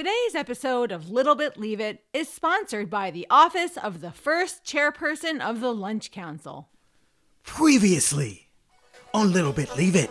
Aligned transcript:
Today's 0.00 0.34
episode 0.34 0.92
of 0.92 1.10
Little 1.10 1.34
Bit 1.34 1.58
Leave 1.58 1.78
It 1.78 2.02
is 2.14 2.26
sponsored 2.26 2.88
by 2.88 3.10
the 3.10 3.26
Office 3.28 3.76
of 3.76 4.00
the 4.00 4.10
First 4.10 4.64
Chairperson 4.64 5.42
of 5.42 5.60
the 5.60 5.74
Lunch 5.74 6.10
Council. 6.10 6.70
Previously 7.42 8.48
on 9.12 9.30
Little 9.30 9.52
Bit 9.52 9.76
Leave 9.76 9.96
It. 9.96 10.10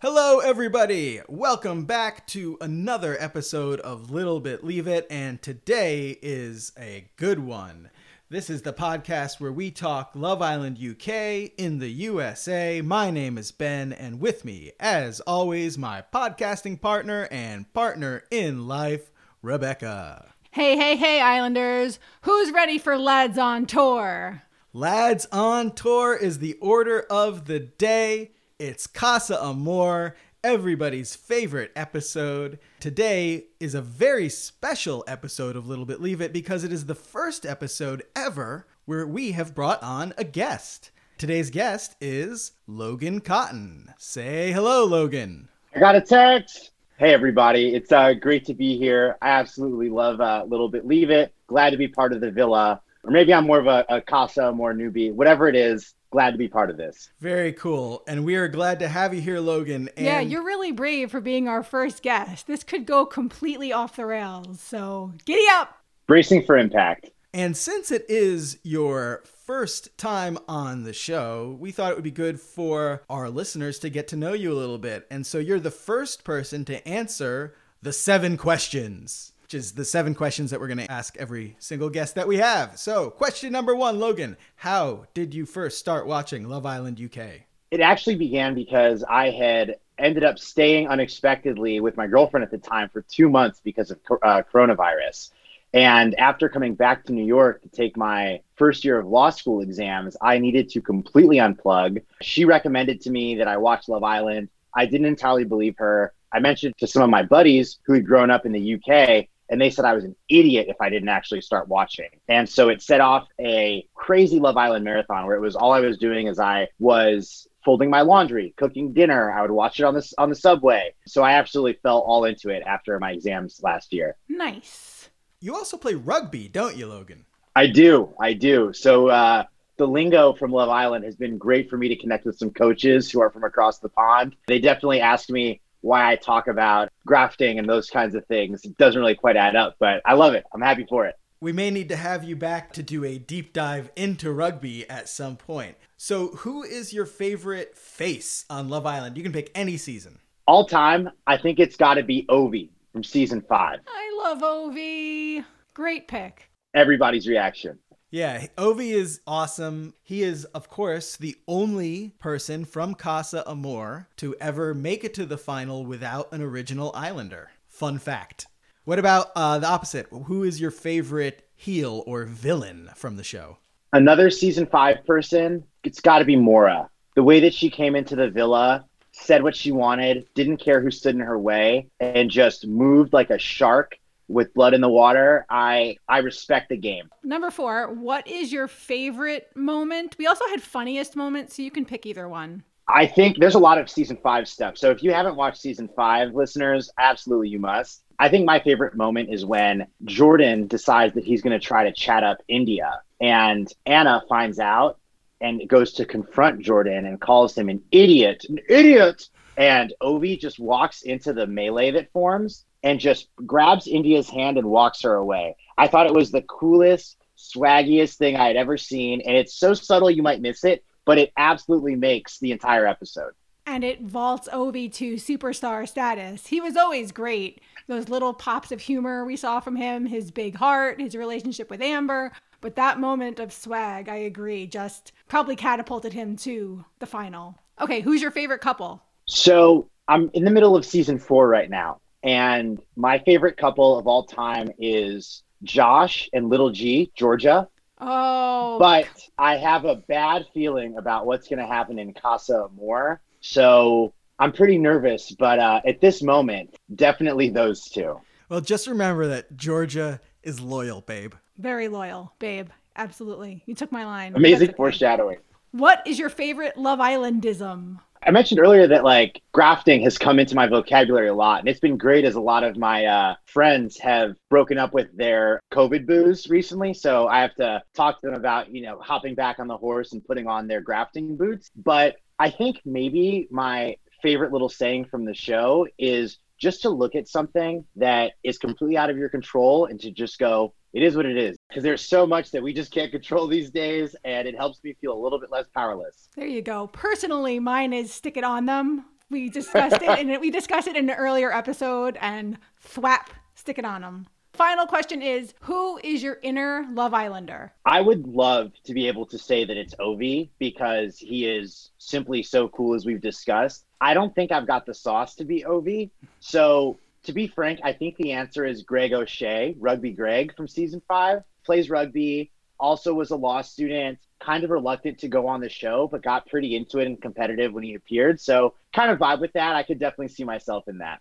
Hello, 0.00 0.40
everybody. 0.40 1.20
Welcome 1.28 1.84
back 1.84 2.26
to 2.28 2.58
another 2.60 3.16
episode 3.20 3.78
of 3.78 4.10
Little 4.10 4.40
Bit 4.40 4.64
Leave 4.64 4.88
It, 4.88 5.06
and 5.08 5.40
today 5.40 6.18
is 6.20 6.72
a 6.76 7.10
good 7.14 7.38
one. 7.38 7.90
This 8.30 8.50
is 8.50 8.60
the 8.60 8.74
podcast 8.74 9.40
where 9.40 9.50
we 9.50 9.70
talk 9.70 10.10
Love 10.14 10.42
Island 10.42 10.76
UK 10.76 11.50
in 11.56 11.78
the 11.78 11.88
USA. 11.88 12.82
My 12.82 13.10
name 13.10 13.38
is 13.38 13.52
Ben, 13.52 13.90
and 13.90 14.20
with 14.20 14.44
me, 14.44 14.72
as 14.78 15.20
always, 15.20 15.78
my 15.78 16.04
podcasting 16.12 16.78
partner 16.78 17.26
and 17.30 17.72
partner 17.72 18.24
in 18.30 18.68
life, 18.68 19.10
Rebecca. 19.40 20.34
Hey, 20.50 20.76
hey, 20.76 20.96
hey, 20.96 21.22
Islanders! 21.22 21.98
Who's 22.20 22.52
ready 22.52 22.76
for 22.76 22.98
Lads 22.98 23.38
on 23.38 23.64
Tour? 23.64 24.42
Lads 24.74 25.26
on 25.32 25.70
Tour 25.70 26.14
is 26.14 26.38
the 26.38 26.58
order 26.60 27.06
of 27.08 27.46
the 27.46 27.60
day. 27.60 28.32
It's 28.58 28.86
Casa 28.86 29.42
Amor, 29.42 30.16
everybody's 30.44 31.16
favorite 31.16 31.72
episode. 31.74 32.58
Today 32.78 33.46
is 33.58 33.74
a 33.74 33.82
very 33.82 34.28
special 34.28 35.02
episode 35.08 35.56
of 35.56 35.66
Little 35.66 35.84
Bit 35.84 36.00
Leave 36.00 36.20
It 36.20 36.32
because 36.32 36.62
it 36.62 36.72
is 36.72 36.86
the 36.86 36.94
first 36.94 37.44
episode 37.44 38.04
ever 38.14 38.66
where 38.84 39.06
we 39.06 39.32
have 39.32 39.54
brought 39.54 39.82
on 39.82 40.14
a 40.16 40.24
guest. 40.24 40.92
Today's 41.16 41.50
guest 41.50 41.96
is 42.00 42.52
Logan 42.68 43.20
Cotton. 43.20 43.92
Say 43.98 44.52
hello, 44.52 44.84
Logan. 44.84 45.48
I 45.74 45.80
got 45.80 45.96
a 45.96 46.00
text. 46.00 46.70
Hey, 46.98 47.12
everybody. 47.12 47.74
It's 47.74 47.90
uh, 47.90 48.14
great 48.14 48.44
to 48.46 48.54
be 48.54 48.78
here. 48.78 49.16
I 49.20 49.30
absolutely 49.30 49.90
love 49.90 50.20
uh, 50.20 50.44
Little 50.46 50.68
Bit 50.68 50.86
Leave 50.86 51.10
It. 51.10 51.34
Glad 51.48 51.70
to 51.70 51.76
be 51.76 51.88
part 51.88 52.12
of 52.12 52.20
the 52.20 52.30
villa. 52.30 52.80
Or 53.02 53.10
maybe 53.10 53.34
I'm 53.34 53.46
more 53.46 53.58
of 53.58 53.66
a, 53.66 53.84
a 53.88 54.00
Casa, 54.00 54.52
more 54.52 54.72
newbie. 54.72 55.12
Whatever 55.12 55.48
it 55.48 55.56
is, 55.56 55.94
glad 56.10 56.32
to 56.32 56.38
be 56.38 56.48
part 56.48 56.70
of 56.70 56.76
this. 56.76 57.10
Very 57.20 57.52
cool. 57.52 58.02
And 58.06 58.24
we 58.24 58.36
are 58.36 58.48
glad 58.48 58.78
to 58.80 58.88
have 58.88 59.14
you 59.14 59.20
here, 59.20 59.40
Logan. 59.40 59.88
And 59.96 60.06
Yeah, 60.06 60.20
you're 60.20 60.44
really 60.44 60.72
brave 60.72 61.10
for 61.10 61.20
being 61.20 61.48
our 61.48 61.62
first 61.62 62.02
guest. 62.02 62.46
This 62.46 62.64
could 62.64 62.86
go 62.86 63.04
completely 63.04 63.72
off 63.72 63.96
the 63.96 64.06
rails, 64.06 64.60
so 64.60 65.12
giddy 65.24 65.46
up! 65.52 65.78
Bracing 66.06 66.42
for 66.44 66.56
impact. 66.56 67.10
And 67.34 67.56
since 67.56 67.90
it 67.90 68.06
is 68.08 68.58
your 68.62 69.22
first 69.44 69.96
time 69.98 70.38
on 70.48 70.84
the 70.84 70.94
show, 70.94 71.56
we 71.60 71.70
thought 71.70 71.92
it 71.92 71.94
would 71.94 72.04
be 72.04 72.10
good 72.10 72.40
for 72.40 73.02
our 73.10 73.28
listeners 73.28 73.78
to 73.80 73.90
get 73.90 74.08
to 74.08 74.16
know 74.16 74.32
you 74.32 74.50
a 74.52 74.56
little 74.56 74.78
bit. 74.78 75.06
And 75.10 75.26
so 75.26 75.38
you're 75.38 75.60
the 75.60 75.70
first 75.70 76.24
person 76.24 76.64
to 76.64 76.86
answer 76.88 77.54
the 77.82 77.92
seven 77.92 78.36
questions, 78.36 79.32
which 79.48 79.54
is 79.54 79.72
the 79.72 79.84
seven 79.84 80.14
questions 80.14 80.50
that 80.50 80.60
we're 80.60 80.66
going 80.66 80.76
to 80.76 80.92
ask 80.92 81.16
every 81.16 81.56
single 81.58 81.88
guest 81.88 82.14
that 82.14 82.28
we 82.28 82.36
have. 82.36 82.78
So, 82.78 83.08
question 83.08 83.50
number 83.50 83.74
one, 83.74 83.98
Logan, 83.98 84.36
how 84.56 85.06
did 85.14 85.32
you 85.32 85.46
first 85.46 85.78
start 85.78 86.06
watching 86.06 86.46
Love 86.46 86.66
Island 86.66 87.00
UK? 87.02 87.46
It 87.70 87.80
actually 87.80 88.16
began 88.16 88.54
because 88.54 89.04
I 89.08 89.30
had 89.30 89.76
ended 89.96 90.22
up 90.22 90.38
staying 90.38 90.88
unexpectedly 90.88 91.80
with 91.80 91.96
my 91.96 92.06
girlfriend 92.06 92.44
at 92.44 92.50
the 92.50 92.58
time 92.58 92.90
for 92.90 93.00
two 93.00 93.30
months 93.30 93.62
because 93.64 93.90
of 93.90 93.98
uh, 94.22 94.42
coronavirus. 94.52 95.30
And 95.72 96.14
after 96.20 96.50
coming 96.50 96.74
back 96.74 97.06
to 97.06 97.14
New 97.14 97.24
York 97.24 97.62
to 97.62 97.70
take 97.70 97.96
my 97.96 98.42
first 98.56 98.84
year 98.84 98.98
of 98.98 99.06
law 99.06 99.30
school 99.30 99.62
exams, 99.62 100.14
I 100.20 100.36
needed 100.36 100.68
to 100.72 100.82
completely 100.82 101.38
unplug. 101.38 102.02
She 102.20 102.44
recommended 102.44 103.00
to 103.00 103.10
me 103.10 103.36
that 103.36 103.48
I 103.48 103.56
watch 103.56 103.88
Love 103.88 104.04
Island. 104.04 104.50
I 104.76 104.84
didn't 104.84 105.06
entirely 105.06 105.44
believe 105.44 105.76
her. 105.78 106.12
I 106.30 106.40
mentioned 106.40 106.74
to 106.80 106.86
some 106.86 107.00
of 107.00 107.08
my 107.08 107.22
buddies 107.22 107.78
who 107.86 107.94
had 107.94 108.04
grown 108.04 108.30
up 108.30 108.44
in 108.44 108.52
the 108.52 108.74
UK, 108.74 109.28
and 109.50 109.60
they 109.60 109.70
said 109.70 109.84
I 109.84 109.94
was 109.94 110.04
an 110.04 110.16
idiot 110.28 110.66
if 110.68 110.76
I 110.80 110.90
didn't 110.90 111.08
actually 111.08 111.40
start 111.40 111.68
watching. 111.68 112.08
And 112.28 112.48
so 112.48 112.68
it 112.68 112.82
set 112.82 113.00
off 113.00 113.28
a 113.40 113.86
crazy 113.94 114.38
Love 114.38 114.56
Island 114.56 114.84
marathon 114.84 115.26
where 115.26 115.36
it 115.36 115.40
was 115.40 115.56
all 115.56 115.72
I 115.72 115.80
was 115.80 115.98
doing 115.98 116.26
is 116.26 116.38
I 116.38 116.68
was 116.78 117.48
folding 117.64 117.90
my 117.90 118.02
laundry, 118.02 118.54
cooking 118.56 118.92
dinner. 118.92 119.32
I 119.32 119.42
would 119.42 119.50
watch 119.50 119.80
it 119.80 119.84
on 119.84 119.94
the 119.94 120.14
on 120.18 120.28
the 120.28 120.36
subway. 120.36 120.94
So 121.06 121.22
I 121.22 121.32
absolutely 121.32 121.78
fell 121.82 121.98
all 121.98 122.24
into 122.24 122.50
it 122.50 122.62
after 122.66 122.98
my 122.98 123.12
exams 123.12 123.60
last 123.62 123.92
year. 123.92 124.16
Nice. 124.28 125.10
You 125.40 125.54
also 125.54 125.76
play 125.76 125.94
rugby, 125.94 126.48
don't 126.48 126.76
you, 126.76 126.86
Logan? 126.86 127.24
I 127.54 127.66
do. 127.66 128.14
I 128.20 128.32
do. 128.32 128.72
So 128.72 129.08
uh, 129.08 129.44
the 129.76 129.86
lingo 129.86 130.32
from 130.32 130.50
Love 130.50 130.68
Island 130.68 131.04
has 131.04 131.16
been 131.16 131.38
great 131.38 131.70
for 131.70 131.76
me 131.76 131.88
to 131.88 131.96
connect 131.96 132.24
with 132.24 132.36
some 132.36 132.50
coaches 132.50 133.10
who 133.10 133.20
are 133.20 133.30
from 133.30 133.44
across 133.44 133.78
the 133.78 133.88
pond. 133.88 134.36
They 134.46 134.58
definitely 134.58 135.00
asked 135.00 135.30
me 135.30 135.60
why 135.80 136.10
I 136.10 136.16
talk 136.16 136.48
about 136.48 136.90
grafting 137.06 137.58
and 137.58 137.68
those 137.68 137.90
kinds 137.90 138.14
of 138.14 138.26
things. 138.26 138.64
It 138.64 138.76
doesn't 138.78 139.00
really 139.00 139.14
quite 139.14 139.36
add 139.36 139.56
up, 139.56 139.76
but 139.78 140.02
I 140.04 140.14
love 140.14 140.34
it. 140.34 140.44
I'm 140.52 140.60
happy 140.60 140.86
for 140.88 141.06
it. 141.06 141.14
We 141.40 141.52
may 141.52 141.70
need 141.70 141.88
to 141.90 141.96
have 141.96 142.24
you 142.24 142.34
back 142.34 142.72
to 142.72 142.82
do 142.82 143.04
a 143.04 143.16
deep 143.16 143.52
dive 143.52 143.90
into 143.94 144.32
rugby 144.32 144.88
at 144.90 145.08
some 145.08 145.36
point. 145.36 145.76
So, 145.96 146.28
who 146.28 146.64
is 146.64 146.92
your 146.92 147.06
favorite 147.06 147.76
face 147.76 148.44
on 148.50 148.68
Love 148.68 148.86
Island? 148.86 149.16
You 149.16 149.22
can 149.22 149.32
pick 149.32 149.50
any 149.54 149.76
season. 149.76 150.18
All 150.46 150.64
time, 150.64 151.10
I 151.26 151.36
think 151.36 151.60
it's 151.60 151.76
got 151.76 151.94
to 151.94 152.02
be 152.02 152.26
Ovie 152.28 152.70
from 152.92 153.04
season 153.04 153.40
five. 153.40 153.78
I 153.86 154.20
love 154.24 154.42
Ovie. 154.42 155.44
Great 155.74 156.08
pick. 156.08 156.50
Everybody's 156.74 157.28
reaction. 157.28 157.78
Yeah, 158.10 158.46
Ovie 158.56 158.92
is 158.92 159.20
awesome. 159.26 159.92
He 160.02 160.22
is, 160.22 160.46
of 160.46 160.70
course, 160.70 161.16
the 161.16 161.36
only 161.46 162.14
person 162.18 162.64
from 162.64 162.94
Casa 162.94 163.46
Amor 163.46 164.08
to 164.16 164.34
ever 164.40 164.72
make 164.72 165.04
it 165.04 165.12
to 165.14 165.26
the 165.26 165.36
final 165.36 165.84
without 165.84 166.32
an 166.32 166.40
original 166.40 166.90
Islander. 166.94 167.50
Fun 167.66 167.98
fact. 167.98 168.46
What 168.84 168.98
about 168.98 169.26
uh, 169.36 169.58
the 169.58 169.68
opposite? 169.68 170.06
Who 170.24 170.42
is 170.42 170.58
your 170.58 170.70
favorite 170.70 171.46
heel 171.54 172.02
or 172.06 172.24
villain 172.24 172.88
from 172.94 173.18
the 173.18 173.24
show? 173.24 173.58
Another 173.92 174.30
season 174.30 174.64
five 174.64 175.04
person, 175.04 175.62
it's 175.84 176.00
got 176.00 176.20
to 176.20 176.24
be 176.24 176.36
Maura. 176.36 176.88
The 177.14 177.22
way 177.22 177.40
that 177.40 177.52
she 177.52 177.68
came 177.68 177.94
into 177.94 178.16
the 178.16 178.30
villa, 178.30 178.86
said 179.12 179.42
what 179.42 179.54
she 179.54 179.70
wanted, 179.70 180.26
didn't 180.34 180.58
care 180.58 180.80
who 180.80 180.90
stood 180.90 181.14
in 181.14 181.20
her 181.20 181.38
way, 181.38 181.88
and 182.00 182.30
just 182.30 182.66
moved 182.66 183.12
like 183.12 183.28
a 183.28 183.38
shark 183.38 183.98
with 184.28 184.52
blood 184.54 184.74
in 184.74 184.80
the 184.80 184.88
water. 184.88 185.46
I 185.48 185.96
I 186.08 186.18
respect 186.18 186.68
the 186.68 186.76
game. 186.76 187.10
Number 187.24 187.50
four, 187.50 187.92
what 187.92 188.26
is 188.28 188.52
your 188.52 188.68
favorite 188.68 189.50
moment? 189.54 190.16
We 190.18 190.26
also 190.26 190.46
had 190.48 190.62
funniest 190.62 191.16
moments, 191.16 191.56
so 191.56 191.62
you 191.62 191.70
can 191.70 191.84
pick 191.84 192.06
either 192.06 192.28
one. 192.28 192.62
I 192.88 193.06
think 193.06 193.38
there's 193.38 193.54
a 193.54 193.58
lot 193.58 193.78
of 193.78 193.90
season 193.90 194.16
five 194.22 194.48
stuff. 194.48 194.78
So 194.78 194.90
if 194.90 195.02
you 195.02 195.12
haven't 195.12 195.36
watched 195.36 195.60
season 195.60 195.90
five, 195.94 196.34
listeners, 196.34 196.90
absolutely 196.98 197.48
you 197.48 197.58
must. 197.58 198.02
I 198.18 198.28
think 198.28 198.46
my 198.46 198.60
favorite 198.60 198.96
moment 198.96 199.32
is 199.32 199.44
when 199.44 199.86
Jordan 200.04 200.66
decides 200.66 201.14
that 201.14 201.24
he's 201.24 201.42
going 201.42 201.58
to 201.58 201.64
try 201.64 201.84
to 201.84 201.92
chat 201.92 202.24
up 202.24 202.38
India, 202.48 203.00
and 203.20 203.70
Anna 203.84 204.22
finds 204.28 204.58
out 204.58 204.98
and 205.40 205.68
goes 205.68 205.92
to 205.94 206.04
confront 206.04 206.62
Jordan 206.62 207.06
and 207.06 207.20
calls 207.20 207.56
him 207.56 207.68
an 207.68 207.82
idiot, 207.92 208.44
an 208.48 208.58
idiot. 208.68 209.28
And 209.56 209.92
Ovie 210.00 210.36
just 210.36 210.58
walks 210.58 211.02
into 211.02 211.32
the 211.32 211.46
melee 211.46 211.90
that 211.92 212.12
forms 212.12 212.64
and 212.82 213.00
just 213.00 213.28
grabs 213.44 213.86
India's 213.86 214.28
hand 214.28 214.58
and 214.58 214.68
walks 214.68 215.02
her 215.02 215.14
away. 215.14 215.56
I 215.76 215.88
thought 215.88 216.06
it 216.06 216.14
was 216.14 216.30
the 216.30 216.42
coolest, 216.42 217.16
swaggiest 217.36 218.16
thing 218.16 218.36
I 218.36 218.46
had 218.46 218.56
ever 218.56 218.76
seen. 218.76 219.20
And 219.22 219.36
it's 219.36 219.54
so 219.54 219.74
subtle 219.74 220.10
you 220.10 220.22
might 220.22 220.40
miss 220.40 220.64
it, 220.64 220.84
but 221.04 221.18
it 221.18 221.32
absolutely 221.36 221.96
makes 221.96 222.38
the 222.38 222.52
entire 222.52 222.86
episode. 222.86 223.32
And 223.66 223.84
it 223.84 224.00
vaults 224.00 224.48
Ovie 224.50 224.88
to 224.90 225.14
superstar 225.14 225.86
status. 225.86 226.46
He 226.46 226.60
was 226.60 226.76
always 226.76 227.12
great. 227.12 227.60
Those 227.86 228.08
little 228.08 228.32
pops 228.32 228.72
of 228.72 228.80
humor 228.80 229.24
we 229.24 229.36
saw 229.36 229.60
from 229.60 229.76
him, 229.76 230.06
his 230.06 230.30
big 230.30 230.56
heart, 230.56 231.00
his 231.00 231.14
relationship 231.14 231.70
with 231.70 231.82
Amber. 231.82 232.32
But 232.60 232.76
that 232.76 232.98
moment 232.98 233.38
of 233.40 233.52
swag, 233.52 234.08
I 234.08 234.16
agree, 234.16 234.66
just 234.66 235.12
probably 235.28 235.54
catapulted 235.54 236.12
him 236.12 236.36
to 236.38 236.84
the 236.98 237.06
final. 237.06 237.58
Okay, 237.80 238.00
who's 238.00 238.22
your 238.22 238.30
favorite 238.30 238.60
couple? 238.60 239.02
So 239.26 239.90
I'm 240.08 240.30
in 240.32 240.44
the 240.44 240.50
middle 240.50 240.74
of 240.74 240.84
season 240.84 241.18
four 241.18 241.46
right 241.46 241.70
now. 241.70 242.00
And 242.22 242.80
my 242.96 243.18
favorite 243.20 243.56
couple 243.56 243.98
of 243.98 244.06
all 244.06 244.24
time 244.24 244.70
is 244.78 245.42
Josh 245.62 246.28
and 246.32 246.48
Little 246.48 246.70
G, 246.70 247.12
Georgia. 247.14 247.68
Oh. 248.00 248.78
But 248.78 249.08
I 249.38 249.56
have 249.56 249.84
a 249.84 249.96
bad 249.96 250.46
feeling 250.54 250.96
about 250.96 251.26
what's 251.26 251.48
going 251.48 251.58
to 251.58 251.66
happen 251.66 251.98
in 251.98 252.12
Casa 252.14 252.64
Amor. 252.64 253.20
So 253.40 254.14
I'm 254.38 254.52
pretty 254.52 254.78
nervous. 254.78 255.32
But 255.32 255.58
uh, 255.58 255.80
at 255.86 256.00
this 256.00 256.22
moment, 256.22 256.76
definitely 256.94 257.50
those 257.50 257.84
two. 257.84 258.20
Well, 258.48 258.60
just 258.60 258.86
remember 258.86 259.26
that 259.28 259.56
Georgia 259.56 260.20
is 260.42 260.60
loyal, 260.60 261.00
babe. 261.00 261.34
Very 261.58 261.88
loyal, 261.88 262.32
babe. 262.38 262.68
Absolutely. 262.96 263.62
You 263.66 263.74
took 263.74 263.92
my 263.92 264.04
line. 264.04 264.34
Amazing 264.34 264.68
okay. 264.68 264.76
foreshadowing. 264.76 265.38
What 265.72 266.02
is 266.06 266.18
your 266.18 266.30
favorite 266.30 266.78
Love 266.78 266.98
Islandism? 266.98 268.00
I 268.22 268.30
mentioned 268.30 268.60
earlier 268.60 268.86
that 268.88 269.04
like 269.04 269.40
grafting 269.52 270.02
has 270.02 270.18
come 270.18 270.38
into 270.38 270.54
my 270.54 270.66
vocabulary 270.66 271.28
a 271.28 271.34
lot, 271.34 271.60
and 271.60 271.68
it's 271.68 271.80
been 271.80 271.96
great 271.96 272.24
as 272.24 272.34
a 272.34 272.40
lot 272.40 272.64
of 272.64 272.76
my 272.76 273.06
uh, 273.06 273.34
friends 273.46 273.98
have 273.98 274.36
broken 274.50 274.78
up 274.78 274.92
with 274.92 275.16
their 275.16 275.60
COVID 275.72 276.06
booze 276.06 276.48
recently. 276.48 276.94
So 276.94 277.28
I 277.28 277.40
have 277.40 277.54
to 277.56 277.82
talk 277.94 278.20
to 278.20 278.26
them 278.26 278.36
about 278.36 278.72
you 278.74 278.82
know 278.82 278.98
hopping 279.00 279.34
back 279.34 279.58
on 279.58 279.68
the 279.68 279.76
horse 279.76 280.12
and 280.12 280.24
putting 280.24 280.46
on 280.46 280.66
their 280.66 280.80
grafting 280.80 281.36
boots. 281.36 281.70
But 281.76 282.16
I 282.38 282.50
think 282.50 282.80
maybe 282.84 283.48
my 283.50 283.96
favorite 284.22 284.52
little 284.52 284.68
saying 284.68 285.06
from 285.06 285.24
the 285.24 285.34
show 285.34 285.86
is 285.98 286.38
just 286.58 286.82
to 286.82 286.90
look 286.90 287.14
at 287.14 287.28
something 287.28 287.84
that 287.96 288.32
is 288.42 288.58
completely 288.58 288.96
out 288.96 289.10
of 289.10 289.16
your 289.16 289.28
control 289.28 289.86
and 289.86 290.00
to 290.00 290.10
just 290.10 290.38
go, 290.38 290.74
it 290.92 291.02
is 291.02 291.16
what 291.16 291.26
it 291.26 291.36
is. 291.36 291.57
Because 291.68 291.82
there's 291.82 292.02
so 292.02 292.26
much 292.26 292.50
that 292.52 292.62
we 292.62 292.72
just 292.72 292.90
can't 292.90 293.10
control 293.10 293.46
these 293.46 293.70
days, 293.70 294.16
and 294.24 294.48
it 294.48 294.56
helps 294.56 294.82
me 294.82 294.94
feel 295.00 295.12
a 295.12 295.20
little 295.20 295.38
bit 295.38 295.50
less 295.50 295.66
powerless. 295.74 296.30
There 296.34 296.46
you 296.46 296.62
go. 296.62 296.86
Personally, 296.88 297.60
mine 297.60 297.92
is 297.92 298.12
stick 298.12 298.38
it 298.38 298.44
on 298.44 298.64
them. 298.64 299.04
We 299.30 299.50
discussed 299.50 300.00
it, 300.00 300.08
and 300.08 300.40
we 300.40 300.50
discussed 300.50 300.88
it 300.88 300.96
in 300.96 301.10
an 301.10 301.16
earlier 301.16 301.52
episode, 301.52 302.16
and 302.22 302.56
thwap, 302.82 303.26
stick 303.54 303.78
it 303.78 303.84
on 303.84 304.00
them. 304.00 304.26
Final 304.54 304.86
question 304.86 305.20
is 305.20 305.52
Who 305.60 306.00
is 306.02 306.22
your 306.22 306.38
inner 306.42 306.86
Love 306.92 307.12
Islander? 307.12 307.72
I 307.84 308.00
would 308.00 308.26
love 308.26 308.72
to 308.84 308.94
be 308.94 309.06
able 309.06 309.26
to 309.26 309.38
say 309.38 309.64
that 309.64 309.76
it's 309.76 309.94
Ovie 310.00 310.50
because 310.58 311.18
he 311.18 311.46
is 311.46 311.90
simply 311.98 312.42
so 312.42 312.68
cool, 312.68 312.94
as 312.94 313.04
we've 313.04 313.20
discussed. 313.20 313.84
I 314.00 314.14
don't 314.14 314.34
think 314.34 314.50
I've 314.50 314.66
got 314.66 314.86
the 314.86 314.94
sauce 314.94 315.34
to 315.36 315.44
be 315.44 315.66
Ovie. 315.66 316.10
So, 316.40 316.98
to 317.24 317.32
be 317.34 317.46
frank, 317.46 317.80
I 317.84 317.92
think 317.92 318.16
the 318.16 318.32
answer 318.32 318.64
is 318.64 318.82
Greg 318.82 319.12
O'Shea, 319.12 319.76
Rugby 319.78 320.12
Greg 320.12 320.56
from 320.56 320.66
season 320.66 321.02
five. 321.06 321.42
Plays 321.68 321.90
rugby, 321.90 322.50
also 322.80 323.12
was 323.12 323.30
a 323.30 323.36
law 323.36 323.60
student, 323.60 324.18
kind 324.40 324.64
of 324.64 324.70
reluctant 324.70 325.18
to 325.18 325.28
go 325.28 325.46
on 325.46 325.60
the 325.60 325.68
show, 325.68 326.08
but 326.10 326.22
got 326.22 326.46
pretty 326.46 326.76
into 326.76 326.98
it 326.98 327.04
and 327.06 327.20
competitive 327.20 327.74
when 327.74 327.84
he 327.84 327.92
appeared. 327.92 328.40
So, 328.40 328.72
kind 328.94 329.10
of 329.10 329.18
vibe 329.18 329.40
with 329.42 329.52
that. 329.52 329.76
I 329.76 329.82
could 329.82 329.98
definitely 329.98 330.28
see 330.28 330.44
myself 330.44 330.88
in 330.88 330.96
that. 330.98 331.20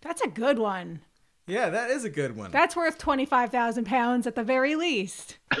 That's 0.00 0.20
a 0.20 0.28
good 0.28 0.60
one. 0.60 1.00
Yeah, 1.48 1.68
that 1.70 1.90
is 1.90 2.04
a 2.04 2.10
good 2.10 2.36
one. 2.36 2.52
That's 2.52 2.76
worth 2.76 2.96
25,000 2.96 3.86
pounds 3.86 4.28
at 4.28 4.36
the 4.36 4.44
very 4.44 4.76
least. 4.76 5.38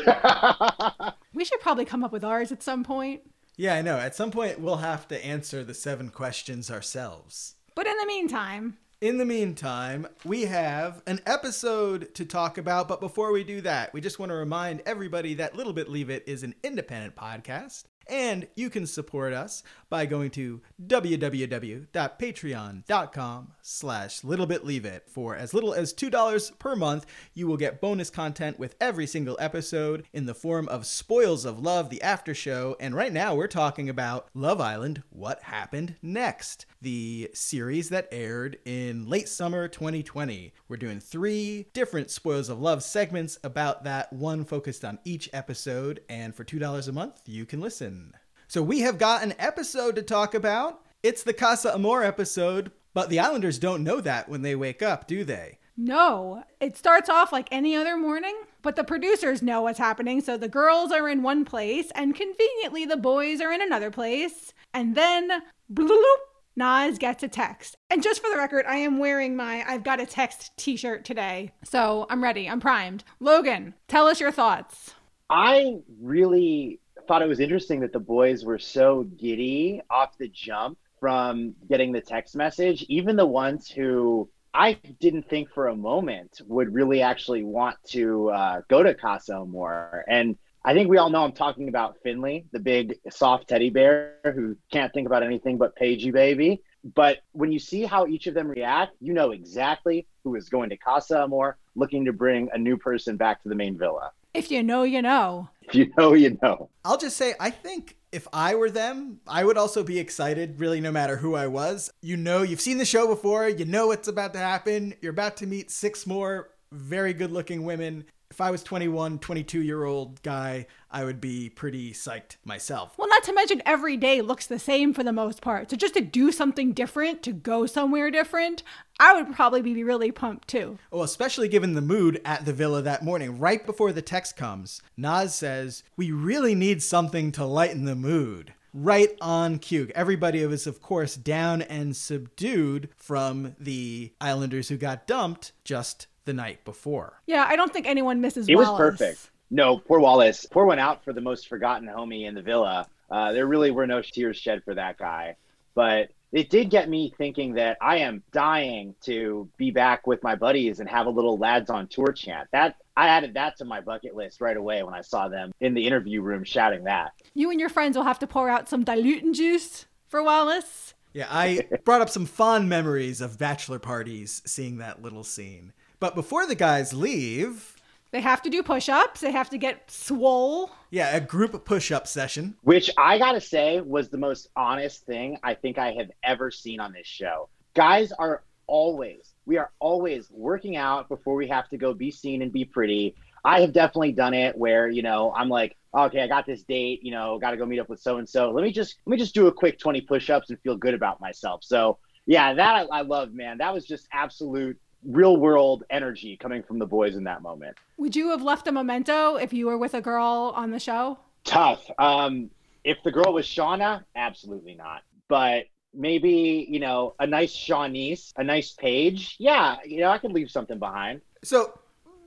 we 1.34 1.44
should 1.44 1.60
probably 1.60 1.84
come 1.84 2.04
up 2.04 2.12
with 2.12 2.22
ours 2.22 2.52
at 2.52 2.62
some 2.62 2.84
point. 2.84 3.22
Yeah, 3.56 3.74
I 3.74 3.82
know. 3.82 3.98
At 3.98 4.14
some 4.14 4.30
point, 4.30 4.60
we'll 4.60 4.76
have 4.76 5.08
to 5.08 5.26
answer 5.26 5.64
the 5.64 5.74
seven 5.74 6.10
questions 6.10 6.70
ourselves. 6.70 7.56
But 7.74 7.88
in 7.88 7.96
the 7.96 8.06
meantime, 8.06 8.76
in 9.00 9.18
the 9.18 9.24
meantime, 9.24 10.08
we 10.24 10.42
have 10.42 11.02
an 11.06 11.20
episode 11.24 12.12
to 12.16 12.24
talk 12.24 12.58
about, 12.58 12.88
but 12.88 13.00
before 13.00 13.30
we 13.30 13.44
do 13.44 13.60
that, 13.60 13.92
we 13.92 14.00
just 14.00 14.18
want 14.18 14.30
to 14.30 14.36
remind 14.36 14.82
everybody 14.86 15.34
that 15.34 15.54
Little 15.54 15.72
Bit 15.72 15.88
Leave 15.88 16.10
It 16.10 16.24
is 16.26 16.42
an 16.42 16.56
independent 16.64 17.14
podcast. 17.14 17.84
And 18.08 18.48
you 18.56 18.70
can 18.70 18.86
support 18.86 19.32
us 19.34 19.62
by 19.90 20.06
going 20.06 20.30
to 20.30 20.62
www.patreon.com 20.84 23.52
slash 23.62 24.20
littlebitleaveit. 24.22 25.02
For 25.08 25.36
as 25.36 25.54
little 25.54 25.74
as 25.74 25.94
$2 25.94 26.58
per 26.58 26.76
month, 26.76 27.06
you 27.34 27.46
will 27.46 27.56
get 27.56 27.80
bonus 27.80 28.10
content 28.10 28.58
with 28.58 28.76
every 28.80 29.06
single 29.06 29.36
episode 29.40 30.06
in 30.12 30.26
the 30.26 30.34
form 30.34 30.68
of 30.68 30.86
Spoils 30.86 31.44
of 31.44 31.58
Love, 31.58 31.90
the 31.90 32.02
after 32.02 32.34
show. 32.34 32.76
And 32.80 32.94
right 32.94 33.12
now 33.12 33.34
we're 33.34 33.46
talking 33.46 33.88
about 33.88 34.28
Love 34.34 34.60
Island, 34.60 35.02
What 35.10 35.42
Happened 35.42 35.96
Next, 36.02 36.66
the 36.80 37.30
series 37.34 37.88
that 37.88 38.08
aired 38.12 38.58
in 38.64 39.08
late 39.08 39.28
summer 39.28 39.68
2020. 39.68 40.52
We're 40.68 40.76
doing 40.76 41.00
three 41.00 41.66
different 41.72 42.10
Spoils 42.10 42.48
of 42.48 42.60
Love 42.60 42.82
segments 42.82 43.38
about 43.42 43.84
that, 43.84 44.12
one 44.12 44.44
focused 44.44 44.84
on 44.84 44.98
each 45.04 45.28
episode. 45.32 46.00
And 46.08 46.34
for 46.34 46.44
$2 46.44 46.88
a 46.88 46.92
month, 46.92 47.22
you 47.26 47.46
can 47.46 47.60
listen. 47.60 48.14
So 48.50 48.62
we 48.62 48.80
have 48.80 48.96
got 48.96 49.22
an 49.22 49.34
episode 49.38 49.94
to 49.96 50.02
talk 50.02 50.32
about. 50.32 50.80
It's 51.02 51.22
the 51.22 51.34
Casa 51.34 51.74
Amor 51.74 52.02
episode, 52.02 52.72
but 52.94 53.10
the 53.10 53.20
Islanders 53.20 53.58
don't 53.58 53.84
know 53.84 54.00
that 54.00 54.30
when 54.30 54.40
they 54.40 54.56
wake 54.56 54.80
up, 54.80 55.06
do 55.06 55.22
they? 55.22 55.58
No, 55.76 56.42
it 56.58 56.74
starts 56.74 57.10
off 57.10 57.30
like 57.30 57.48
any 57.52 57.76
other 57.76 57.98
morning, 57.98 58.34
but 58.62 58.74
the 58.74 58.84
producers 58.84 59.42
know 59.42 59.60
what's 59.60 59.78
happening. 59.78 60.22
So 60.22 60.38
the 60.38 60.48
girls 60.48 60.92
are 60.92 61.10
in 61.10 61.22
one 61.22 61.44
place, 61.44 61.92
and 61.94 62.14
conveniently, 62.14 62.86
the 62.86 62.96
boys 62.96 63.42
are 63.42 63.52
in 63.52 63.60
another 63.60 63.90
place. 63.90 64.54
And 64.72 64.94
then, 64.94 65.30
bloop, 65.70 66.16
Nas 66.56 66.96
gets 66.96 67.22
a 67.22 67.28
text. 67.28 67.76
And 67.90 68.02
just 68.02 68.22
for 68.22 68.30
the 68.30 68.38
record, 68.38 68.64
I 68.66 68.78
am 68.78 68.98
wearing 68.98 69.36
my 69.36 69.62
I've 69.68 69.84
got 69.84 70.00
a 70.00 70.06
text 70.06 70.52
t 70.56 70.78
shirt 70.78 71.04
today. 71.04 71.52
So 71.64 72.06
I'm 72.08 72.22
ready, 72.22 72.48
I'm 72.48 72.60
primed. 72.60 73.04
Logan, 73.20 73.74
tell 73.88 74.06
us 74.06 74.20
your 74.20 74.32
thoughts. 74.32 74.94
I 75.28 75.80
really 76.00 76.80
thought 77.08 77.22
it 77.22 77.28
was 77.28 77.40
interesting 77.40 77.80
that 77.80 77.92
the 77.92 77.98
boys 77.98 78.44
were 78.44 78.58
so 78.58 79.02
giddy 79.02 79.80
off 79.90 80.18
the 80.18 80.28
jump 80.28 80.78
from 81.00 81.54
getting 81.68 81.90
the 81.90 82.02
text 82.02 82.36
message, 82.36 82.84
even 82.88 83.16
the 83.16 83.26
ones 83.26 83.68
who 83.68 84.28
I 84.52 84.74
didn't 85.00 85.28
think 85.28 85.50
for 85.50 85.68
a 85.68 85.74
moment 85.74 86.42
would 86.46 86.74
really 86.74 87.00
actually 87.00 87.44
want 87.44 87.76
to 87.88 88.28
uh, 88.30 88.60
go 88.68 88.82
to 88.82 88.94
Casa 88.94 89.36
Amor. 89.36 90.04
And 90.06 90.36
I 90.64 90.74
think 90.74 90.90
we 90.90 90.98
all 90.98 91.08
know 91.08 91.24
I'm 91.24 91.32
talking 91.32 91.68
about 91.68 91.96
Finley, 92.02 92.44
the 92.52 92.58
big 92.58 92.98
soft 93.10 93.48
teddy 93.48 93.70
bear 93.70 94.16
who 94.24 94.56
can't 94.70 94.92
think 94.92 95.06
about 95.06 95.22
anything 95.22 95.56
but 95.56 95.76
Pagey 95.76 96.12
baby. 96.12 96.62
But 96.94 97.18
when 97.32 97.52
you 97.52 97.58
see 97.58 97.84
how 97.84 98.06
each 98.06 98.26
of 98.26 98.34
them 98.34 98.48
react, 98.48 98.96
you 99.00 99.14
know 99.14 99.30
exactly 99.30 100.06
who 100.24 100.34
is 100.34 100.48
going 100.50 100.70
to 100.70 100.76
Casa 100.76 101.22
Amor, 101.22 101.56
looking 101.74 102.04
to 102.04 102.12
bring 102.12 102.50
a 102.52 102.58
new 102.58 102.76
person 102.76 103.16
back 103.16 103.42
to 103.42 103.48
the 103.48 103.54
main 103.54 103.78
villa. 103.78 104.12
If 104.34 104.50
you 104.50 104.62
know, 104.62 104.82
you 104.82 105.02
know. 105.02 105.48
If 105.62 105.74
you 105.74 105.92
know, 105.96 106.14
you 106.14 106.38
know. 106.42 106.70
I'll 106.84 106.98
just 106.98 107.16
say, 107.16 107.34
I 107.40 107.50
think 107.50 107.96
if 108.12 108.26
I 108.32 108.54
were 108.54 108.70
them, 108.70 109.20
I 109.26 109.44
would 109.44 109.58
also 109.58 109.82
be 109.82 109.98
excited, 109.98 110.60
really, 110.60 110.80
no 110.80 110.90
matter 110.92 111.16
who 111.16 111.34
I 111.34 111.46
was. 111.46 111.90
You 112.00 112.16
know, 112.16 112.42
you've 112.42 112.60
seen 112.60 112.78
the 112.78 112.84
show 112.84 113.06
before, 113.06 113.48
you 113.48 113.64
know 113.64 113.88
what's 113.88 114.08
about 114.08 114.32
to 114.34 114.38
happen. 114.38 114.94
You're 115.00 115.12
about 115.12 115.36
to 115.38 115.46
meet 115.46 115.70
six 115.70 116.06
more 116.06 116.50
very 116.72 117.14
good 117.14 117.32
looking 117.32 117.64
women 117.64 118.04
if 118.38 118.42
I 118.42 118.52
was 118.52 118.62
21, 118.62 119.18
22 119.18 119.62
year 119.62 119.82
old 119.82 120.22
guy, 120.22 120.68
I 120.92 121.02
would 121.02 121.20
be 121.20 121.50
pretty 121.50 121.92
psyched 121.92 122.36
myself. 122.44 122.96
Well, 122.96 123.08
not 123.08 123.24
to 123.24 123.32
mention 123.32 123.60
every 123.66 123.96
day 123.96 124.20
looks 124.20 124.46
the 124.46 124.60
same 124.60 124.94
for 124.94 125.02
the 125.02 125.12
most 125.12 125.40
part. 125.40 125.70
So 125.70 125.76
just 125.76 125.94
to 125.94 126.00
do 126.00 126.30
something 126.30 126.72
different, 126.72 127.24
to 127.24 127.32
go 127.32 127.66
somewhere 127.66 128.12
different, 128.12 128.62
I 129.00 129.20
would 129.20 129.34
probably 129.34 129.60
be 129.60 129.82
really 129.82 130.12
pumped 130.12 130.46
too. 130.46 130.78
Well, 130.92 131.02
especially 131.02 131.48
given 131.48 131.74
the 131.74 131.80
mood 131.80 132.20
at 132.24 132.44
the 132.44 132.52
villa 132.52 132.80
that 132.80 133.04
morning. 133.04 133.40
Right 133.40 133.66
before 133.66 133.92
the 133.92 134.02
text 134.02 134.36
comes, 134.36 134.82
Naz 134.96 135.34
says, 135.34 135.82
We 135.96 136.12
really 136.12 136.54
need 136.54 136.80
something 136.80 137.32
to 137.32 137.44
lighten 137.44 137.86
the 137.86 137.96
mood 137.96 138.54
right 138.72 139.16
on 139.20 139.58
cue. 139.58 139.90
Everybody 139.96 140.46
was, 140.46 140.68
of 140.68 140.80
course, 140.80 141.16
down 141.16 141.62
and 141.62 141.96
subdued 141.96 142.90
from 142.96 143.56
the 143.58 144.12
Islanders 144.20 144.68
who 144.68 144.76
got 144.76 145.08
dumped 145.08 145.50
just 145.64 146.06
the 146.28 146.34
night 146.34 146.62
before. 146.66 147.20
Yeah, 147.26 147.46
I 147.48 147.56
don't 147.56 147.72
think 147.72 147.86
anyone 147.86 148.20
misses. 148.20 148.48
It 148.48 148.54
Wallace. 148.54 148.70
was 148.70 148.78
perfect. 148.78 149.30
No, 149.50 149.78
poor 149.78 149.98
Wallace. 149.98 150.46
Poor 150.46 150.66
one 150.66 150.78
out 150.78 151.02
for 151.02 151.14
the 151.14 151.22
most 151.22 151.48
forgotten 151.48 151.88
homie 151.88 152.28
in 152.28 152.34
the 152.34 152.42
villa. 152.42 152.86
Uh, 153.10 153.32
there 153.32 153.46
really 153.46 153.70
were 153.70 153.86
no 153.86 154.02
tears 154.02 154.36
shed 154.36 154.62
for 154.62 154.74
that 154.74 154.98
guy, 154.98 155.36
but 155.74 156.10
it 156.30 156.50
did 156.50 156.68
get 156.68 156.90
me 156.90 157.14
thinking 157.16 157.54
that 157.54 157.78
I 157.80 157.96
am 157.98 158.22
dying 158.30 158.94
to 159.04 159.48
be 159.56 159.70
back 159.70 160.06
with 160.06 160.22
my 160.22 160.34
buddies 160.34 160.80
and 160.80 160.88
have 160.90 161.06
a 161.06 161.10
little 161.10 161.38
lads 161.38 161.70
on 161.70 161.88
tour 161.88 162.12
chant. 162.12 162.46
That 162.52 162.76
I 162.94 163.08
added 163.08 163.32
that 163.34 163.56
to 163.56 163.64
my 163.64 163.80
bucket 163.80 164.14
list 164.14 164.42
right 164.42 164.56
away 164.56 164.82
when 164.82 164.92
I 164.92 165.00
saw 165.00 165.28
them 165.28 165.50
in 165.60 165.72
the 165.72 165.86
interview 165.86 166.20
room 166.20 166.44
shouting 166.44 166.84
that. 166.84 167.12
You 167.32 167.50
and 167.50 167.58
your 167.58 167.70
friends 167.70 167.96
will 167.96 168.04
have 168.04 168.18
to 168.18 168.26
pour 168.26 168.50
out 168.50 168.68
some 168.68 168.84
diluting 168.84 169.32
juice 169.32 169.86
for 170.06 170.22
Wallace. 170.22 170.92
Yeah, 171.14 171.28
I 171.30 171.66
brought 171.84 172.02
up 172.02 172.10
some 172.10 172.26
fond 172.26 172.68
memories 172.68 173.22
of 173.22 173.38
bachelor 173.38 173.78
parties 173.78 174.42
seeing 174.44 174.76
that 174.78 175.00
little 175.00 175.24
scene. 175.24 175.72
But 176.00 176.14
before 176.14 176.46
the 176.46 176.54
guys 176.54 176.94
leave, 176.94 177.76
they 178.10 178.20
have 178.20 178.42
to 178.42 178.50
do 178.50 178.62
push-ups. 178.62 179.20
They 179.20 179.32
have 179.32 179.50
to 179.50 179.58
get 179.58 179.90
swole. 179.90 180.70
Yeah, 180.90 181.14
a 181.14 181.20
group 181.20 181.64
push-up 181.64 182.06
session. 182.06 182.56
Which 182.62 182.90
I 182.96 183.18
gotta 183.18 183.40
say 183.40 183.80
was 183.80 184.08
the 184.08 184.18
most 184.18 184.48
honest 184.56 185.04
thing 185.04 185.38
I 185.42 185.54
think 185.54 185.78
I 185.78 185.92
have 185.92 186.10
ever 186.22 186.50
seen 186.50 186.80
on 186.80 186.92
this 186.92 187.06
show. 187.06 187.48
Guys 187.74 188.12
are 188.12 188.42
always, 188.66 189.34
we 189.44 189.58
are 189.58 189.72
always 189.78 190.30
working 190.30 190.76
out 190.76 191.08
before 191.08 191.34
we 191.34 191.48
have 191.48 191.68
to 191.70 191.76
go 191.76 191.92
be 191.92 192.10
seen 192.10 192.42
and 192.42 192.52
be 192.52 192.64
pretty. 192.64 193.14
I 193.44 193.60
have 193.60 193.72
definitely 193.72 194.12
done 194.12 194.34
it 194.34 194.56
where, 194.56 194.88
you 194.88 195.02
know, 195.02 195.32
I'm 195.36 195.48
like, 195.48 195.76
okay, 195.94 196.20
I 196.20 196.26
got 196.26 196.46
this 196.46 196.62
date, 196.62 197.02
you 197.02 197.10
know, 197.10 197.38
gotta 197.38 197.56
go 197.56 197.66
meet 197.66 197.78
up 197.78 197.88
with 197.88 198.00
so 198.00 198.18
and 198.18 198.28
so. 198.28 198.50
Let 198.50 198.62
me 198.62 198.72
just 198.72 198.96
let 199.04 199.12
me 199.12 199.18
just 199.18 199.34
do 199.34 199.48
a 199.48 199.52
quick 199.52 199.78
20 199.78 200.00
push-ups 200.02 200.50
and 200.50 200.60
feel 200.60 200.76
good 200.76 200.94
about 200.94 201.20
myself. 201.20 201.62
So 201.64 201.98
yeah, 202.24 202.54
that 202.54 202.74
I, 202.74 202.98
I 202.98 203.00
love, 203.02 203.32
man. 203.32 203.58
That 203.58 203.74
was 203.74 203.84
just 203.84 204.06
absolute 204.12 204.78
real 205.04 205.36
world 205.36 205.84
energy 205.90 206.36
coming 206.36 206.62
from 206.62 206.78
the 206.78 206.86
boys 206.86 207.16
in 207.16 207.24
that 207.24 207.42
moment. 207.42 207.76
Would 207.96 208.16
you 208.16 208.30
have 208.30 208.42
left 208.42 208.66
a 208.66 208.72
memento 208.72 209.36
if 209.36 209.52
you 209.52 209.66
were 209.66 209.78
with 209.78 209.94
a 209.94 210.00
girl 210.00 210.52
on 210.54 210.70
the 210.70 210.80
show? 210.80 211.18
Tough. 211.44 211.88
Um, 211.98 212.50
if 212.84 212.98
the 213.04 213.12
girl 213.12 213.32
was 213.32 213.46
Shaughna, 213.46 214.04
absolutely 214.16 214.74
not. 214.74 215.02
But 215.28 215.66
maybe, 215.94 216.66
you 216.68 216.80
know, 216.80 217.14
a 217.18 217.26
nice 217.26 217.54
Siannise, 217.54 218.32
a 218.36 218.44
nice 218.44 218.72
Paige. 218.72 219.36
Yeah, 219.38 219.76
you 219.84 220.00
know, 220.00 220.10
I 220.10 220.18
could 220.18 220.32
leave 220.32 220.50
something 220.50 220.78
behind. 220.78 221.20
So 221.44 221.78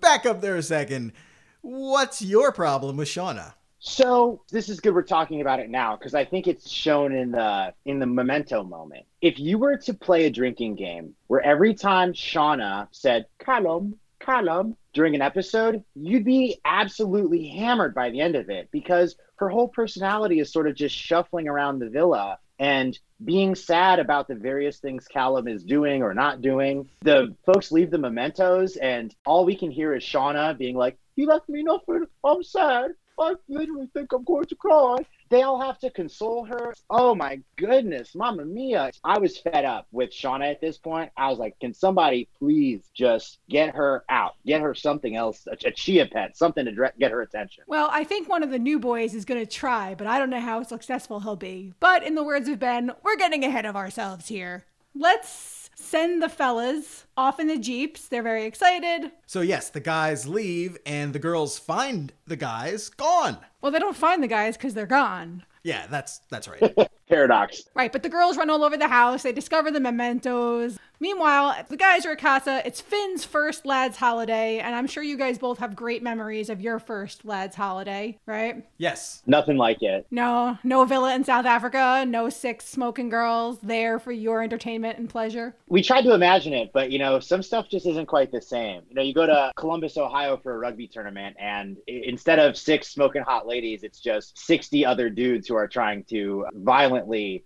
back 0.02 0.26
up 0.26 0.42
there 0.42 0.56
a 0.56 0.64
second. 0.64 1.14
What's 1.62 2.22
your 2.22 2.52
problem 2.52 2.98
with 2.98 3.08
Shaughna? 3.08 3.54
So 3.84 4.44
this 4.52 4.70
is 4.70 4.80
good 4.80 4.94
we're 4.94 5.02
talking 5.02 5.42
about 5.42 5.60
it 5.60 5.68
now 5.68 5.96
because 5.96 6.14
I 6.14 6.24
think 6.24 6.46
it's 6.48 6.70
shown 6.70 7.16
in 7.16 7.32
the 7.32 7.74
in 7.84 7.98
the 7.98 8.06
memento 8.06 8.64
moment. 8.64 9.08
If 9.22 9.40
you 9.40 9.58
were 9.58 9.76
to 9.78 9.94
play 9.96 10.26
a 10.26 10.30
drinking 10.30 10.76
game 10.76 11.16
where 11.26 11.42
every 11.42 11.74
time 11.74 12.14
Shaughna 12.14 12.90
said 12.92 13.26
Callum, 13.40 13.98
Callum 14.20 14.78
during 14.94 15.16
an 15.16 15.24
episode, 15.24 15.84
you'd 15.96 16.24
be 16.24 16.60
absolutely 16.64 17.48
hammered 17.48 17.96
by 17.96 18.12
the 18.12 18.22
end 18.22 18.36
of 18.36 18.52
it 18.52 18.70
because 18.72 19.16
her 19.38 19.50
whole 19.50 19.68
personality 19.68 20.40
is 20.40 20.54
sort 20.54 20.68
of 20.68 20.76
just 20.76 20.96
shuffling 20.96 21.48
around 21.48 21.80
the 21.80 21.90
villa 21.90 22.38
and 22.60 23.00
being 23.26 23.56
sad 23.56 23.98
about 23.98 24.28
the 24.28 24.36
various 24.36 24.78
things 24.78 25.08
Callum 25.08 25.48
is 25.48 25.64
doing 25.64 26.04
or 26.04 26.14
not 26.14 26.44
doing. 26.44 26.88
The 27.02 27.36
folks 27.48 27.72
leave 27.72 27.90
the 27.90 27.98
mementos, 27.98 28.76
and 28.76 29.14
all 29.26 29.44
we 29.44 29.56
can 29.56 29.72
hear 29.72 29.96
is 29.96 30.04
Shaughna 30.04 30.56
being 30.56 30.76
like, 30.76 31.00
He 31.16 31.26
left 31.26 31.50
me 31.50 31.64
nothing. 31.64 32.06
I'm 32.24 32.44
sad. 32.44 32.92
I 33.20 33.36
literally 33.48 33.90
think 33.94 34.12
I'm 34.14 34.24
going 34.24 34.46
to 34.46 34.56
cry. 34.56 34.98
They 35.30 35.44
all 35.44 35.62
have 35.62 35.80
to 35.80 35.90
console 35.90 36.44
her. 36.46 36.74
Oh 36.90 37.16
my 37.16 37.40
goodness, 37.56 38.16
Mama 38.16 38.44
Mia. 38.44 38.92
I 39.04 39.18
was 39.18 39.38
fed 39.38 39.64
up 39.64 39.88
with 39.92 40.12
Shaughna 40.12 40.52
at 40.52 40.60
this 40.60 40.78
point. 40.78 41.12
I 41.16 41.30
was 41.30 41.40
like, 41.40 41.58
can 41.60 41.74
somebody 41.74 42.28
please 42.38 42.90
just 42.94 43.40
get 43.50 43.76
her 43.76 44.04
out? 44.10 44.36
Get 44.46 44.62
her 44.62 44.76
something 44.76 45.16
else, 45.16 45.48
a, 45.48 45.68
a 45.68 45.72
chia 45.72 46.06
pet, 46.06 46.36
something 46.36 46.66
to 46.66 46.72
dre- 46.72 46.92
get 47.00 47.12
her 47.12 47.22
attention. 47.22 47.64
Well, 47.68 47.90
I 47.92 48.04
think 48.04 48.28
one 48.28 48.44
of 48.44 48.50
the 48.50 48.60
new 48.60 48.80
boys 48.80 49.14
is 49.14 49.24
going 49.24 49.40
to 49.40 49.50
try, 49.50 49.96
but 49.96 50.08
I 50.08 50.20
don't 50.20 50.30
know 50.30 50.42
how 50.42 50.64
successful 50.64 51.22
he'll 51.22 51.36
be. 51.36 51.74
But 51.80 52.04
in 52.04 52.16
the 52.16 52.24
words 52.24 52.50
of 52.50 52.60
Ben, 52.60 52.92
we're 53.04 53.18
getting 53.18 53.46
ahead 53.46 53.66
of 53.66 53.76
ourselves 53.76 54.28
here. 54.28 54.66
Let's 54.94 55.61
send 55.82 56.22
the 56.22 56.30
fellas 56.30 57.06
off 57.18 57.40
in 57.40 57.48
the 57.48 57.58
jeeps. 57.58 58.08
They're 58.08 58.24
very 58.24 58.46
excited. 58.46 59.12
So, 59.26 59.42
yes, 59.42 59.70
the 59.70 59.80
guys 59.80 60.28
leave 60.28 60.78
and 60.86 61.14
the 61.14 61.20
girls 61.20 61.58
find 61.60 62.14
the 62.28 62.36
guys 62.36 62.90
gone. 62.90 63.38
Well, 63.62 63.72
they 63.72 63.80
don't 63.80 63.96
find 63.96 64.24
the 64.24 64.28
guys 64.28 64.58
because 64.58 64.74
they're 64.74 64.86
gone. 64.86 65.44
Yeah, 65.64 65.86
that's 65.88 66.20
that's 66.30 66.48
right. 66.48 66.62
Paradox. 67.12 67.64
Right, 67.76 67.92
but 67.92 68.04
the 68.04 68.10
girls 68.10 68.38
run 68.38 68.50
all 68.50 68.64
over 68.64 68.78
the 68.78 68.88
house. 68.88 69.24
They 69.24 69.34
discover 69.34 69.70
the 69.70 69.82
mementos. 69.82 70.80
Meanwhile, 71.02 71.66
the 71.68 71.78
guys 71.78 72.06
are 72.06 72.12
at 72.12 72.20
casa. 72.20 72.62
It's 72.64 72.80
Finn's 72.80 73.26
first 73.26 73.66
lads 73.66 73.98
holiday, 73.98 74.60
and 74.60 74.76
I'm 74.76 74.86
sure 74.86 75.02
you 75.02 75.18
guys 75.18 75.40
both 75.40 75.58
have 75.58 75.76
great 75.76 76.04
memories 76.04 76.48
of 76.48 76.62
your 76.62 76.78
first 76.78 77.26
lads 77.26 77.56
holiday, 77.56 78.20
right? 78.28 78.64
yes. 78.78 79.24
Nothing 79.26 79.58
like 79.58 79.82
it. 79.82 80.06
No, 80.12 80.60
no 80.64 80.86
villa 80.86 81.16
in 81.16 81.24
South 81.24 81.48
Africa, 81.48 82.06
no 82.08 82.30
six 82.30 82.68
smoking 82.68 83.10
girls 83.10 83.58
there 83.64 83.98
for 83.98 84.12
your 84.12 84.44
entertainment 84.44 85.00
and 85.00 85.10
pleasure. 85.10 85.56
We 85.68 85.82
tried 85.82 86.04
to 86.04 86.14
imagine 86.14 86.54
it, 86.54 86.70
but 86.72 86.92
you 86.92 87.00
know, 87.00 87.20
some 87.20 87.42
stuff 87.42 87.68
just 87.68 87.88
isn't 87.88 88.06
quite 88.06 88.32
the 88.32 88.42
same. 88.42 88.84
You 88.88 88.94
know, 88.94 89.02
you 89.02 89.16
go 89.16 89.26
to 89.26 89.52
Columbus, 89.56 89.98
Ohio 89.98 90.38
for 90.38 90.54
a 90.54 90.60
rugby 90.60 90.88
tournament, 90.88 91.36
and 91.40 91.78
instead 91.88 92.38
of 92.38 92.56
six 92.56 92.90
smoking 92.90 93.24
hot 93.24 93.48
ladies, 93.48 93.82
it's 93.82 94.00
just 94.00 94.38
60 94.38 94.86
other 94.86 95.10
dudes 95.10 95.48
who 95.48 95.56
are 95.56 95.68
trying 95.68 96.04
to 96.06 96.46
violently 96.54 97.01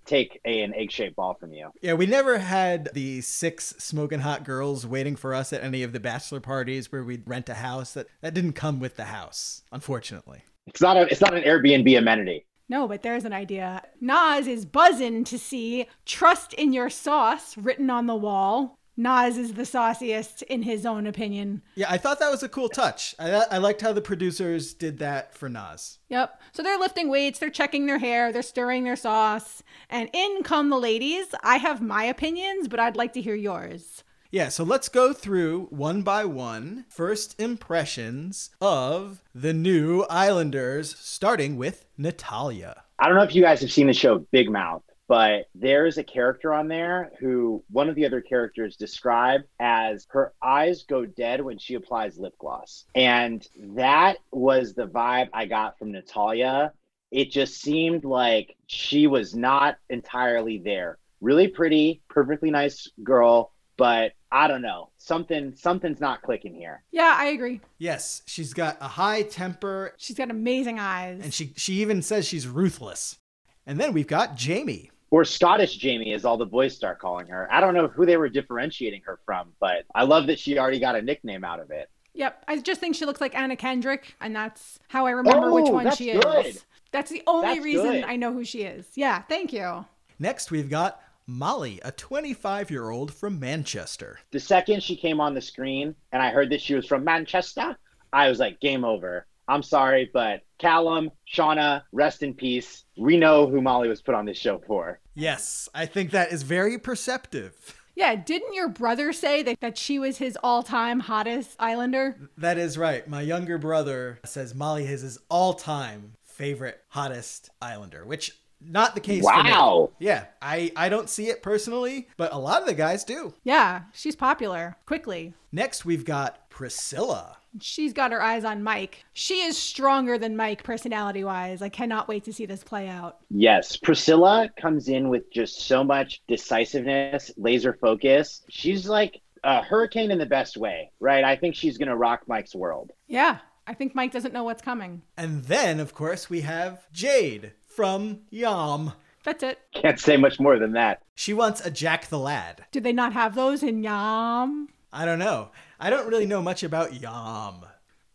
take 0.06 0.42
a, 0.46 0.62
an 0.62 0.74
egg 0.74 0.92
shaped 0.92 1.16
ball 1.16 1.36
from 1.40 1.54
you. 1.54 1.72
Yeah, 1.82 1.94
we 1.94 2.06
never 2.06 2.40
had 2.40 2.90
the 2.94 3.22
six 3.22 3.76
smoking 3.78 4.20
hot 4.20 4.44
girls 4.44 4.86
waiting 4.86 5.16
for 5.16 5.34
us 5.34 5.54
at 5.54 5.64
any 5.64 5.84
of 5.84 5.94
the 5.94 6.00
bachelor 6.00 6.40
parties 6.40 6.92
where 6.92 7.04
we'd 7.04 7.28
rent 7.28 7.50
a 7.50 7.56
house. 7.56 7.94
That 7.94 8.08
that 8.22 8.34
didn't 8.34 8.54
come 8.54 8.80
with 8.80 8.96
the 8.96 9.06
house, 9.06 9.64
unfortunately. 9.72 10.44
It's 10.68 10.82
not 10.82 10.98
a, 10.98 11.02
it's 11.02 11.22
not 11.22 11.34
an 11.34 11.44
Airbnb 11.44 11.98
amenity. 11.98 12.46
No, 12.68 12.88
but 12.88 13.04
there's 13.04 13.26
an 13.26 13.34
idea. 13.34 13.84
Nas 14.02 14.48
is 14.48 14.66
buzzing 14.66 15.24
to 15.26 15.38
see 15.38 15.86
trust 16.06 16.54
in 16.54 16.74
your 16.74 16.90
sauce 16.90 17.56
written 17.58 17.90
on 17.90 18.08
the 18.08 18.16
wall. 18.16 18.80
Nas 18.98 19.38
is 19.38 19.54
the 19.54 19.66
sauciest 19.66 20.42
in 20.44 20.64
his 20.64 20.86
own 20.86 21.06
opinion. 21.06 21.62
Yeah, 21.76 21.88
I 21.90 21.98
thought 21.98 22.20
that 22.20 22.32
was 22.32 22.44
a 22.44 22.50
cool 22.50 22.70
touch. 22.70 23.14
I, 23.20 23.46
I 23.52 23.58
liked 23.58 23.82
how 23.82 23.92
the 23.92 24.02
producers 24.02 24.74
did 24.74 25.00
that 25.00 25.34
for 25.34 25.50
Nas. 25.50 26.00
Yep. 26.10 26.42
So 26.54 26.64
they're 26.64 26.80
lifting 26.80 27.10
weights, 27.10 27.40
they're 27.40 27.50
checking 27.50 27.86
their 27.86 28.00
hair, 28.00 28.32
they're 28.32 28.42
stirring 28.42 28.84
their 28.84 28.96
sauce, 28.96 29.64
and 29.90 30.10
in 30.14 30.44
come 30.44 30.70
the 30.70 30.78
ladies. 30.78 31.28
I 31.44 31.58
have 31.58 31.82
my 31.82 32.06
opinions, 32.06 32.68
but 32.68 32.80
I'd 32.80 32.96
like 32.96 33.14
to 33.14 33.22
hear 33.22 33.36
yours. 33.36 34.04
Yeah, 34.32 34.50
so 34.50 34.64
let's 34.64 34.90
go 34.90 35.14
through 35.14 35.68
one 35.70 36.02
by 36.02 36.26
one 36.26 36.86
first 36.90 37.40
impressions 37.40 38.50
of 38.60 39.22
the 39.34 39.54
new 39.54 40.04
Islanders, 40.10 40.98
starting 40.98 41.56
with 41.58 41.86
Natalia. 41.98 42.84
I 43.00 43.08
don't 43.08 43.16
know 43.16 43.24
if 43.24 43.36
you 43.36 43.42
guys 43.42 43.62
have 43.62 43.72
seen 43.72 43.88
the 43.88 43.94
show 43.94 44.20
Big 44.32 44.50
Mouth, 44.50 44.84
but 45.08 45.46
there's 45.54 45.98
a 45.98 46.04
character 46.04 46.54
on 46.54 46.68
there 46.68 47.12
who 47.20 47.64
one 47.70 47.90
of 47.90 47.96
the 47.96 48.06
other 48.06 48.22
characters 48.22 48.76
described 48.76 49.46
as 49.60 50.08
her 50.10 50.34
eyes 50.42 50.84
go 50.84 51.06
dead 51.06 51.42
when 51.42 51.58
she 51.60 51.76
applies 51.76 52.18
lip 52.18 52.34
gloss. 52.40 52.86
And 52.96 53.48
that 53.76 54.18
was 54.32 54.74
the 54.74 54.88
vibe 54.88 55.30
I 55.34 55.46
got 55.46 55.78
from 55.78 55.92
Natalia. 55.92 56.72
It 57.12 57.32
just 57.32 57.62
seemed 57.62 58.04
like 58.04 58.56
she 58.68 59.08
was 59.08 59.36
not 59.36 59.78
entirely 59.90 60.58
there. 60.58 60.98
Really 61.22 61.48
pretty, 61.48 62.02
perfectly 62.10 62.50
nice 62.52 62.90
girl, 63.04 63.54
but 63.78 64.12
I 64.32 64.48
don't 64.48 64.62
know. 64.62 64.90
Something 64.98 65.54
something's 65.56 66.02
not 66.02 66.24
clicking 66.24 66.54
here. 66.54 66.84
Yeah, 66.92 67.16
I 67.18 67.28
agree. 67.28 67.62
Yes, 67.78 68.22
she's 68.26 68.54
got 68.54 68.78
a 68.82 68.88
high 68.88 69.22
temper, 69.22 69.94
She's 69.98 70.18
got 70.18 70.30
amazing 70.30 70.80
eyes. 70.80 71.22
and 71.24 71.34
she 71.34 71.54
she 71.56 71.74
even 71.76 72.02
says 72.02 72.26
she's 72.28 72.48
ruthless. 72.48 73.18
And 73.66 73.80
then 73.80 73.94
we've 73.94 74.08
got 74.08 74.36
Jamie. 74.36 74.92
Or 75.16 75.24
Scottish 75.24 75.78
Jamie, 75.78 76.12
as 76.12 76.26
all 76.26 76.36
the 76.36 76.46
boys 76.46 76.76
start 76.76 77.00
calling 77.00 77.26
her. 77.28 77.48
I 77.50 77.62
don't 77.62 77.74
know 77.74 77.88
who 77.88 78.06
they 78.06 78.18
were 78.18 78.28
differentiating 78.28 79.02
her 79.06 79.18
from, 79.26 79.54
but 79.62 79.86
I 79.96 80.04
love 80.04 80.28
that 80.28 80.38
she 80.38 80.60
already 80.60 80.78
got 80.78 80.98
a 80.98 81.02
nickname 81.02 81.46
out 81.46 81.62
of 81.62 81.72
it. 81.72 81.90
Yep, 82.16 82.44
I 82.50 82.60
just 82.60 82.82
think 82.82 82.98
she 82.98 83.06
looks 83.06 83.22
like 83.22 83.34
Anna 83.34 83.56
Kendrick, 83.56 84.14
and 84.20 84.36
that's 84.36 84.78
how 84.90 85.06
I 85.06 85.12
remember 85.12 85.54
which 85.54 85.68
oh, 85.70 85.72
one 85.72 85.96
she 85.96 86.12
good. 86.12 86.46
is. 86.48 86.66
That's 86.92 87.10
the 87.10 87.24
only 87.28 87.48
That's 87.48 87.64
reason 87.64 87.92
good. 87.92 88.04
I 88.04 88.18
know 88.18 88.34
who 88.34 88.44
she 88.44 88.64
is. 88.64 88.88
Yeah, 88.96 89.22
thank 89.22 89.54
you. 89.54 89.86
Next, 90.20 90.52
we've 90.52 90.70
got 90.70 91.02
Molly, 91.26 91.80
a 91.86 91.94
25 91.94 92.70
year 92.70 92.90
old 92.90 93.14
from 93.14 93.40
Manchester. 93.40 94.20
The 94.32 94.40
second 94.42 94.84
she 94.84 94.98
came 94.98 95.22
on 95.22 95.34
the 95.34 95.40
screen 95.40 95.96
and 96.12 96.22
I 96.22 96.30
heard 96.30 96.50
that 96.50 96.60
she 96.60 96.76
was 96.76 96.86
from 96.86 97.06
Manchester, 97.06 97.78
I 98.12 98.28
was 98.28 98.40
like, 98.40 98.60
game 98.60 98.84
over. 98.84 99.28
I'm 99.48 99.64
sorry, 99.64 100.10
but 100.14 100.42
Callum, 100.58 101.12
Shaughna, 101.32 101.84
rest 101.92 102.24
in 102.24 102.34
peace. 102.34 102.86
We 102.98 103.18
know 103.18 103.48
who 103.48 103.62
Molly 103.62 103.90
was 103.90 104.02
put 104.02 104.16
on 104.16 104.26
this 104.26 104.38
show 104.38 104.62
for. 104.66 105.00
Yes, 105.14 105.70
I 105.74 105.86
think 105.86 106.12
that 106.12 106.32
is 106.32 106.44
very 106.44 106.78
perceptive. 106.78 107.80
Yeah, 107.96 108.16
didn't 108.16 108.54
your 108.54 108.68
brother 108.68 109.14
say 109.14 109.42
that, 109.44 109.62
that 109.62 109.78
she 109.78 110.00
was 110.00 110.18
his 110.18 110.38
all 110.44 110.64
time 110.64 111.00
hottest 111.00 111.56
Islander? 111.60 112.18
That 112.38 112.58
is 112.58 112.78
right. 112.78 113.08
My 113.08 113.22
younger 113.22 113.58
brother 113.58 114.20
says 114.26 114.54
Molly 114.54 114.86
is 114.86 115.02
his 115.02 115.18
all 115.30 115.54
time 115.54 116.16
favorite, 116.24 116.82
hottest 116.90 117.50
Islander, 117.62 118.06
which 118.06 118.38
not 118.60 118.96
the 118.96 119.02
case 119.02 119.24
for 119.24 119.44
me. 119.44 119.50
Wow. 119.52 119.92
Yeah, 120.00 120.26
I, 120.42 120.72
I 120.76 120.90
don't 120.90 121.10
see 121.10 121.28
it 121.28 121.44
personally, 121.44 122.08
but 122.18 122.34
a 122.34 122.38
lot 122.38 122.62
of 122.62 122.68
the 122.68 122.74
guys 122.74 123.04
do. 123.04 123.34
Yeah, 123.44 123.84
she's 123.94 124.16
popular. 124.16 124.76
Quickly. 124.86 125.34
Next, 125.52 125.86
we've 125.86 126.06
got 126.06 126.50
Priscilla. 126.50 127.38
She's 127.62 127.94
got 127.94 128.12
her 128.12 128.22
eyes 128.22 128.44
on 128.44 128.64
Mike. 128.64 129.06
She 129.14 129.42
is 129.42 129.58
stronger 129.58 130.18
than 130.18 130.36
Mike 130.36 130.64
personality 130.64 131.24
wise. 131.24 131.62
I 131.62 131.70
cannot 131.70 132.08
wait 132.08 132.24
to 132.26 132.34
see 132.34 132.46
this 132.46 132.64
play 132.64 132.88
out. 132.88 133.18
Yes, 133.30 133.78
Priscilla 133.78 134.50
comes 134.60 134.90
in 134.90 135.10
with 135.10 135.32
just 135.32 135.62
so 135.62 135.84
much 135.84 136.22
decisiveness, 136.28 137.32
laser 137.38 137.74
focus. 137.74 138.44
She's 138.50 138.88
like 138.88 139.22
a 139.44 139.62
hurricane 139.62 140.12
in 140.12 140.18
the 140.18 140.26
best 140.26 140.58
way, 140.58 140.92
right? 141.00 141.24
I 141.24 141.36
think 141.36 141.56
she's 141.56 141.78
going 141.78 141.90
to 141.90 141.96
rock 141.96 142.24
Mike's 142.28 142.56
world. 142.56 142.92
Yeah, 143.08 143.38
I 143.68 143.74
think 143.74 143.96
Mike 143.96 144.12
doesn't 144.12 144.34
know 144.34 144.44
what's 144.44 144.62
coming. 144.62 145.02
And 145.18 145.44
then, 145.46 145.80
of 145.80 145.94
course, 145.94 146.30
we 146.30 146.42
have 146.42 146.86
Jade 146.92 147.54
from 147.68 148.22
Yam. 148.30 148.94
That's 149.24 149.44
it. 149.44 149.60
Can't 149.74 150.00
say 150.00 150.18
much 150.18 150.40
more 150.40 150.60
than 150.60 150.74
that. 150.74 151.02
She 151.16 151.34
wants 151.34 151.66
a 151.66 151.72
Jack 151.72 152.08
the 152.08 152.20
Lad. 152.20 152.66
Do 152.72 152.80
they 152.80 152.94
not 152.94 153.14
have 153.14 153.34
those 153.34 153.64
in 153.64 153.82
Yam? 153.82 154.70
I 154.94 155.06
don't 155.06 155.20
know. 155.20 155.50
I 155.80 155.90
don't 155.90 156.08
really 156.08 156.26
know 156.26 156.42
much 156.42 156.64
about 156.64 156.94
Yam. 156.94 157.66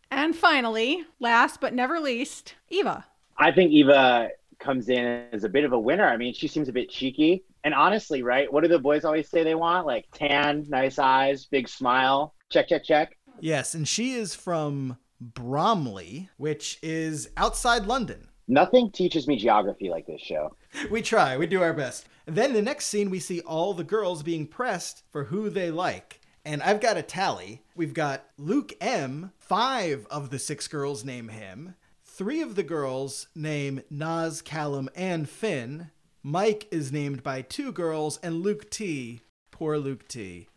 And 0.09 0.35
finally, 0.35 1.05
last 1.19 1.61
but 1.61 1.73
never 1.73 1.99
least, 1.99 2.55
Eva. 2.69 3.05
I 3.37 3.51
think 3.51 3.71
Eva 3.71 4.29
comes 4.59 4.89
in 4.89 5.25
as 5.31 5.43
a 5.43 5.49
bit 5.49 5.63
of 5.63 5.73
a 5.73 5.79
winner. 5.79 6.07
I 6.07 6.17
mean, 6.17 6.33
she 6.33 6.47
seems 6.47 6.69
a 6.69 6.73
bit 6.73 6.89
cheeky. 6.89 7.43
And 7.63 7.73
honestly, 7.73 8.23
right? 8.23 8.51
What 8.51 8.63
do 8.63 8.67
the 8.67 8.79
boys 8.79 9.05
always 9.05 9.29
say 9.29 9.43
they 9.43 9.55
want? 9.55 9.85
Like 9.85 10.05
tan, 10.13 10.65
nice 10.69 10.99
eyes, 10.99 11.45
big 11.45 11.67
smile. 11.67 12.33
Check, 12.49 12.67
check, 12.67 12.83
check. 12.83 13.17
Yes, 13.39 13.73
and 13.73 13.87
she 13.87 14.13
is 14.13 14.35
from 14.35 14.97
Bromley, 15.19 16.29
which 16.37 16.79
is 16.81 17.29
outside 17.37 17.85
London. 17.85 18.27
Nothing 18.47 18.91
teaches 18.91 19.27
me 19.27 19.37
geography 19.37 19.89
like 19.89 20.05
this 20.07 20.21
show. 20.21 20.55
We 20.89 21.01
try, 21.01 21.37
we 21.37 21.47
do 21.47 21.61
our 21.61 21.73
best. 21.73 22.07
And 22.27 22.35
then 22.35 22.53
the 22.53 22.61
next 22.61 22.87
scene, 22.87 23.09
we 23.09 23.19
see 23.19 23.41
all 23.41 23.73
the 23.73 23.83
girls 23.83 24.23
being 24.23 24.47
pressed 24.47 25.03
for 25.11 25.25
who 25.25 25.49
they 25.49 25.71
like. 25.71 26.20
And 26.43 26.63
I've 26.63 26.81
got 26.81 26.97
a 26.97 27.03
tally. 27.03 27.61
We've 27.75 27.93
got 27.93 28.25
Luke 28.37 28.73
M. 28.81 29.31
Five 29.37 30.07
of 30.09 30.29
the 30.29 30.39
six 30.39 30.67
girls 30.67 31.05
name 31.05 31.29
him. 31.29 31.75
Three 32.03 32.41
of 32.41 32.55
the 32.55 32.63
girls 32.63 33.27
name 33.35 33.83
Nas, 33.89 34.41
Callum, 34.41 34.89
and 34.95 35.29
Finn. 35.29 35.91
Mike 36.23 36.67
is 36.71 36.91
named 36.91 37.23
by 37.23 37.41
two 37.41 37.71
girls, 37.71 38.19
and 38.21 38.41
Luke 38.41 38.69
T. 38.69 39.21
Poor 39.51 39.77
Luke 39.77 40.07
T. 40.07 40.47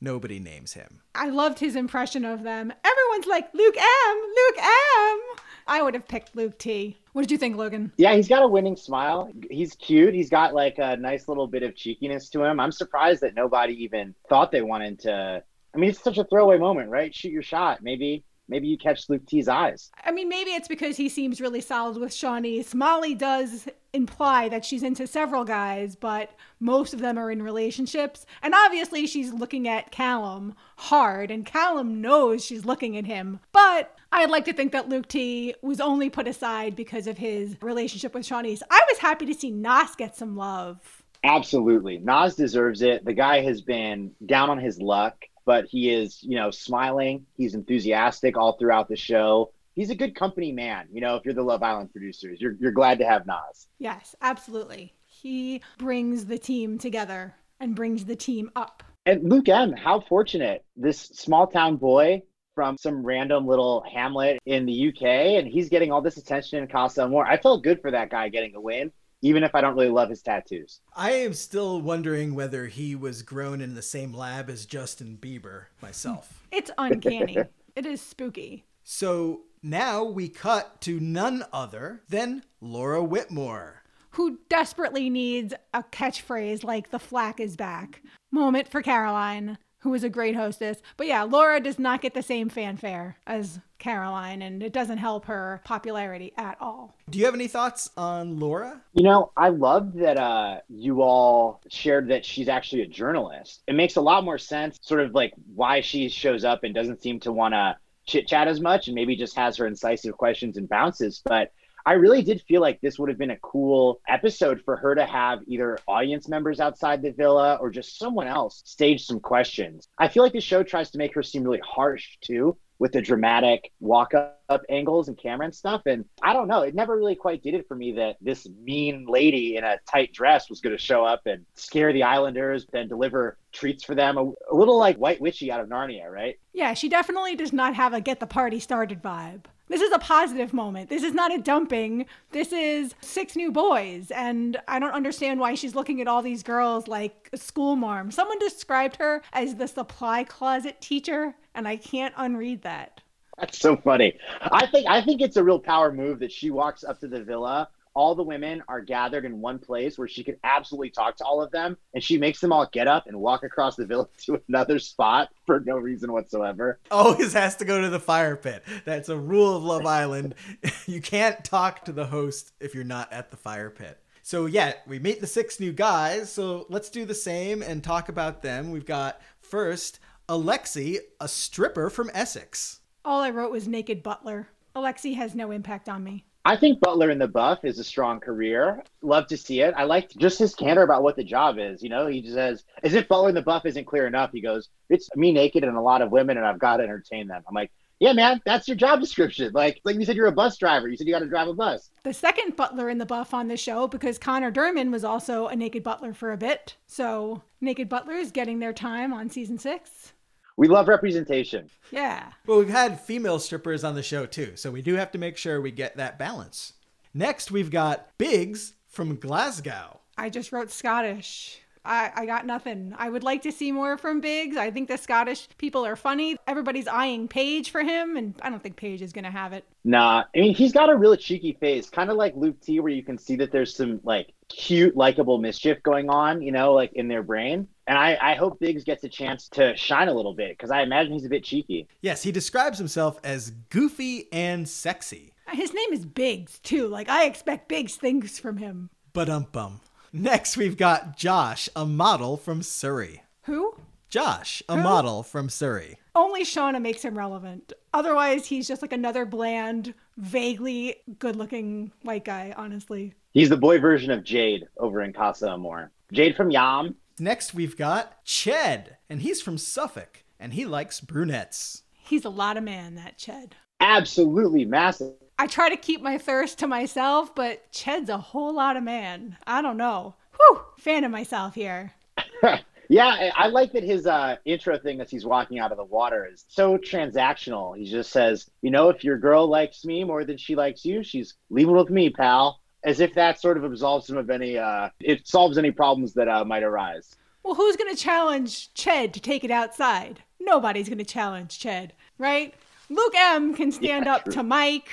Nobody 0.00 0.38
names 0.38 0.72
him. 0.72 1.00
I 1.14 1.28
loved 1.28 1.58
his 1.58 1.76
impression 1.76 2.24
of 2.24 2.42
them. 2.42 2.72
Everyone's 2.84 3.26
like, 3.26 3.52
Luke 3.52 3.76
M, 3.76 4.16
Luke 4.16 4.58
M. 4.58 5.20
I 5.66 5.82
would 5.82 5.92
have 5.94 6.08
picked 6.08 6.34
Luke 6.34 6.58
T. 6.58 6.96
What 7.12 7.22
did 7.22 7.30
you 7.30 7.36
think, 7.36 7.56
Logan? 7.56 7.92
Yeah, 7.96 8.14
he's 8.14 8.28
got 8.28 8.42
a 8.42 8.48
winning 8.48 8.76
smile. 8.76 9.30
He's 9.50 9.74
cute. 9.74 10.14
He's 10.14 10.30
got 10.30 10.54
like 10.54 10.78
a 10.78 10.96
nice 10.96 11.28
little 11.28 11.46
bit 11.46 11.62
of 11.62 11.76
cheekiness 11.76 12.30
to 12.30 12.42
him. 12.42 12.58
I'm 12.58 12.72
surprised 12.72 13.20
that 13.20 13.34
nobody 13.34 13.74
even 13.84 14.14
thought 14.28 14.52
they 14.52 14.62
wanted 14.62 15.00
to. 15.00 15.42
I 15.74 15.78
mean, 15.78 15.90
it's 15.90 16.02
such 16.02 16.18
a 16.18 16.24
throwaway 16.24 16.58
moment, 16.58 16.88
right? 16.88 17.14
Shoot 17.14 17.32
your 17.32 17.42
shot. 17.42 17.82
Maybe 17.82 18.24
maybe 18.50 18.68
you 18.68 18.76
catch 18.76 19.08
Luke 19.08 19.24
T's 19.26 19.48
eyes. 19.48 19.90
I 20.04 20.10
mean, 20.10 20.28
maybe 20.28 20.50
it's 20.50 20.68
because 20.68 20.96
he 20.96 21.08
seems 21.08 21.40
really 21.40 21.60
solid 21.60 21.96
with 21.98 22.12
Shawnee. 22.12 22.64
Molly 22.74 23.14
does 23.14 23.68
imply 23.92 24.48
that 24.48 24.64
she's 24.64 24.82
into 24.82 25.06
several 25.06 25.44
guys, 25.44 25.96
but 25.96 26.32
most 26.58 26.92
of 26.92 27.00
them 27.00 27.18
are 27.18 27.30
in 27.30 27.42
relationships. 27.42 28.26
And 28.42 28.54
obviously, 28.54 29.06
she's 29.06 29.32
looking 29.32 29.68
at 29.68 29.90
Callum 29.90 30.54
hard, 30.76 31.30
and 31.30 31.46
Callum 31.46 32.00
knows 32.00 32.44
she's 32.44 32.64
looking 32.64 32.96
at 32.96 33.06
him. 33.06 33.40
But 33.52 33.96
I'd 34.12 34.30
like 34.30 34.44
to 34.46 34.52
think 34.52 34.72
that 34.72 34.88
Luke 34.88 35.08
T 35.08 35.54
was 35.62 35.80
only 35.80 36.10
put 36.10 36.28
aside 36.28 36.74
because 36.76 37.06
of 37.06 37.18
his 37.18 37.56
relationship 37.62 38.14
with 38.14 38.26
Siannise. 38.26 38.62
I 38.70 38.80
was 38.90 38.98
happy 38.98 39.26
to 39.26 39.34
see 39.34 39.50
Nas 39.50 39.94
get 39.96 40.16
some 40.16 40.36
love. 40.36 40.78
Absolutely. 41.22 41.98
Nas 41.98 42.34
deserves 42.34 42.82
it. 42.82 43.04
The 43.04 43.12
guy 43.12 43.42
has 43.42 43.60
been 43.60 44.12
down 44.24 44.50
on 44.50 44.58
his 44.58 44.80
luck 44.80 45.16
but 45.44 45.66
he 45.66 45.90
is, 45.90 46.22
you 46.22 46.36
know, 46.36 46.50
smiling. 46.50 47.26
He's 47.36 47.54
enthusiastic 47.54 48.36
all 48.36 48.56
throughout 48.58 48.88
the 48.88 48.96
show. 48.96 49.52
He's 49.74 49.90
a 49.90 49.94
good 49.94 50.14
company 50.14 50.52
man. 50.52 50.88
You 50.92 51.00
know, 51.00 51.16
if 51.16 51.24
you're 51.24 51.34
the 51.34 51.42
Love 51.42 51.62
Island 51.62 51.92
producers, 51.92 52.40
you're 52.40 52.56
you're 52.60 52.72
glad 52.72 52.98
to 52.98 53.06
have 53.06 53.26
Nas. 53.26 53.68
Yes, 53.78 54.14
absolutely. 54.20 54.94
He 55.06 55.62
brings 55.78 56.26
the 56.26 56.38
team 56.38 56.78
together 56.78 57.34
and 57.60 57.74
brings 57.74 58.04
the 58.04 58.16
team 58.16 58.50
up. 58.56 58.82
And 59.06 59.28
Luke 59.28 59.48
M, 59.48 59.72
how 59.72 60.00
fortunate 60.00 60.64
this 60.76 61.00
small 61.00 61.46
town 61.46 61.76
boy 61.76 62.22
from 62.54 62.76
some 62.76 63.04
random 63.04 63.46
little 63.46 63.82
hamlet 63.90 64.38
in 64.44 64.66
the 64.66 64.88
UK, 64.88 65.02
and 65.02 65.48
he's 65.48 65.68
getting 65.68 65.90
all 65.92 66.02
this 66.02 66.16
attention 66.16 66.62
in 66.62 66.68
Casa 66.68 67.04
Amor. 67.04 67.24
I 67.24 67.38
felt 67.38 67.62
good 67.62 67.80
for 67.80 67.90
that 67.90 68.10
guy 68.10 68.28
getting 68.28 68.54
a 68.54 68.60
win 68.60 68.92
even 69.22 69.42
if 69.42 69.54
I 69.54 69.60
don't 69.60 69.74
really 69.74 69.88
love 69.90 70.08
his 70.08 70.22
tattoos. 70.22 70.80
I 70.94 71.12
am 71.12 71.34
still 71.34 71.80
wondering 71.80 72.34
whether 72.34 72.66
he 72.66 72.94
was 72.94 73.22
grown 73.22 73.60
in 73.60 73.74
the 73.74 73.82
same 73.82 74.12
lab 74.14 74.48
as 74.50 74.66
Justin 74.66 75.18
Bieber 75.20 75.64
myself. 75.82 76.36
It's 76.52 76.70
uncanny. 76.78 77.36
it 77.76 77.86
is 77.86 78.00
spooky. 78.00 78.64
So 78.82 79.42
now 79.62 80.02
we 80.02 80.28
cut 80.28 80.80
to 80.82 80.98
none 80.98 81.44
other 81.52 82.02
than 82.08 82.42
Laura 82.60 83.04
Whitmore. 83.04 83.82
Who 84.10 84.40
desperately 84.48 85.08
needs 85.08 85.54
a 85.72 85.84
catchphrase 85.84 86.64
like 86.64 86.90
the 86.90 86.98
flack 86.98 87.38
is 87.38 87.56
back. 87.56 88.02
Moment 88.32 88.66
for 88.66 88.82
Caroline 88.82 89.58
who 89.80 89.90
was 89.90 90.04
a 90.04 90.08
great 90.08 90.36
hostess. 90.36 90.78
But 90.96 91.06
yeah, 91.06 91.22
Laura 91.22 91.60
does 91.60 91.78
not 91.78 92.00
get 92.00 92.14
the 92.14 92.22
same 92.22 92.48
fanfare 92.48 93.16
as 93.26 93.60
Caroline, 93.78 94.42
and 94.42 94.62
it 94.62 94.72
doesn't 94.72 94.98
help 94.98 95.24
her 95.24 95.60
popularity 95.64 96.32
at 96.36 96.56
all. 96.60 96.94
Do 97.08 97.18
you 97.18 97.24
have 97.24 97.34
any 97.34 97.48
thoughts 97.48 97.90
on 97.96 98.38
Laura? 98.38 98.82
You 98.92 99.02
know, 99.02 99.32
I 99.36 99.48
love 99.48 99.94
that 99.94 100.18
uh, 100.18 100.60
you 100.68 101.02
all 101.02 101.62
shared 101.68 102.08
that 102.08 102.24
she's 102.24 102.48
actually 102.48 102.82
a 102.82 102.86
journalist. 102.86 103.62
It 103.66 103.74
makes 103.74 103.96
a 103.96 104.00
lot 104.00 104.22
more 104.24 104.38
sense, 104.38 104.78
sort 104.82 105.00
of 105.00 105.14
like 105.14 105.32
why 105.54 105.80
she 105.80 106.08
shows 106.08 106.44
up 106.44 106.62
and 106.62 106.74
doesn't 106.74 107.02
seem 107.02 107.20
to 107.20 107.32
want 107.32 107.54
to 107.54 107.76
chit 108.06 108.26
chat 108.26 108.48
as 108.48 108.60
much 108.60 108.88
and 108.88 108.94
maybe 108.94 109.16
just 109.16 109.36
has 109.36 109.56
her 109.56 109.66
incisive 109.66 110.16
questions 110.16 110.56
and 110.56 110.68
bounces. 110.68 111.22
But 111.24 111.52
I 111.86 111.92
really 111.92 112.22
did 112.22 112.42
feel 112.42 112.60
like 112.60 112.80
this 112.80 112.98
would 112.98 113.08
have 113.08 113.18
been 113.18 113.30
a 113.30 113.38
cool 113.38 114.00
episode 114.08 114.62
for 114.64 114.76
her 114.76 114.94
to 114.94 115.06
have 115.06 115.40
either 115.46 115.78
audience 115.86 116.28
members 116.28 116.60
outside 116.60 117.02
the 117.02 117.12
villa 117.12 117.56
or 117.60 117.70
just 117.70 117.98
someone 117.98 118.26
else 118.26 118.62
stage 118.64 119.04
some 119.04 119.20
questions. 119.20 119.88
I 119.98 120.08
feel 120.08 120.22
like 120.22 120.32
the 120.32 120.40
show 120.40 120.62
tries 120.62 120.90
to 120.92 120.98
make 120.98 121.14
her 121.14 121.22
seem 121.22 121.44
really 121.44 121.60
harsh 121.64 122.18
too 122.20 122.56
with 122.80 122.92
the 122.92 123.02
dramatic 123.02 123.70
walk 123.78 124.14
up 124.14 124.62
angles 124.70 125.08
and 125.08 125.16
camera 125.16 125.44
and 125.44 125.54
stuff. 125.54 125.82
And 125.84 126.06
I 126.22 126.32
don't 126.32 126.48
know, 126.48 126.62
it 126.62 126.74
never 126.74 126.96
really 126.96 127.14
quite 127.14 127.42
did 127.42 127.54
it 127.54 127.68
for 127.68 127.76
me 127.76 127.92
that 127.92 128.16
this 128.22 128.48
mean 128.64 129.04
lady 129.06 129.56
in 129.56 129.64
a 129.64 129.76
tight 129.88 130.12
dress 130.14 130.48
was 130.48 130.60
going 130.60 130.74
to 130.74 130.82
show 130.82 131.04
up 131.04 131.26
and 131.26 131.44
scare 131.54 131.92
the 131.92 132.04
islanders, 132.04 132.66
then 132.72 132.88
deliver 132.88 133.36
treats 133.52 133.84
for 133.84 133.94
them. 133.94 134.16
A, 134.16 134.22
a 134.50 134.54
little 134.56 134.78
like 134.78 134.96
White 134.96 135.20
Witchy 135.20 135.52
out 135.52 135.60
of 135.60 135.68
Narnia, 135.68 136.10
right? 136.10 136.40
Yeah, 136.54 136.72
she 136.72 136.88
definitely 136.88 137.36
does 137.36 137.52
not 137.52 137.74
have 137.74 137.92
a 137.92 138.00
get 138.00 138.18
the 138.18 138.26
party 138.26 138.58
started 138.58 139.02
vibe. 139.02 139.44
This 139.70 139.82
is 139.82 139.92
a 139.92 140.00
positive 140.00 140.52
moment. 140.52 140.90
This 140.90 141.04
is 141.04 141.14
not 141.14 141.32
a 141.32 141.38
dumping. 141.38 142.06
This 142.32 142.52
is 142.52 142.92
six 143.00 143.36
new 143.36 143.52
boys. 143.52 144.10
And 144.10 144.56
I 144.66 144.80
don't 144.80 144.92
understand 144.92 145.38
why 145.38 145.54
she's 145.54 145.76
looking 145.76 146.00
at 146.00 146.08
all 146.08 146.22
these 146.22 146.42
girls 146.42 146.88
like 146.88 147.30
a 147.32 147.36
school 147.36 147.76
marm. 147.76 148.10
Someone 148.10 148.40
described 148.40 148.96
her 148.96 149.22
as 149.32 149.54
the 149.54 149.68
supply 149.68 150.24
closet 150.24 150.80
teacher, 150.80 151.36
and 151.54 151.68
I 151.68 151.76
can't 151.76 152.12
unread 152.16 152.62
that. 152.62 153.00
That's 153.38 153.60
so 153.60 153.76
funny. 153.76 154.18
I 154.40 154.66
think 154.66 154.88
I 154.88 155.02
think 155.02 155.20
it's 155.20 155.36
a 155.36 155.44
real 155.44 155.60
power 155.60 155.92
move 155.92 156.18
that 156.18 156.32
she 156.32 156.50
walks 156.50 156.82
up 156.82 156.98
to 157.00 157.06
the 157.06 157.22
villa 157.22 157.68
all 158.00 158.14
the 158.14 158.22
women 158.22 158.62
are 158.66 158.80
gathered 158.80 159.26
in 159.26 159.42
one 159.42 159.58
place 159.58 159.98
where 159.98 160.08
she 160.08 160.24
can 160.24 160.34
absolutely 160.42 160.88
talk 160.88 161.16
to 161.16 161.22
all 161.22 161.42
of 161.42 161.50
them 161.50 161.76
and 161.92 162.02
she 162.02 162.16
makes 162.16 162.40
them 162.40 162.50
all 162.50 162.66
get 162.72 162.88
up 162.88 163.06
and 163.06 163.14
walk 163.14 163.44
across 163.44 163.76
the 163.76 163.84
village 163.84 164.08
to 164.24 164.40
another 164.48 164.78
spot 164.78 165.28
for 165.44 165.60
no 165.60 165.76
reason 165.76 166.10
whatsoever. 166.10 166.80
Always 166.90 167.34
has 167.34 167.56
to 167.56 167.66
go 167.66 167.78
to 167.82 167.90
the 167.90 168.00
fire 168.00 168.36
pit. 168.36 168.64
That's 168.86 169.10
a 169.10 169.18
rule 169.18 169.54
of 169.54 169.64
love 169.64 169.84
island. 169.84 170.34
You 170.86 171.02
can't 171.02 171.44
talk 171.44 171.84
to 171.84 171.92
the 171.92 172.06
host 172.06 172.52
if 172.58 172.74
you're 172.74 172.84
not 172.84 173.12
at 173.12 173.30
the 173.30 173.36
fire 173.36 173.68
pit. 173.68 174.00
So 174.22 174.46
yeah 174.46 174.72
we 174.86 174.98
meet 174.98 175.20
the 175.20 175.26
six 175.26 175.60
new 175.60 175.72
guys 175.72 176.32
so 176.32 176.64
let's 176.70 176.88
do 176.88 177.04
the 177.04 177.14
same 177.14 177.62
and 177.62 177.84
talk 177.84 178.08
about 178.08 178.40
them. 178.40 178.70
We've 178.70 178.86
got 178.86 179.20
first 179.40 180.00
alexi 180.26 181.00
a 181.20 181.28
stripper 181.28 181.90
from 181.90 182.10
essex. 182.14 182.80
All 183.04 183.20
i 183.20 183.28
wrote 183.28 183.52
was 183.52 183.68
naked 183.68 184.02
butler. 184.02 184.48
Alexi 184.74 185.16
has 185.16 185.34
no 185.34 185.50
impact 185.50 185.86
on 185.88 186.02
me 186.02 186.24
I 186.44 186.56
think 186.56 186.80
Butler 186.80 187.10
in 187.10 187.18
the 187.18 187.28
buff 187.28 187.64
is 187.64 187.78
a 187.78 187.84
strong 187.84 188.18
career. 188.18 188.82
Love 189.02 189.26
to 189.26 189.36
see 189.36 189.60
it. 189.60 189.74
I 189.76 189.84
like 189.84 190.08
just 190.10 190.38
his 190.38 190.54
candor 190.54 190.82
about 190.82 191.02
what 191.02 191.16
the 191.16 191.24
job 191.24 191.58
is. 191.58 191.82
You 191.82 191.90
know, 191.90 192.06
he 192.06 192.22
just 192.22 192.34
says, 192.34 192.64
as 192.82 192.94
if 192.94 193.08
Butler 193.08 193.28
in 193.28 193.34
the 193.34 193.42
buff 193.42 193.66
isn't 193.66 193.84
clear 193.84 194.06
enough. 194.06 194.30
He 194.32 194.40
goes, 194.40 194.70
It's 194.88 195.14
me 195.16 195.32
naked 195.32 195.64
and 195.64 195.76
a 195.76 195.82
lot 195.82 196.00
of 196.00 196.10
women, 196.10 196.38
and 196.38 196.46
I've 196.46 196.58
got 196.58 196.78
to 196.78 196.84
entertain 196.84 197.28
them. 197.28 197.42
I'm 197.46 197.54
like, 197.54 197.70
yeah, 197.98 198.14
man, 198.14 198.40
that's 198.46 198.66
your 198.66 198.78
job 198.78 199.00
description. 199.00 199.52
Like, 199.52 199.82
like 199.84 199.96
you 199.96 200.06
said, 200.06 200.16
you're 200.16 200.26
a 200.26 200.32
bus 200.32 200.56
driver. 200.56 200.88
You 200.88 200.96
said 200.96 201.06
you 201.06 201.12
got 201.12 201.18
to 201.18 201.28
drive 201.28 201.48
a 201.48 201.52
bus. 201.52 201.90
The 202.02 202.14
second 202.14 202.56
butler 202.56 202.88
in 202.88 202.96
the 202.96 203.04
buff 203.04 203.34
on 203.34 203.48
the 203.48 203.58
show, 203.58 203.86
because 203.86 204.16
Connor 204.16 204.50
Durman 204.50 204.90
was 204.90 205.04
also 205.04 205.48
a 205.48 205.54
naked 205.54 205.82
butler 205.82 206.14
for 206.14 206.32
a 206.32 206.38
bit. 206.38 206.76
So, 206.86 207.42
naked 207.60 207.90
butlers 207.90 208.30
getting 208.30 208.58
their 208.58 208.72
time 208.72 209.12
on 209.12 209.28
season 209.28 209.58
six 209.58 210.14
we 210.60 210.68
love 210.68 210.88
representation. 210.88 211.70
Yeah. 211.90 212.32
Well, 212.46 212.58
we've 212.58 212.68
had 212.68 213.00
female 213.00 213.38
strippers 213.38 213.82
on 213.82 213.94
the 213.94 214.02
show 214.02 214.26
too, 214.26 214.56
so 214.56 214.70
we 214.70 214.82
do 214.82 214.96
have 214.96 215.10
to 215.12 215.18
make 215.18 215.38
sure 215.38 215.58
we 215.58 215.70
get 215.70 215.96
that 215.96 216.18
balance. 216.18 216.74
Next, 217.14 217.50
we've 217.50 217.70
got 217.70 218.10
Biggs 218.18 218.74
from 218.86 219.16
Glasgow. 219.16 220.00
I 220.18 220.28
just 220.28 220.52
wrote 220.52 220.70
Scottish. 220.70 221.62
I, 221.84 222.12
I 222.14 222.26
got 222.26 222.46
nothing. 222.46 222.94
I 222.96 223.08
would 223.08 223.22
like 223.22 223.42
to 223.42 223.52
see 223.52 223.72
more 223.72 223.96
from 223.96 224.20
Biggs. 224.20 224.56
I 224.56 224.70
think 224.70 224.88
the 224.88 224.98
Scottish 224.98 225.48
people 225.58 225.86
are 225.86 225.96
funny. 225.96 226.36
Everybody's 226.46 226.86
eyeing 226.86 227.28
Paige 227.28 227.70
for 227.70 227.82
him, 227.82 228.16
and 228.16 228.34
I 228.42 228.50
don't 228.50 228.62
think 228.62 228.76
Paige 228.76 229.02
is 229.02 229.12
going 229.12 229.24
to 229.24 229.30
have 229.30 229.52
it. 229.52 229.64
Nah, 229.84 230.24
I 230.34 230.38
mean, 230.38 230.54
he's 230.54 230.72
got 230.72 230.90
a 230.90 230.96
really 230.96 231.16
cheeky 231.16 231.56
face, 231.58 231.88
kind 231.88 232.10
of 232.10 232.16
like 232.16 232.34
Luke 232.36 232.60
T, 232.60 232.80
where 232.80 232.92
you 232.92 233.02
can 233.02 233.16
see 233.16 233.36
that 233.36 233.50
there's 233.50 233.74
some 233.74 234.00
like 234.04 234.32
cute, 234.48 234.96
likable 234.96 235.38
mischief 235.38 235.82
going 235.82 236.10
on, 236.10 236.42
you 236.42 236.52
know, 236.52 236.74
like 236.74 236.92
in 236.92 237.08
their 237.08 237.22
brain. 237.22 237.66
And 237.86 237.98
I, 237.98 238.18
I 238.20 238.34
hope 238.34 238.60
Biggs 238.60 238.84
gets 238.84 239.02
a 239.04 239.08
chance 239.08 239.48
to 239.50 239.74
shine 239.76 240.08
a 240.08 240.14
little 240.14 240.34
bit 240.34 240.56
because 240.56 240.70
I 240.70 240.82
imagine 240.82 241.12
he's 241.12 241.24
a 241.24 241.30
bit 241.30 241.44
cheeky. 241.44 241.88
Yes, 242.02 242.22
he 242.22 242.30
describes 242.30 242.78
himself 242.78 243.18
as 243.24 243.50
goofy 243.70 244.28
and 244.32 244.68
sexy. 244.68 245.32
His 245.52 245.74
name 245.74 245.92
is 245.92 246.04
Biggs, 246.06 246.60
too. 246.60 246.86
Like, 246.86 247.08
I 247.08 247.24
expect 247.24 247.68
Biggs 247.68 247.96
things 247.96 248.38
from 248.38 248.58
him. 248.58 248.90
But 249.12 249.28
um 249.28 249.46
bum. 249.50 249.80
Next, 250.12 250.56
we've 250.56 250.76
got 250.76 251.16
Josh, 251.16 251.68
a 251.76 251.86
model 251.86 252.36
from 252.36 252.62
Surrey. 252.62 253.22
Who? 253.42 253.74
Josh, 254.08 254.60
a 254.68 254.76
Who? 254.76 254.82
model 254.82 255.22
from 255.22 255.48
Surrey. 255.48 255.98
Only 256.16 256.42
Shaughna 256.42 256.82
makes 256.82 257.02
him 257.02 257.16
relevant. 257.16 257.72
Otherwise, 257.94 258.46
he's 258.46 258.66
just 258.66 258.82
like 258.82 258.92
another 258.92 259.24
bland, 259.24 259.94
vaguely 260.16 260.96
good 261.20 261.36
looking 261.36 261.92
white 262.02 262.24
guy, 262.24 262.52
honestly. 262.56 263.14
He's 263.32 263.50
the 263.50 263.56
boy 263.56 263.78
version 263.78 264.10
of 264.10 264.24
Jade 264.24 264.66
over 264.78 265.00
in 265.02 265.12
Casa 265.12 265.48
Amor. 265.48 265.92
Jade 266.12 266.34
from 266.34 266.50
Yam. 266.50 266.96
Next, 267.20 267.54
we've 267.54 267.76
got 267.76 268.24
Ched, 268.24 268.96
and 269.08 269.22
he's 269.22 269.40
from 269.40 269.58
Suffolk, 269.58 270.24
and 270.40 270.54
he 270.54 270.64
likes 270.66 271.00
brunettes. 271.00 271.84
He's 271.92 272.24
a 272.24 272.30
lot 272.30 272.56
of 272.56 272.64
man, 272.64 272.96
that 272.96 273.16
Ched. 273.16 273.52
Absolutely 273.78 274.64
massive. 274.64 275.12
I 275.40 275.46
try 275.46 275.70
to 275.70 275.76
keep 275.78 276.02
my 276.02 276.18
thirst 276.18 276.58
to 276.58 276.66
myself, 276.66 277.34
but 277.34 277.72
Ched's 277.72 278.10
a 278.10 278.18
whole 278.18 278.52
lot 278.52 278.76
of 278.76 278.82
man. 278.82 279.38
I 279.46 279.62
don't 279.62 279.78
know. 279.78 280.14
Whew, 280.36 280.60
fan 280.76 281.02
of 281.02 281.10
myself 281.10 281.54
here. 281.54 281.94
yeah, 282.90 283.30
I 283.34 283.46
like 283.46 283.72
that 283.72 283.82
his 283.82 284.06
uh, 284.06 284.36
intro 284.44 284.78
thing 284.78 285.00
as 285.00 285.10
he's 285.10 285.24
walking 285.24 285.58
out 285.58 285.70
of 285.72 285.78
the 285.78 285.84
water 285.84 286.28
is 286.30 286.44
so 286.48 286.76
transactional. 286.76 287.74
He 287.74 287.90
just 287.90 288.10
says, 288.10 288.50
you 288.60 288.70
know, 288.70 288.90
if 288.90 289.02
your 289.02 289.16
girl 289.16 289.48
likes 289.48 289.82
me 289.82 290.04
more 290.04 290.26
than 290.26 290.36
she 290.36 290.54
likes 290.54 290.84
you, 290.84 291.02
she's 291.02 291.36
leaving 291.48 291.74
with 291.74 291.88
me, 291.88 292.10
pal. 292.10 292.60
As 292.84 293.00
if 293.00 293.14
that 293.14 293.40
sort 293.40 293.56
of 293.56 293.64
absolves 293.64 294.10
him 294.10 294.18
of 294.18 294.28
any, 294.28 294.58
uh, 294.58 294.90
it 295.00 295.26
solves 295.26 295.56
any 295.56 295.70
problems 295.70 296.12
that 296.14 296.28
uh, 296.28 296.44
might 296.44 296.64
arise. 296.64 297.16
Well, 297.44 297.54
who's 297.54 297.76
going 297.76 297.94
to 297.96 297.98
challenge 297.98 298.74
Ched 298.74 299.14
to 299.14 299.20
take 299.20 299.42
it 299.42 299.50
outside? 299.50 300.22
Nobody's 300.38 300.90
going 300.90 300.98
to 300.98 301.04
challenge 301.04 301.58
Ched, 301.58 301.92
right? 302.18 302.52
Luke 302.90 303.14
M 303.16 303.54
can 303.54 303.72
stand 303.72 304.04
Yeah, 304.04 304.16
up 304.16 304.24
true. 304.24 304.32
to 304.34 304.42
Mike. 304.42 304.90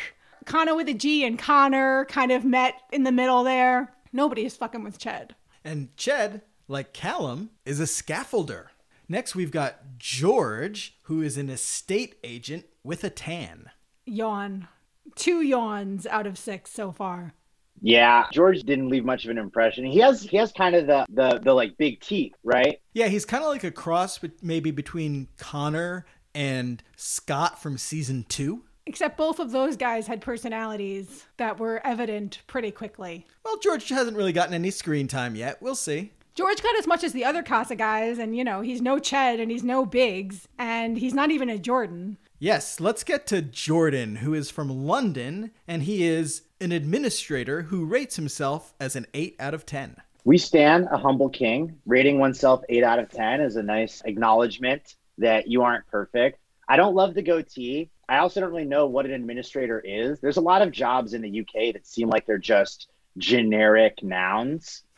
Connor 0.48 0.76
with 0.76 0.88
a 0.88 0.94
G 0.94 1.26
and 1.26 1.38
Connor 1.38 2.06
kind 2.06 2.32
of 2.32 2.46
met 2.46 2.76
in 2.92 3.04
the 3.04 3.12
middle 3.12 3.44
there. 3.44 3.94
Nobody 4.14 4.46
is 4.46 4.56
fucking 4.56 4.84
with 4.84 4.98
Ched. 4.98 5.32
And 5.64 5.90
Ched, 5.98 6.42
like 6.70 6.94
Callum, 6.94 7.52
is 7.66 7.82
a 7.82 7.84
scaffolder. 7.84 8.68
Next, 9.10 9.36
we've 9.36 9.52
got 9.52 9.98
George, 9.98 10.96
who 11.04 11.22
is 11.22 11.38
an 11.38 11.50
estate 11.50 12.16
agent 12.24 12.66
with 12.82 13.04
a 13.04 13.10
tan. 13.10 13.72
Yawn. 14.06 14.70
Two 15.16 15.42
yawns 15.42 16.08
out 16.08 16.26
of 16.26 16.38
six 16.38 16.72
so 16.72 16.94
far. 16.94 17.34
Yeah, 17.82 18.26
George 18.32 18.64
didn't 18.64 18.90
leave 18.90 19.04
much 19.06 19.26
of 19.26 19.32
an 19.32 19.38
impression. 19.38 19.86
He 19.86 20.00
has 20.00 20.24
he 20.24 20.38
has 20.38 20.52
kind 20.54 20.76
of 20.76 20.88
the 20.88 21.06
the, 21.10 21.40
the 21.40 21.54
like 21.54 21.78
big 21.78 22.00
teeth, 22.00 22.34
right? 22.44 22.80
Yeah, 22.94 23.08
he's 23.08 23.26
kind 23.26 23.44
of 23.44 23.50
like 23.50 23.64
a 23.66 23.72
cross, 23.72 24.18
bet- 24.18 24.42
maybe 24.42 24.72
between 24.72 25.28
Connor 25.38 26.06
and 26.34 26.82
Scott 26.96 27.62
from 27.62 27.78
season 27.78 28.26
two. 28.30 28.64
Except 28.88 29.18
both 29.18 29.40
of 29.40 29.52
those 29.52 29.76
guys 29.76 30.08
had 30.08 30.22
personalities 30.22 31.26
that 31.36 31.60
were 31.60 31.86
evident 31.86 32.40
pretty 32.48 32.72
quickly. 32.72 33.28
Well, 33.44 33.58
George 33.58 33.90
hasn't 33.90 34.16
really 34.16 34.32
gotten 34.32 34.54
any 34.54 34.72
screen 34.72 35.10
time 35.10 35.36
yet. 35.36 35.62
We'll 35.62 35.76
see. 35.76 36.14
George 36.36 36.64
got 36.64 36.78
as 36.78 36.88
much 36.88 37.04
as 37.04 37.12
the 37.12 37.26
other 37.26 37.44
Casa 37.44 37.76
guys, 37.76 38.18
and 38.18 38.34
you 38.34 38.46
know, 38.46 38.62
he's 38.62 38.82
no 38.82 38.96
Ched 38.96 39.42
and 39.42 39.52
he's 39.52 39.64
no 39.64 39.86
Biggs, 39.86 40.48
and 40.58 40.98
he's 40.98 41.14
not 41.14 41.32
even 41.32 41.50
a 41.50 41.58
Jordan. 41.58 42.18
Yes, 42.40 42.80
let's 42.80 43.04
get 43.04 43.28
to 43.28 43.42
Jordan, 43.42 44.18
who 44.18 44.34
is 44.34 44.50
from 44.50 44.70
London, 44.70 45.52
and 45.68 45.84
he 45.84 46.08
is 46.08 46.44
an 46.62 46.72
administrator 46.72 47.64
who 47.64 47.86
rates 47.86 48.16
himself 48.16 48.74
as 48.80 48.96
an 48.96 49.06
8 49.14 49.36
out 49.38 49.54
of 49.54 49.66
10. 49.66 49.98
We 50.24 50.38
stand 50.38 50.88
a 50.92 50.98
humble 50.98 51.30
king. 51.30 51.78
Rating 51.86 52.20
oneself 52.20 52.62
eight 52.70 52.84
out 52.84 53.00
of 53.00 53.10
ten 53.10 53.40
is 53.40 53.56
a 53.56 53.64
nice 53.64 54.02
acknowledgement 54.04 54.96
that 55.18 55.48
you 55.48 55.64
aren't 55.64 55.88
perfect. 55.88 56.40
I 56.68 56.76
don't 56.76 56.96
love 56.96 57.14
the 57.14 57.22
goatee. 57.22 57.92
I 58.10 58.18
also 58.20 58.40
don't 58.40 58.52
really 58.52 58.66
know 58.66 58.88
what 58.88 59.06
an 59.06 59.12
administrator 59.12 59.82
is. 59.84 60.20
There's 60.20 60.38
a 60.38 60.42
lot 60.42 60.62
of 60.62 60.72
jobs 60.72 61.14
in 61.14 61.22
the 61.22 61.42
UK 61.42 61.74
that 61.74 61.86
seem 61.86 62.10
like 62.10 62.26
they're 62.26 62.38
just 62.38 62.88
generic 63.18 64.04
nouns. 64.04 64.84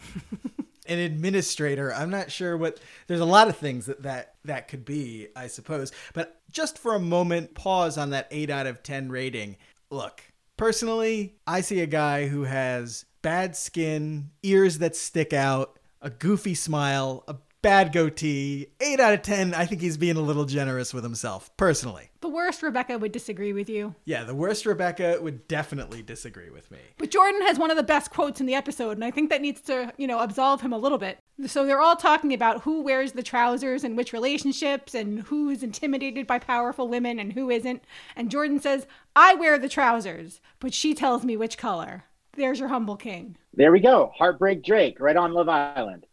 An 0.88 0.98
administrator, 0.98 1.94
I'm 1.94 2.10
not 2.10 2.32
sure 2.32 2.58
what 2.58 2.80
there's 3.06 3.20
a 3.20 3.26
lot 3.26 3.48
of 3.48 3.56
things 3.56 3.86
that 3.86 4.02
that 4.02 4.34
that 4.46 4.68
could 4.68 4.86
be, 4.86 5.28
I 5.36 5.46
suppose. 5.46 5.92
But 6.14 6.42
just 6.50 6.80
for 6.80 6.96
a 6.96 7.00
moment, 7.00 7.54
pause 7.54 7.96
on 7.96 8.10
that 8.10 8.28
8 8.32 8.50
out 8.50 8.66
of 8.66 8.82
10 8.82 9.10
rating. 9.10 9.58
Look, 9.92 10.24
personally, 10.58 11.36
I 11.46 11.62
see 11.62 11.82
a 11.82 11.86
guy 11.86 12.28
who 12.28 12.44
has 12.44 13.06
bad 13.22 13.56
skin, 13.56 14.32
ears 14.42 14.80
that 14.80 14.96
stick 14.96 15.32
out, 15.32 15.78
a 16.02 16.10
goofy 16.10 16.56
smile, 16.56 17.24
a 17.28 17.36
bad 17.62 17.92
goatee. 17.92 18.68
8 18.82 19.00
out 19.00 19.14
of 19.14 19.22
10, 19.22 19.54
I 19.54 19.66
think 19.66 19.82
he's 19.82 19.98
being 19.98 20.18
a 20.18 20.22
little 20.22 20.46
generous 20.46 20.92
with 20.92 21.04
himself, 21.04 21.56
personally. 21.56 22.09
The 22.22 22.30
worst, 22.30 22.62
Rebecca 22.62 22.98
would 22.98 23.14
disagree 23.14 23.54
with 23.54 23.70
you. 23.70 23.96
Yeah, 24.04 24.26
the 24.26 24.36
worst 24.36 24.66
Rebecca 24.66 25.20
would 25.22 25.48
definitely 25.48 26.02
disagree 26.02 26.50
with 26.50 26.70
me. 26.70 26.80
But 26.98 27.12
Jordan 27.12 27.42
has 27.44 27.58
one 27.58 27.72
of 27.72 27.78
the 27.78 27.84
best 27.84 28.12
quotes 28.12 28.42
in 28.42 28.46
the 28.46 28.56
episode, 28.56 28.98
and 28.98 29.06
I 29.06 29.12
think 29.12 29.30
that 29.30 29.42
needs 29.42 29.62
to, 29.62 29.94
you 29.98 30.06
know, 30.06 30.20
absolve 30.20 30.60
him 30.60 30.74
a 30.74 30.78
little 30.78 30.98
bit. 30.98 31.20
So 31.48 31.66
they're 31.66 31.80
all 31.80 31.96
talking 31.96 32.34
about 32.34 32.64
who 32.64 32.82
wears 32.82 33.14
the 33.14 33.24
trousers 33.24 33.86
and 33.86 33.96
which 33.96 34.12
relationships 34.12 34.94
and 34.94 35.22
who's 35.22 35.64
intimidated 35.64 36.28
by 36.28 36.40
powerful 36.40 36.90
women 36.90 37.20
and 37.20 37.32
who 37.32 37.50
isn't. 37.50 37.84
And 38.18 38.30
Jordan 38.30 38.60
says, 38.60 38.86
I 39.16 39.36
wear 39.36 39.58
the 39.58 39.70
trousers, 39.70 40.42
but 40.60 40.74
she 40.74 40.94
tells 40.94 41.24
me 41.24 41.38
which 41.38 41.58
color. 41.58 42.04
There's 42.34 42.60
your 42.60 42.68
humble 42.68 42.98
king. 42.98 43.38
There 43.54 43.72
we 43.72 43.80
go. 43.80 44.12
Heartbreak 44.18 44.64
Drake, 44.64 45.00
right 45.00 45.16
on 45.16 45.34
Love 45.34 45.50
Island. 45.50 46.06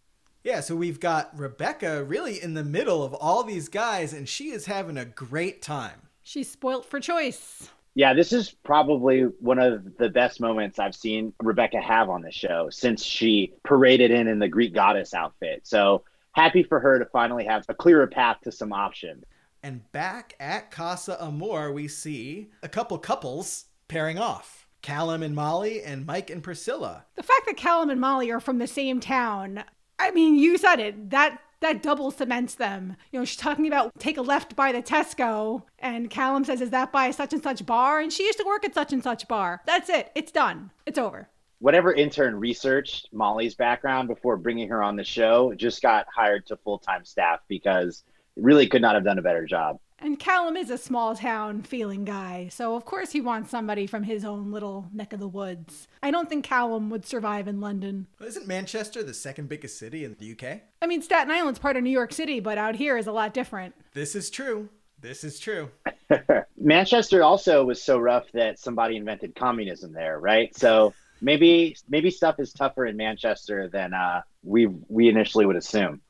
Yeah, 0.47 0.61
so 0.61 0.77
we've 0.77 1.01
got 1.01 1.37
Rebecca 1.37 2.05
really 2.05 2.41
in 2.41 2.55
the 2.55 2.63
middle 2.63 3.03
of 3.03 3.13
all 3.15 3.43
these 3.43 3.69
guys, 3.69 4.13
and 4.13 4.29
she 4.29 4.51
is 4.51 4.67
having 4.67 4.97
a 4.97 5.05
great 5.05 5.61
time. 5.61 6.03
She's 6.23 6.49
spoilt 6.49 6.87
for 6.87 7.01
choice. 7.01 7.69
Yeah, 7.97 8.15
this 8.15 8.33
is 8.33 8.53
probably 8.63 9.23
one 9.41 9.59
of 9.59 9.97
the 9.97 10.09
best 10.09 10.41
moments 10.41 10.79
I've 10.79 10.95
seen 10.95 11.33
Rebecca 11.43 11.81
have 11.81 12.09
on 12.09 12.23
the 12.23 12.31
show 12.31 12.69
since 12.71 13.03
she 13.03 13.55
paraded 13.65 14.13
in 14.13 14.29
in 14.29 14.39
the 14.39 14.47
Greek 14.47 14.73
goddess 14.73 15.15
outfit. 15.15 15.63
So 15.67 16.05
happy 16.31 16.63
for 16.63 16.79
her 16.79 17.01
to 17.01 17.07
finally 17.07 17.45
have 17.47 17.65
a 17.69 17.75
clearer 17.75 18.07
path 18.07 18.37
to 18.45 18.53
some 18.53 18.73
options. 18.73 19.25
And 19.65 19.91
back 19.91 20.37
at 20.39 20.71
Casa 20.71 21.21
Amor, 21.21 21.73
we 21.73 21.89
see 21.89 22.51
a 22.63 22.69
couple 22.69 22.97
couples 22.99 23.65
pairing 23.89 24.21
off 24.21 24.67
Callum 24.87 25.25
and 25.25 25.35
Molly, 25.35 25.83
and 25.83 26.07
Mike 26.07 26.31
and 26.31 26.45
Priscilla. 26.45 27.07
The 27.17 27.25
fact 27.25 27.47
that 27.47 27.57
Callum 27.57 27.91
and 27.91 28.01
Molly 28.01 28.31
are 28.31 28.39
from 28.39 28.59
the 28.59 28.69
same 28.69 29.01
town, 29.01 29.65
I 29.99 30.11
mean, 30.11 30.37
you 30.37 30.59
said 30.59 30.81
it. 30.81 31.11
That 31.11 31.41
that 31.61 31.83
double 31.83 32.11
cements 32.11 32.55
them. 32.57 32.97
You 33.11 33.19
know, 33.19 33.25
she's 33.25 33.37
talking 33.37 33.67
about 33.67 33.99
take 33.99 34.19
a 34.19 34.23
left 34.23 34.55
by 34.55 34.73
the 34.73 34.83
Tesco, 34.83 35.63
and 35.79 36.11
Callum 36.11 36.45
says, 36.45 36.61
"Is 36.61 36.71
that 36.71 36.93
by 36.93 37.11
such 37.11 37.33
and 37.33 37.43
such 37.43 37.65
bar?" 37.65 38.01
And 38.01 38.13
she 38.13 38.25
used 38.25 38.39
to 38.39 38.45
work 38.47 38.65
at 38.65 38.75
such 38.75 38.93
and 38.93 39.03
such 39.03 39.27
bar. 39.27 39.63
That's 39.67 39.89
it. 39.89 40.13
It's 40.15 40.33
done. 40.33 40.71
It's 40.85 40.99
over. 40.99 41.29
Whatever 41.59 41.93
intern 41.93 42.37
researched 42.37 43.09
Molly's 43.13 43.55
background 43.55 44.09
before 44.09 44.37
bringing 44.37 44.69
her 44.69 44.83
on 44.83 44.97
the 44.97 45.05
show 45.05 45.55
just 45.55 45.81
got 45.81 46.07
hired 46.15 46.47
to 46.47 46.57
full 46.59 46.79
time 46.79 47.05
staff 47.05 47.41
because 47.49 48.05
really 48.37 48.69
could 48.69 48.83
not 48.83 48.95
have 48.95 49.05
done 49.05 49.19
a 49.19 49.23
better 49.23 49.47
job. 49.47 49.79
And 49.99 50.19
Callum 50.19 50.57
is 50.57 50.71
a 50.71 50.77
small 50.77 51.17
town 51.17 51.63
feeling 51.63 52.05
guy, 52.05 52.49
so 52.49 52.77
of 52.77 52.85
course 52.85 53.13
he 53.13 53.21
wants 53.23 53.51
somebody 53.51 53.87
from 53.87 54.03
his 54.03 54.27
own 54.27 54.53
little 54.53 54.89
neck 54.93 55.15
of 55.15 55.21
the 55.21 55.29
woods. 55.29 55.89
I 56.03 56.11
don't 56.11 56.29
think 56.29 56.45
Callum 56.45 56.91
would 56.91 57.07
survive 57.07 57.49
in 57.49 57.61
London. 57.63 58.07
Well, 58.21 58.29
Isn't 58.29 58.47
Manchester 58.47 59.03
the 59.03 59.15
second 59.15 59.49
biggest 59.49 59.79
city 59.79 60.05
in 60.05 60.15
the 60.19 60.33
UK? 60.33 60.61
I 60.83 60.87
mean, 60.87 61.01
Staten 61.01 61.31
Island's 61.31 61.59
part 61.59 61.77
of 61.77 61.83
New 61.83 61.91
York 61.91 62.13
City, 62.13 62.41
but 62.41 62.59
out 62.59 62.77
here 62.77 62.99
is 62.99 63.07
a 63.07 63.13
lot 63.13 63.33
different. 63.33 63.75
This 63.95 64.15
is 64.15 64.29
true. 64.29 64.69
This 65.01 65.25
is 65.25 65.39
true. 65.39 65.71
Manchester 66.59 67.23
also 67.23 67.65
was 67.65 67.83
so 67.83 67.99
rough 67.99 68.31
that 68.33 68.59
somebody 68.59 68.97
invented 68.97 69.35
communism 69.35 69.93
there, 69.93 70.19
right? 70.21 70.55
So 70.57 70.93
maybe 71.23 71.77
maybe 71.89 72.11
stuff 72.11 72.39
is 72.39 72.53
tougher 72.53 72.87
in 72.87 72.97
Manchester 72.97 73.69
than 73.69 73.95
uh, 73.95 74.23
we 74.43 74.67
we 74.67 75.09
initially 75.09 75.47
would 75.47 75.57
assume. 75.57 76.01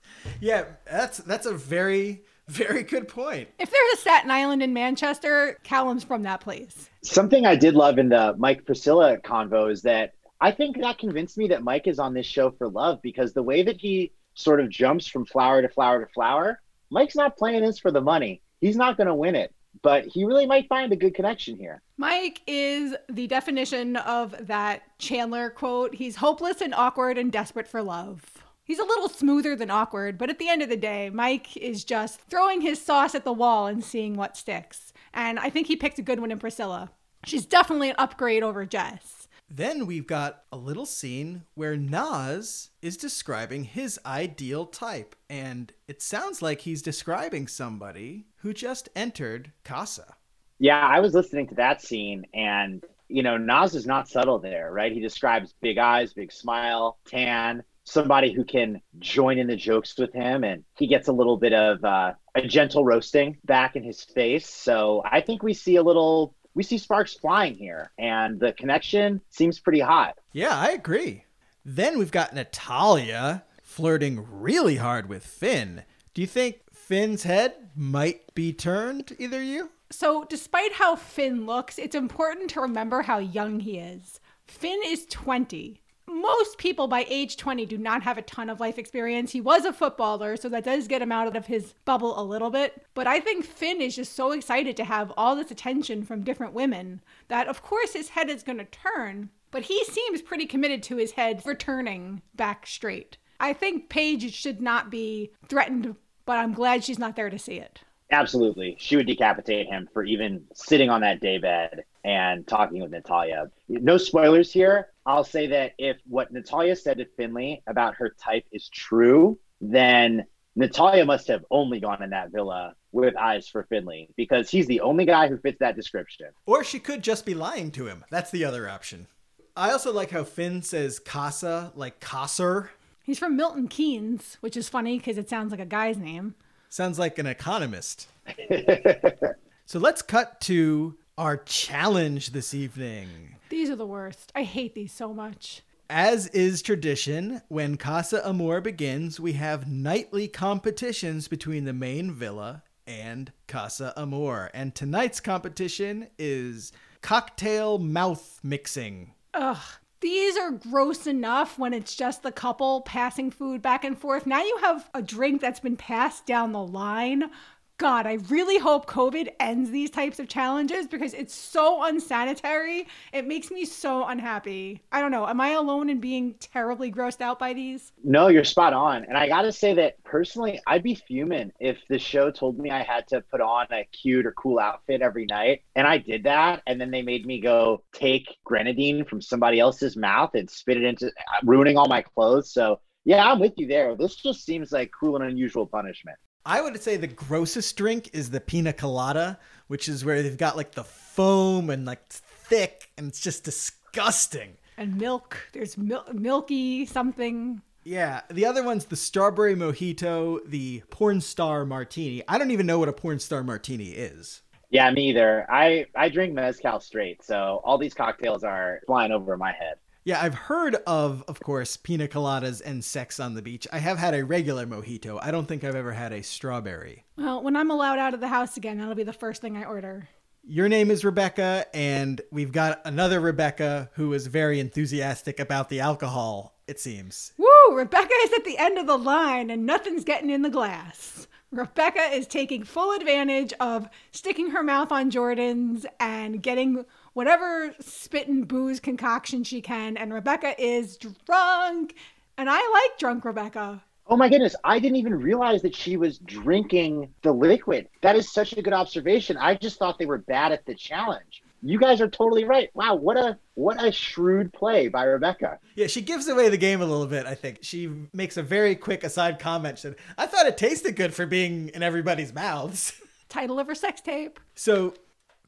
Yeah, 0.41 0.65
that's 0.91 1.19
that's 1.19 1.47
a 1.47 1.53
very 1.53 2.23
very 2.49 2.83
good 2.83 3.09
point. 3.09 3.49
If 3.59 3.71
there's 3.71 3.95
a 3.95 3.97
Staten 3.99 4.31
Island 4.31 4.63
in 4.63 4.73
Manchester, 4.73 5.59
Callum's 5.65 6.05
from 6.05 6.23
that 6.23 6.41
place. 6.41 6.91
Something 7.03 7.47
I 7.47 7.57
did 7.57 7.75
love 7.75 7.99
in 7.99 8.09
the 8.09 8.35
Mike 8.39 8.65
Priscilla 8.65 9.19
convo 9.19 9.71
is 9.71 9.83
that 9.83 10.15
I 10.41 10.51
think 10.51 10.81
that 10.81 10.99
convinced 10.99 11.39
me 11.39 11.49
that 11.49 11.63
Mike 11.63 11.87
is 11.87 11.99
on 11.99 12.15
this 12.15 12.27
show 12.27 12.51
for 12.51 12.69
love 12.69 13.01
because 13.03 13.33
the 13.33 13.43
way 13.43 13.63
that 13.63 13.77
he 13.77 14.13
sort 14.35 14.61
of 14.61 14.69
jumps 14.69 15.07
from 15.07 15.25
flower 15.25 15.63
to 15.63 15.69
flower 15.69 16.05
to 16.05 16.13
flower, 16.13 16.61
Mike's 16.91 17.17
not 17.17 17.37
playing 17.37 17.65
this 17.65 17.79
for 17.79 17.91
the 17.91 18.01
money. 18.01 18.43
He's 18.61 18.77
not 18.77 18.97
going 18.97 19.07
to 19.07 19.15
win 19.15 19.35
it, 19.35 19.55
but 19.83 20.05
he 20.05 20.25
really 20.25 20.47
might 20.47 20.69
find 20.69 20.93
a 20.93 20.97
good 20.97 21.15
connection 21.15 21.57
here. 21.57 21.83
Mike 21.97 22.43
is 22.47 22.95
the 23.09 23.27
definition 23.27 23.97
of 23.97 24.35
that 24.47 24.83
Chandler 24.99 25.51
quote. 25.51 25.95
He's 25.95 26.17
hopeless 26.17 26.61
and 26.61 26.75
awkward 26.75 27.19
and 27.19 27.33
desperate 27.33 27.67
for 27.67 27.83
love. 27.83 28.23
He's 28.67 28.81
a 28.81 28.85
little 28.85 29.09
smoother 29.09 29.55
than 29.55 29.71
awkward, 29.71 30.19
but 30.19 30.29
at 30.29 30.41
the 30.41 30.49
end 30.49 30.61
of 30.61 30.69
the 30.69 30.77
day, 30.77 31.09
Mike 31.09 31.57
is 31.57 31.85
just 31.85 32.21
throwing 32.23 32.61
his 32.61 32.85
sauce 32.85 33.15
at 33.15 33.23
the 33.23 33.33
wall 33.33 33.69
and 33.69 33.85
seeing 33.85 34.15
what 34.15 34.37
sticks. 34.37 34.93
And 35.15 35.39
I 35.39 35.51
think 35.51 35.69
he 35.69 35.77
picked 35.77 36.01
a 36.01 36.03
good 36.03 36.19
one 36.19 36.33
in 36.33 36.41
Priscilla. 36.41 36.91
She's 37.25 37.47
definitely 37.47 37.91
an 37.91 37.97
upgrade 37.97 38.43
over 38.43 38.67
Jess. 38.67 39.29
Then 39.49 39.87
we've 39.87 40.09
got 40.09 40.43
a 40.51 40.57
little 40.57 40.85
scene 40.85 41.45
where 41.55 41.77
Nas 41.77 42.71
is 42.83 42.97
describing 42.97 43.63
his 43.63 44.01
ideal 44.05 44.67
type, 44.67 45.15
and 45.31 45.73
it 45.87 46.03
sounds 46.03 46.43
like 46.43 46.63
he's 46.63 46.83
describing 46.83 47.47
somebody 47.47 48.27
who 48.39 48.53
just 48.53 48.89
entered 48.97 49.53
Casa. 49.63 50.17
Yeah, 50.59 50.81
I 50.81 50.99
was 50.99 51.15
listening 51.15 51.47
to 51.49 51.55
that 51.55 51.83
scene, 51.83 52.27
and 52.35 52.85
you 53.09 53.23
know, 53.23 53.37
Nas 53.37 53.77
is 53.77 53.87
not 53.87 54.09
subtle 54.09 54.41
there, 54.41 54.73
right? 54.73 54.91
He 54.91 54.99
describes 54.99 55.55
big 55.61 55.79
eyes, 55.79 56.13
big 56.13 56.33
smile, 56.33 56.99
tan, 57.07 57.63
somebody 57.87 58.33
who 58.33 58.45
can 58.45 58.83
join 58.99 59.39
in 59.39 59.47
the 59.47 59.57
jokes 59.57 59.97
with 59.97 60.13
him, 60.13 60.45
and 60.45 60.65
he 60.77 60.87
gets 60.87 61.09
a 61.09 61.13
little 61.13 61.37
bit 61.37 61.53
of 61.53 61.83
uh, 61.85 62.13
a 62.35 62.43
gentle 62.43 62.85
roasting 62.85 63.39
back 63.45 63.77
in 63.77 63.83
his 63.83 64.03
face. 64.03 64.49
So 64.49 65.03
I 65.11 65.21
think 65.21 65.43
we 65.43 65.55
see 65.55 65.77
a 65.77 65.83
little, 65.83 66.35
we 66.55 66.63
see 66.63 66.79
sparks 66.79 67.15
flying 67.15 67.55
here, 67.55 67.93
and 67.99 68.39
the 68.39 68.53
connection 68.53 69.23
seems 69.31 69.61
pretty 69.61 69.81
hot. 69.81 70.19
Yeah, 70.33 70.55
I 70.55 70.71
agree. 70.71 71.25
Then 71.65 71.99
we've 71.99 72.11
got 72.11 72.35
Natalia 72.35 73.45
flirting 73.63 74.27
really 74.31 74.77
hard 74.77 75.09
with 75.09 75.25
Finn. 75.25 75.85
Do 76.13 76.21
you 76.21 76.27
think 76.27 76.63
Finn's 76.73 77.23
head 77.23 77.55
might 77.77 78.35
be 78.35 78.53
turned, 78.53 79.15
either 79.19 79.43
you? 79.43 79.71
So, 79.91 80.25
despite 80.25 80.73
how 80.73 80.97
Finn 80.97 81.47
looks, 81.47 81.79
it's 81.79 81.95
important 81.95 82.51
to 82.51 82.61
remember 82.61 83.03
how 83.03 83.19
young 83.19 83.61
he 83.61 83.79
is. 83.79 84.19
Finn 84.45 84.81
is 84.85 85.07
20. 85.07 85.81
Most 86.09 86.59
people 86.59 86.87
by 86.87 87.05
age 87.09 87.37
20 87.37 87.67
do 87.67 87.79
not 87.79 88.03
have 88.03 88.17
a 88.17 88.23
ton 88.23 88.49
of 88.49 88.61
life 88.61 88.79
experience. 88.79 89.33
He 89.33 89.41
was 89.41 89.65
a 89.65 89.73
footballer, 89.73 90.37
so 90.37 90.49
that 90.49 90.65
does 90.65 90.87
get 90.87 91.03
him 91.03 91.11
out 91.11 91.35
of 91.35 91.47
his 91.47 91.75
bubble 91.85 92.19
a 92.19 92.23
little 92.23 92.51
bit. 92.51 92.87
But 92.95 93.07
I 93.07 93.19
think 93.19 93.45
Finn 93.45 93.81
is 93.81 93.97
just 93.97 94.15
so 94.15 94.33
excited 94.33 94.77
to 94.77 94.85
have 94.85 95.13
all 95.17 95.35
this 95.35 95.51
attention 95.51 96.05
from 96.05 96.23
different 96.23 96.53
women 96.53 97.01
that, 97.29 97.49
of 97.49 97.63
course, 97.63 97.93
his 97.93 98.11
head 98.11 98.31
is 98.31 98.45
going 98.45 98.59
to 98.59 98.65
turn. 98.67 99.31
But 99.51 99.65
he 99.65 99.85
seems 99.85 100.23
pretty 100.23 100.47
committed 100.47 100.83
to 100.85 100.97
his 100.97 101.13
head 101.13 101.43
returning 101.45 102.23
back 102.35 102.67
straight. 102.67 103.17
I 103.41 103.53
think 103.53 103.89
Paige 103.89 104.33
should 104.33 104.61
not 104.61 104.91
be 104.91 105.33
threatened, 105.49 105.97
but 106.25 106.39
I'm 106.39 106.53
glad 106.53 106.85
she's 106.85 106.99
not 106.99 107.17
there 107.17 107.31
to 107.31 107.39
see 107.39 107.57
it. 107.57 107.81
Absolutely. 108.13 108.77
She 108.79 108.97
would 108.97 109.07
decapitate 109.07 109.67
him 109.67 109.89
for 109.93 110.05
even 110.05 110.45
sitting 110.55 110.91
on 110.91 111.01
that 111.01 111.21
daybed 111.21 111.83
and 112.05 112.47
talking 112.47 112.81
with 112.81 112.93
Natalia. 112.93 113.51
No 113.69 113.99
spoilers 113.99 114.53
here. 114.53 114.89
I'll 115.07 115.25
say 115.25 115.47
that 115.49 115.73
if 115.79 115.99
what 116.07 116.33
Natalia 116.33 116.75
said 116.75 116.99
to 116.99 117.07
Finley 117.17 117.63
about 117.69 117.95
her 117.95 118.15
type 118.21 118.45
is 118.53 118.69
true, 118.69 119.39
then 119.61 120.27
Natalia 120.57 121.05
must 121.05 121.29
have 121.29 121.45
only 121.51 121.79
gone 121.79 122.03
in 122.03 122.11
that 122.11 122.33
villa 122.33 122.75
with 122.91 123.17
eyes 123.17 123.47
for 123.47 123.65
Finley 123.65 124.09
because 124.17 124.51
he's 124.51 124.67
the 124.67 124.81
only 124.81 125.05
guy 125.05 125.29
who 125.29 125.39
fits 125.39 125.59
that 125.61 125.77
description. 125.77 126.29
Or 126.47 126.65
she 126.65 126.81
could 126.81 127.03
just 127.03 127.25
be 127.25 127.35
lying 127.35 127.71
to 127.73 127.87
him. 127.87 128.05
That's 128.11 128.31
the 128.31 128.45
other 128.45 128.69
option. 128.69 129.07
I 129.55 129.71
also 129.71 129.93
like 129.93 130.11
how 130.11 130.25
Finn 130.25 130.63
says 130.63 130.99
Casa, 130.99 131.73
like 131.77 132.01
Kasser. 132.01 132.71
He's 133.03 133.19
from 133.19 133.37
Milton 133.37 133.69
Keynes, 133.69 134.39
which 134.41 134.57
is 134.57 134.69
funny 134.69 134.99
because 134.99 135.19
it 135.19 135.31
sounds 135.31 135.51
like 135.53 135.61
a 135.61 135.67
guy's 135.67 135.99
name. 135.99 136.35
Sounds 136.69 136.99
like 136.99 137.19
an 137.19 137.27
economist. 137.27 138.09
so 139.67 139.79
let's 139.79 140.03
cut 140.03 140.41
to 140.43 140.97
our 141.17 141.37
challenge 141.37 142.31
this 142.31 142.53
evening. 142.53 143.36
These 143.49 143.71
are 143.71 143.77
the 143.77 143.87
worst. 143.87 144.33
I 144.35 144.43
hate 144.43 144.75
these 144.75 144.93
so 144.93 145.15
much. 145.15 145.63
As 145.89 146.27
is 146.29 146.63
tradition, 146.63 147.43
when 147.49 147.77
Casa 147.77 148.27
Amor 148.27 148.61
begins, 148.61 149.21
we 149.21 149.35
have 149.35 149.71
nightly 149.71 150.27
competitions 150.27 151.29
between 151.29 151.65
the 151.65 151.73
main 151.73 152.13
villa 152.13 152.65
and 152.89 153.33
Casa 153.47 153.93
Amor. 153.97 154.51
And 154.53 154.75
tonight's 154.75 155.21
competition 155.21 156.09
is 156.19 156.73
cocktail 157.03 157.79
mouth 157.79 158.41
mixing. 158.43 159.13
Ugh. 159.35 159.63
These 160.01 160.37
are 160.37 160.51
gross 160.51 161.07
enough 161.07 161.59
when 161.59 161.73
it's 161.73 161.97
just 161.97 162.23
the 162.23 162.31
couple 162.31 162.83
passing 162.83 163.31
food 163.31 163.63
back 163.63 163.83
and 163.83 163.99
forth. 163.99 164.27
Now 164.27 164.43
you 164.43 164.59
have 164.61 164.91
a 164.93 165.01
drink 165.01 165.41
that's 165.41 165.61
been 165.61 165.77
passed 165.77 166.27
down 166.27 166.53
the 166.53 166.63
line 166.63 167.31
God, 167.79 168.07
I 168.07 168.15
really 168.31 168.57
hope 168.57 168.87
COVID 168.87 169.29
ends 169.39 169.71
these 169.71 169.91
types 169.91 170.19
of 170.19 170.29
challenges 170.29 170.87
because 170.87 171.13
it's 171.13 171.35
so 171.35 171.85
unsanitary. 171.85 172.87
It 173.13 173.27
makes 173.27 173.51
me 173.51 173.67
so 173.67 174.07
unhappy. 174.07 174.81
I 174.93 175.03
don't 175.03 175.11
know. 175.11 175.27
Am 175.27 175.43
I 175.43 175.51
alone 175.51 175.91
in 175.91 176.01
being 176.01 176.37
terribly 176.41 176.91
grossed 176.91 177.21
out 177.21 177.39
by 177.39 177.53
these? 177.53 177.93
No, 178.03 178.29
you're 178.29 178.45
spot 178.45 178.73
on. 178.73 179.05
And 179.05 179.15
I 179.15 179.29
got 179.29 179.43
to 179.43 179.53
say 179.53 179.75
that 179.75 180.03
personally, 180.05 180.59
I'd 180.67 180.83
be 180.83 180.95
fuming 180.95 181.53
if 181.61 181.77
the 181.91 181.99
show 181.99 182.31
told 182.31 182.59
me 182.59 182.71
I 182.71 182.83
had 182.83 183.07
to 183.09 183.21
put 183.31 183.43
on 183.43 183.67
a 183.71 183.85
cute 183.93 184.25
or 184.25 184.33
cool 184.33 184.59
outfit 184.59 185.03
every 185.03 185.27
night. 185.27 185.61
And 185.75 185.87
I 185.87 185.99
did 185.99 186.25
that. 186.25 186.63
And 186.67 186.81
then 186.81 186.91
they 186.91 187.03
made 187.03 187.27
me 187.27 187.43
go 187.43 187.85
take 187.93 188.39
grenadine 188.45 189.05
from 189.05 189.21
somebody 189.21 189.61
else's 189.61 189.99
mouth 189.99 190.31
and 190.35 190.49
spit 190.49 190.79
it 190.79 190.85
into, 190.85 191.13
ruining 191.43 191.77
all 191.77 191.89
my 191.89 192.01
clothes. 192.01 192.51
So 192.55 192.81
yeah, 193.05 193.31
I'm 193.31 193.39
with 193.39 193.53
you 193.57 193.67
there. 193.67 193.95
This 193.97 194.17
just 194.17 194.47
seems 194.47 194.73
like 194.73 194.91
cruel 194.93 195.17
and 195.17 195.27
unusual 195.27 195.67
punishment. 195.67 196.17
I 196.47 196.61
would 196.61 196.81
say 196.81 196.97
the 196.97 197.09
grossest 197.09 197.77
drink 197.77 198.11
is 198.13 198.31
the 198.31 198.41
pina 198.41 198.73
colada, 198.73 199.41
which 199.67 199.89
is 199.89 200.05
where 200.05 200.23
they've 200.23 200.39
got 200.39 200.57
like 200.57 200.73
the 200.73 200.85
foam 200.85 201.71
and 201.71 201.85
like 201.85 202.09
thick, 202.09 202.89
and 202.97 203.09
it's 203.09 203.19
just 203.19 203.43
disgusting. 203.43 204.57
And 204.77 204.97
milk. 204.97 205.37
There's 205.53 205.77
mil- 205.77 206.07
milky 206.13 206.87
something. 206.87 207.63
Yeah, 207.83 208.21
the 208.31 208.47
other 208.47 208.63
one's 208.63 208.85
the 208.85 208.95
strawberry 208.95 209.57
mojito, 209.57 210.39
the 210.47 210.85
porn 210.89 211.21
star 211.21 211.67
martini. 211.67 212.23
I 212.29 212.39
don't 212.39 212.53
even 212.53 212.67
know 212.67 212.79
what 212.79 212.89
a 212.89 212.93
porn 212.93 213.19
star 213.19 213.43
martini 213.43 213.89
is. 213.89 214.43
Yeah, 214.71 214.89
me 214.93 215.09
either. 215.11 215.47
I 215.51 215.87
I 215.97 216.09
drink 216.09 216.33
mezcal 216.33 216.79
straight, 216.79 217.25
so 217.25 217.61
all 217.65 217.77
these 217.77 217.95
cocktails 217.95 218.45
are 218.45 218.81
flying 218.87 219.11
over 219.11 219.37
my 219.37 219.51
head. 219.51 219.79
Yeah, 220.07 220.23
I've 220.23 220.37
heard 220.37 220.77
of, 220.87 221.25
of 221.27 221.41
course, 221.41 221.77
pina 221.77 222.07
coladas 222.07 222.63
and 222.65 222.85
sex 222.85 223.19
on 223.19 223.35
the 223.35 223.43
beach. 223.43 223.67
I 223.73 223.81
have 223.81 223.99
had 223.99 224.15
a 224.15 224.25
regular 224.25 224.65
mojito. 224.65 225.19
I 225.21 225.33
don't 225.33 225.47
think 225.47 225.65
I've 225.65 225.75
ever 225.75 225.91
had 225.91 226.13
a 226.13 226.23
strawberry. 226.23 227.05
Well, 227.17 227.43
when 227.43 227.57
I'm 227.57 227.73
allowed 227.73 227.99
out 227.99 228.15
of 228.15 228.21
the 228.21 228.29
house 228.29 228.57
again, 228.57 228.79
that'll 228.79 228.95
be 228.95 229.03
the 229.03 229.13
first 229.13 229.43
thing 229.43 229.57
I 229.57 229.65
order. 229.65 230.09
Your 230.45 230.69
name 230.69 230.93
is 230.93 231.05
Rebecca, 231.05 231.67
and 231.75 232.21
we've 232.31 232.53
got 232.53 232.83
another 232.85 233.19
Rebecca 233.19 233.91
who 233.95 234.13
is 234.13 234.29
very 234.29 234.61
enthusiastic 234.61 235.41
about 235.41 235.71
the 235.71 235.81
alcohol, 235.81 236.57
it 236.69 236.79
seems. 236.79 237.33
Woo! 237.37 237.77
Rebecca 237.77 238.15
is 238.23 238.33
at 238.33 238.45
the 238.45 238.59
end 238.59 238.79
of 238.79 238.87
the 238.87 238.97
line, 238.97 239.51
and 239.51 239.67
nothing's 239.67 240.05
getting 240.05 240.31
in 240.31 240.43
the 240.43 240.51
glass. 240.51 241.27
Rebecca 241.51 242.13
is 242.13 242.29
taking 242.29 242.63
full 242.63 242.95
advantage 242.95 243.53
of 243.59 243.89
sticking 244.13 244.51
her 244.51 244.63
mouth 244.63 244.93
on 244.93 245.11
Jordan's 245.11 245.85
and 245.99 246.41
getting 246.41 246.85
whatever 247.17 247.75
spit 247.81 248.29
and 248.29 248.47
booze 248.47 248.79
concoction 248.79 249.43
she 249.43 249.63
can. 249.63 249.97
And 249.97 250.13
Rebecca 250.13 250.55
is 250.63 250.99
drunk. 250.99 251.95
And 252.37 252.51
I 252.51 252.57
like 252.59 252.99
drunk 252.99 253.25
Rebecca. 253.25 253.83
Oh 254.07 254.19
my 254.19 254.29
goodness, 254.29 254.55
I 254.63 254.79
didn't 254.79 254.97
even 254.97 255.15
realize 255.15 255.63
that 255.63 255.75
she 255.75 255.97
was 255.97 256.19
drinking 256.19 257.09
the 257.23 257.33
liquid. 257.33 257.89
That 258.03 258.17
is 258.17 258.31
such 258.31 258.53
a 258.53 258.61
good 258.61 258.75
observation. 258.75 259.39
I 259.39 259.55
just 259.55 259.79
thought 259.79 259.99
they 259.99 260.05
were 260.05 260.19
bad 260.19 260.53
at 260.53 260.67
the 260.67 260.75
challenge. 260.75 261.43
You 261.63 261.79
guys 261.79 262.03
are 262.03 262.09
totally 262.09 262.45
right. 262.45 262.69
Wow, 262.75 262.97
what 262.97 263.17
a 263.17 263.39
what 263.55 263.83
a 263.83 263.91
shrewd 263.91 264.53
play 264.53 264.89
by 264.89 265.05
Rebecca. 265.05 265.59
Yeah, 265.75 265.87
she 265.87 266.03
gives 266.03 266.29
away 266.29 266.51
the 266.51 266.59
game 266.59 266.83
a 266.83 266.87
little 266.87 267.07
bit, 267.07 267.25
I 267.25 267.35
think. 267.35 267.61
She 267.63 267.91
makes 268.13 268.37
a 268.37 268.43
very 268.43 268.77
quick 268.77 269.03
aside 269.03 269.39
comment. 269.39 269.79
She 269.79 269.83
said, 269.83 269.97
I 270.19 270.27
thought 270.27 270.47
it 270.47 270.59
tasted 270.59 270.97
good 270.97 271.15
for 271.15 271.25
being 271.25 271.71
in 271.71 271.83
everybody's 271.83 272.35
mouths. 272.35 272.93
Title 273.31 273.59
of 273.59 273.67
her 273.69 273.75
sex 273.75 274.03
tape. 274.03 274.39
So 274.55 274.95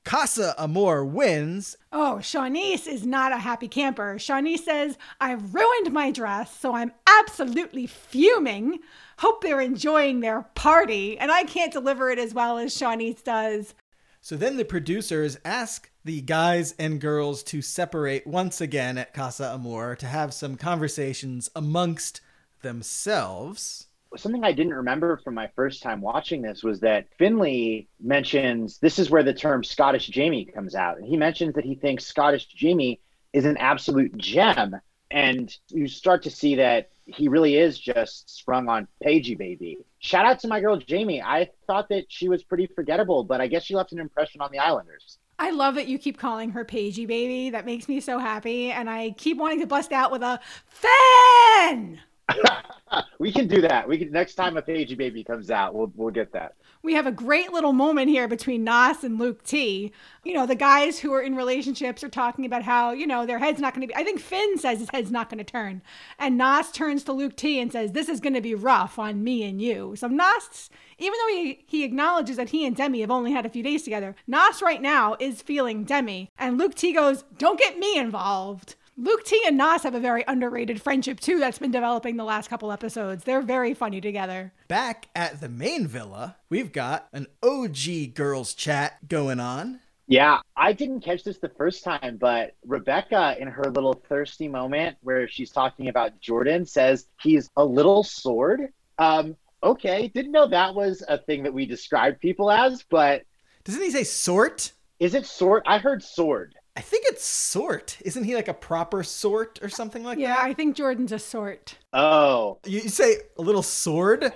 Casa 0.04 0.54
Amor 0.58 1.04
wins. 1.04 1.76
Oh, 1.92 2.18
Siannise 2.20 2.86
is 2.86 3.04
not 3.04 3.32
a 3.32 3.38
happy 3.38 3.68
camper. 3.68 4.16
Siannise 4.16 4.60
says, 4.60 4.96
I've 5.20 5.54
ruined 5.54 5.92
my 5.92 6.10
dress, 6.10 6.56
so 6.56 6.74
I'm 6.74 6.92
absolutely 7.20 7.86
fuming. 7.86 8.78
Hope 9.18 9.42
they're 9.42 9.60
enjoying 9.60 10.20
their 10.20 10.42
party, 10.54 11.18
and 11.18 11.30
I 11.30 11.44
can't 11.44 11.72
deliver 11.72 12.10
it 12.10 12.18
as 12.18 12.32
well 12.32 12.58
as 12.58 12.74
Shawnice 12.74 13.22
does. 13.22 13.74
So 14.20 14.36
then 14.36 14.56
the 14.56 14.64
producers 14.64 15.38
ask 15.44 15.90
the 16.04 16.20
guys 16.20 16.74
and 16.78 17.00
girls 17.00 17.42
to 17.44 17.60
separate 17.60 18.26
once 18.26 18.60
again 18.60 18.96
at 18.98 19.12
Casa 19.12 19.52
Amor 19.52 19.94
to 19.96 20.06
have 20.06 20.32
some 20.32 20.56
conversations 20.56 21.50
amongst 21.54 22.20
themselves 22.62 23.87
something 24.16 24.44
I 24.44 24.52
didn't 24.52 24.74
remember 24.74 25.18
from 25.18 25.34
my 25.34 25.50
first 25.54 25.82
time 25.82 26.00
watching 26.00 26.42
this 26.42 26.62
was 26.62 26.80
that 26.80 27.06
Finley 27.18 27.88
mentions 28.00 28.78
this 28.78 28.98
is 28.98 29.10
where 29.10 29.22
the 29.22 29.34
term 29.34 29.62
Scottish 29.62 30.06
Jamie 30.06 30.44
comes 30.46 30.74
out. 30.74 30.98
And 30.98 31.06
he 31.06 31.16
mentions 31.16 31.54
that 31.54 31.64
he 31.64 31.74
thinks 31.74 32.06
Scottish 32.06 32.46
Jamie 32.46 33.00
is 33.32 33.44
an 33.44 33.56
absolute 33.56 34.16
gem. 34.16 34.76
And 35.10 35.54
you 35.68 35.88
start 35.88 36.22
to 36.24 36.30
see 36.30 36.56
that 36.56 36.90
he 37.06 37.28
really 37.28 37.56
is 37.56 37.78
just 37.78 38.28
sprung 38.28 38.68
on 38.68 38.86
Pagey 39.02 39.36
baby. 39.36 39.78
Shout 39.98 40.26
out 40.26 40.40
to 40.40 40.48
my 40.48 40.60
girl 40.60 40.76
Jamie. 40.76 41.22
I 41.22 41.50
thought 41.66 41.88
that 41.88 42.04
she 42.08 42.28
was 42.28 42.42
pretty 42.42 42.66
forgettable, 42.66 43.24
but 43.24 43.40
I 43.40 43.46
guess 43.46 43.64
she 43.64 43.74
left 43.74 43.92
an 43.92 43.98
impression 43.98 44.40
on 44.40 44.50
the 44.52 44.58
Islanders. 44.58 45.18
I 45.38 45.50
love 45.50 45.76
that 45.76 45.86
you 45.86 45.98
keep 45.98 46.18
calling 46.18 46.50
her 46.50 46.64
Pagey 46.64 47.06
baby. 47.06 47.50
That 47.50 47.64
makes 47.64 47.88
me 47.88 48.00
so 48.00 48.18
happy. 48.18 48.70
And 48.70 48.90
I 48.90 49.10
keep 49.16 49.38
wanting 49.38 49.60
to 49.60 49.66
bust 49.66 49.92
out 49.92 50.10
with 50.10 50.22
a 50.22 50.40
fan. 50.66 52.00
we 53.18 53.32
can 53.32 53.46
do 53.46 53.60
that. 53.62 53.88
We 53.88 53.98
can 53.98 54.10
next 54.10 54.34
time 54.34 54.56
a 54.56 54.62
Pagey 54.62 54.96
baby 54.96 55.24
comes 55.24 55.50
out, 55.50 55.74
we'll 55.74 55.92
we'll 55.94 56.12
get 56.12 56.32
that. 56.32 56.54
We 56.82 56.94
have 56.94 57.06
a 57.06 57.12
great 57.12 57.52
little 57.52 57.72
moment 57.72 58.08
here 58.08 58.28
between 58.28 58.64
Nas 58.64 59.02
and 59.02 59.18
Luke 59.18 59.42
T. 59.42 59.92
You 60.24 60.34
know, 60.34 60.46
the 60.46 60.54
guys 60.54 60.98
who 60.98 61.12
are 61.12 61.22
in 61.22 61.34
relationships 61.34 62.04
are 62.04 62.08
talking 62.08 62.46
about 62.46 62.62
how, 62.62 62.92
you 62.92 63.06
know, 63.06 63.26
their 63.26 63.38
head's 63.38 63.60
not 63.60 63.74
going 63.74 63.86
to 63.86 63.92
be 63.92 63.96
I 63.96 64.04
think 64.04 64.20
Finn 64.20 64.58
says 64.58 64.78
his 64.78 64.90
head's 64.90 65.10
not 65.10 65.28
going 65.28 65.38
to 65.38 65.44
turn. 65.44 65.82
And 66.18 66.38
Nas 66.38 66.70
turns 66.70 67.02
to 67.04 67.12
Luke 67.12 67.36
T 67.36 67.60
and 67.60 67.72
says, 67.72 67.92
"This 67.92 68.08
is 68.08 68.20
going 68.20 68.34
to 68.34 68.40
be 68.40 68.54
rough 68.54 68.98
on 68.98 69.24
me 69.24 69.44
and 69.44 69.60
you." 69.60 69.94
So 69.96 70.06
Nas 70.06 70.70
even 70.98 71.16
though 71.20 71.34
he, 71.34 71.64
he 71.66 71.84
acknowledges 71.84 72.36
that 72.36 72.48
he 72.48 72.66
and 72.66 72.74
Demi 72.74 73.00
have 73.02 73.10
only 73.10 73.30
had 73.30 73.46
a 73.46 73.50
few 73.50 73.62
days 73.62 73.84
together, 73.84 74.16
Nas 74.26 74.60
right 74.60 74.82
now 74.82 75.16
is 75.20 75.42
feeling 75.42 75.84
Demi. 75.84 76.30
And 76.38 76.58
Luke 76.58 76.74
T 76.74 76.92
goes, 76.92 77.24
Don't 77.38 77.58
get 77.58 77.78
me 77.78 77.96
involved. 77.96 78.74
Luke 79.00 79.22
T 79.22 79.40
and 79.46 79.56
Nas 79.56 79.84
have 79.84 79.94
a 79.94 80.00
very 80.00 80.24
underrated 80.26 80.82
friendship 80.82 81.20
too 81.20 81.38
that's 81.38 81.60
been 81.60 81.70
developing 81.70 82.16
the 82.16 82.24
last 82.24 82.50
couple 82.50 82.72
episodes. 82.72 83.22
They're 83.22 83.42
very 83.42 83.72
funny 83.72 84.00
together. 84.00 84.52
Back 84.66 85.08
at 85.14 85.40
the 85.40 85.48
main 85.48 85.86
villa, 85.86 86.34
we've 86.50 86.72
got 86.72 87.06
an 87.12 87.28
OG 87.40 88.14
girls 88.14 88.54
chat 88.54 89.06
going 89.06 89.38
on. 89.38 89.78
Yeah, 90.08 90.40
I 90.56 90.72
didn't 90.72 91.02
catch 91.02 91.22
this 91.22 91.38
the 91.38 91.48
first 91.50 91.84
time, 91.84 92.16
but 92.20 92.56
Rebecca, 92.66 93.36
in 93.38 93.46
her 93.46 93.70
little 93.70 94.02
thirsty 94.08 94.48
moment 94.48 94.96
where 95.02 95.28
she's 95.28 95.52
talking 95.52 95.86
about 95.86 96.18
Jordan, 96.18 96.66
says 96.66 97.06
he's 97.20 97.48
a 97.56 97.64
little 97.64 98.02
sword. 98.02 98.72
Um, 98.98 99.36
okay, 99.62 100.08
didn't 100.08 100.32
know 100.32 100.48
that 100.48 100.74
was 100.74 101.04
a 101.06 101.18
thing 101.18 101.44
that 101.44 101.54
we 101.54 101.66
describe 101.66 102.18
people 102.18 102.50
as, 102.50 102.82
but 102.90 103.22
doesn't 103.62 103.80
he 103.80 103.92
say 103.92 104.02
sort? 104.02 104.72
Is 104.98 105.14
it 105.14 105.24
sort? 105.24 105.62
I 105.66 105.78
heard 105.78 106.02
sword. 106.02 106.56
I 106.78 106.80
think 106.80 107.06
it's 107.08 107.24
sort. 107.24 107.98
Isn't 108.04 108.22
he 108.22 108.36
like 108.36 108.46
a 108.46 108.54
proper 108.54 109.02
sort 109.02 109.58
or 109.62 109.68
something 109.68 110.04
like 110.04 110.16
yeah, 110.16 110.28
that? 110.28 110.44
Yeah, 110.44 110.48
I 110.48 110.54
think 110.54 110.76
Jordan's 110.76 111.10
a 111.10 111.18
sort. 111.18 111.76
Oh. 111.92 112.60
You, 112.64 112.82
say 112.82 113.16
a 113.36 113.42
little 113.42 113.64
sword? 113.64 114.32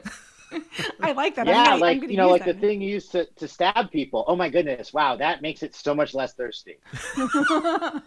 I 1.01 1.13
like 1.13 1.37
that. 1.37 1.47
Yeah, 1.47 1.67
gonna, 1.67 1.77
like 1.77 2.03
you 2.03 2.17
know, 2.17 2.29
like 2.29 2.45
that. 2.45 2.57
the 2.57 2.61
thing 2.61 2.83
you 2.83 2.91
used 2.91 3.13
to, 3.13 3.27
to 3.37 3.47
stab 3.47 3.93
people. 3.93 4.25
Oh 4.27 4.35
my 4.35 4.49
goodness! 4.49 4.93
Wow, 4.93 5.15
that 5.17 5.41
makes 5.41 5.63
it 5.63 5.77
so 5.77 5.95
much 5.95 6.15
less 6.15 6.35
thirsty. 6.35 6.79
oh, 7.17 8.03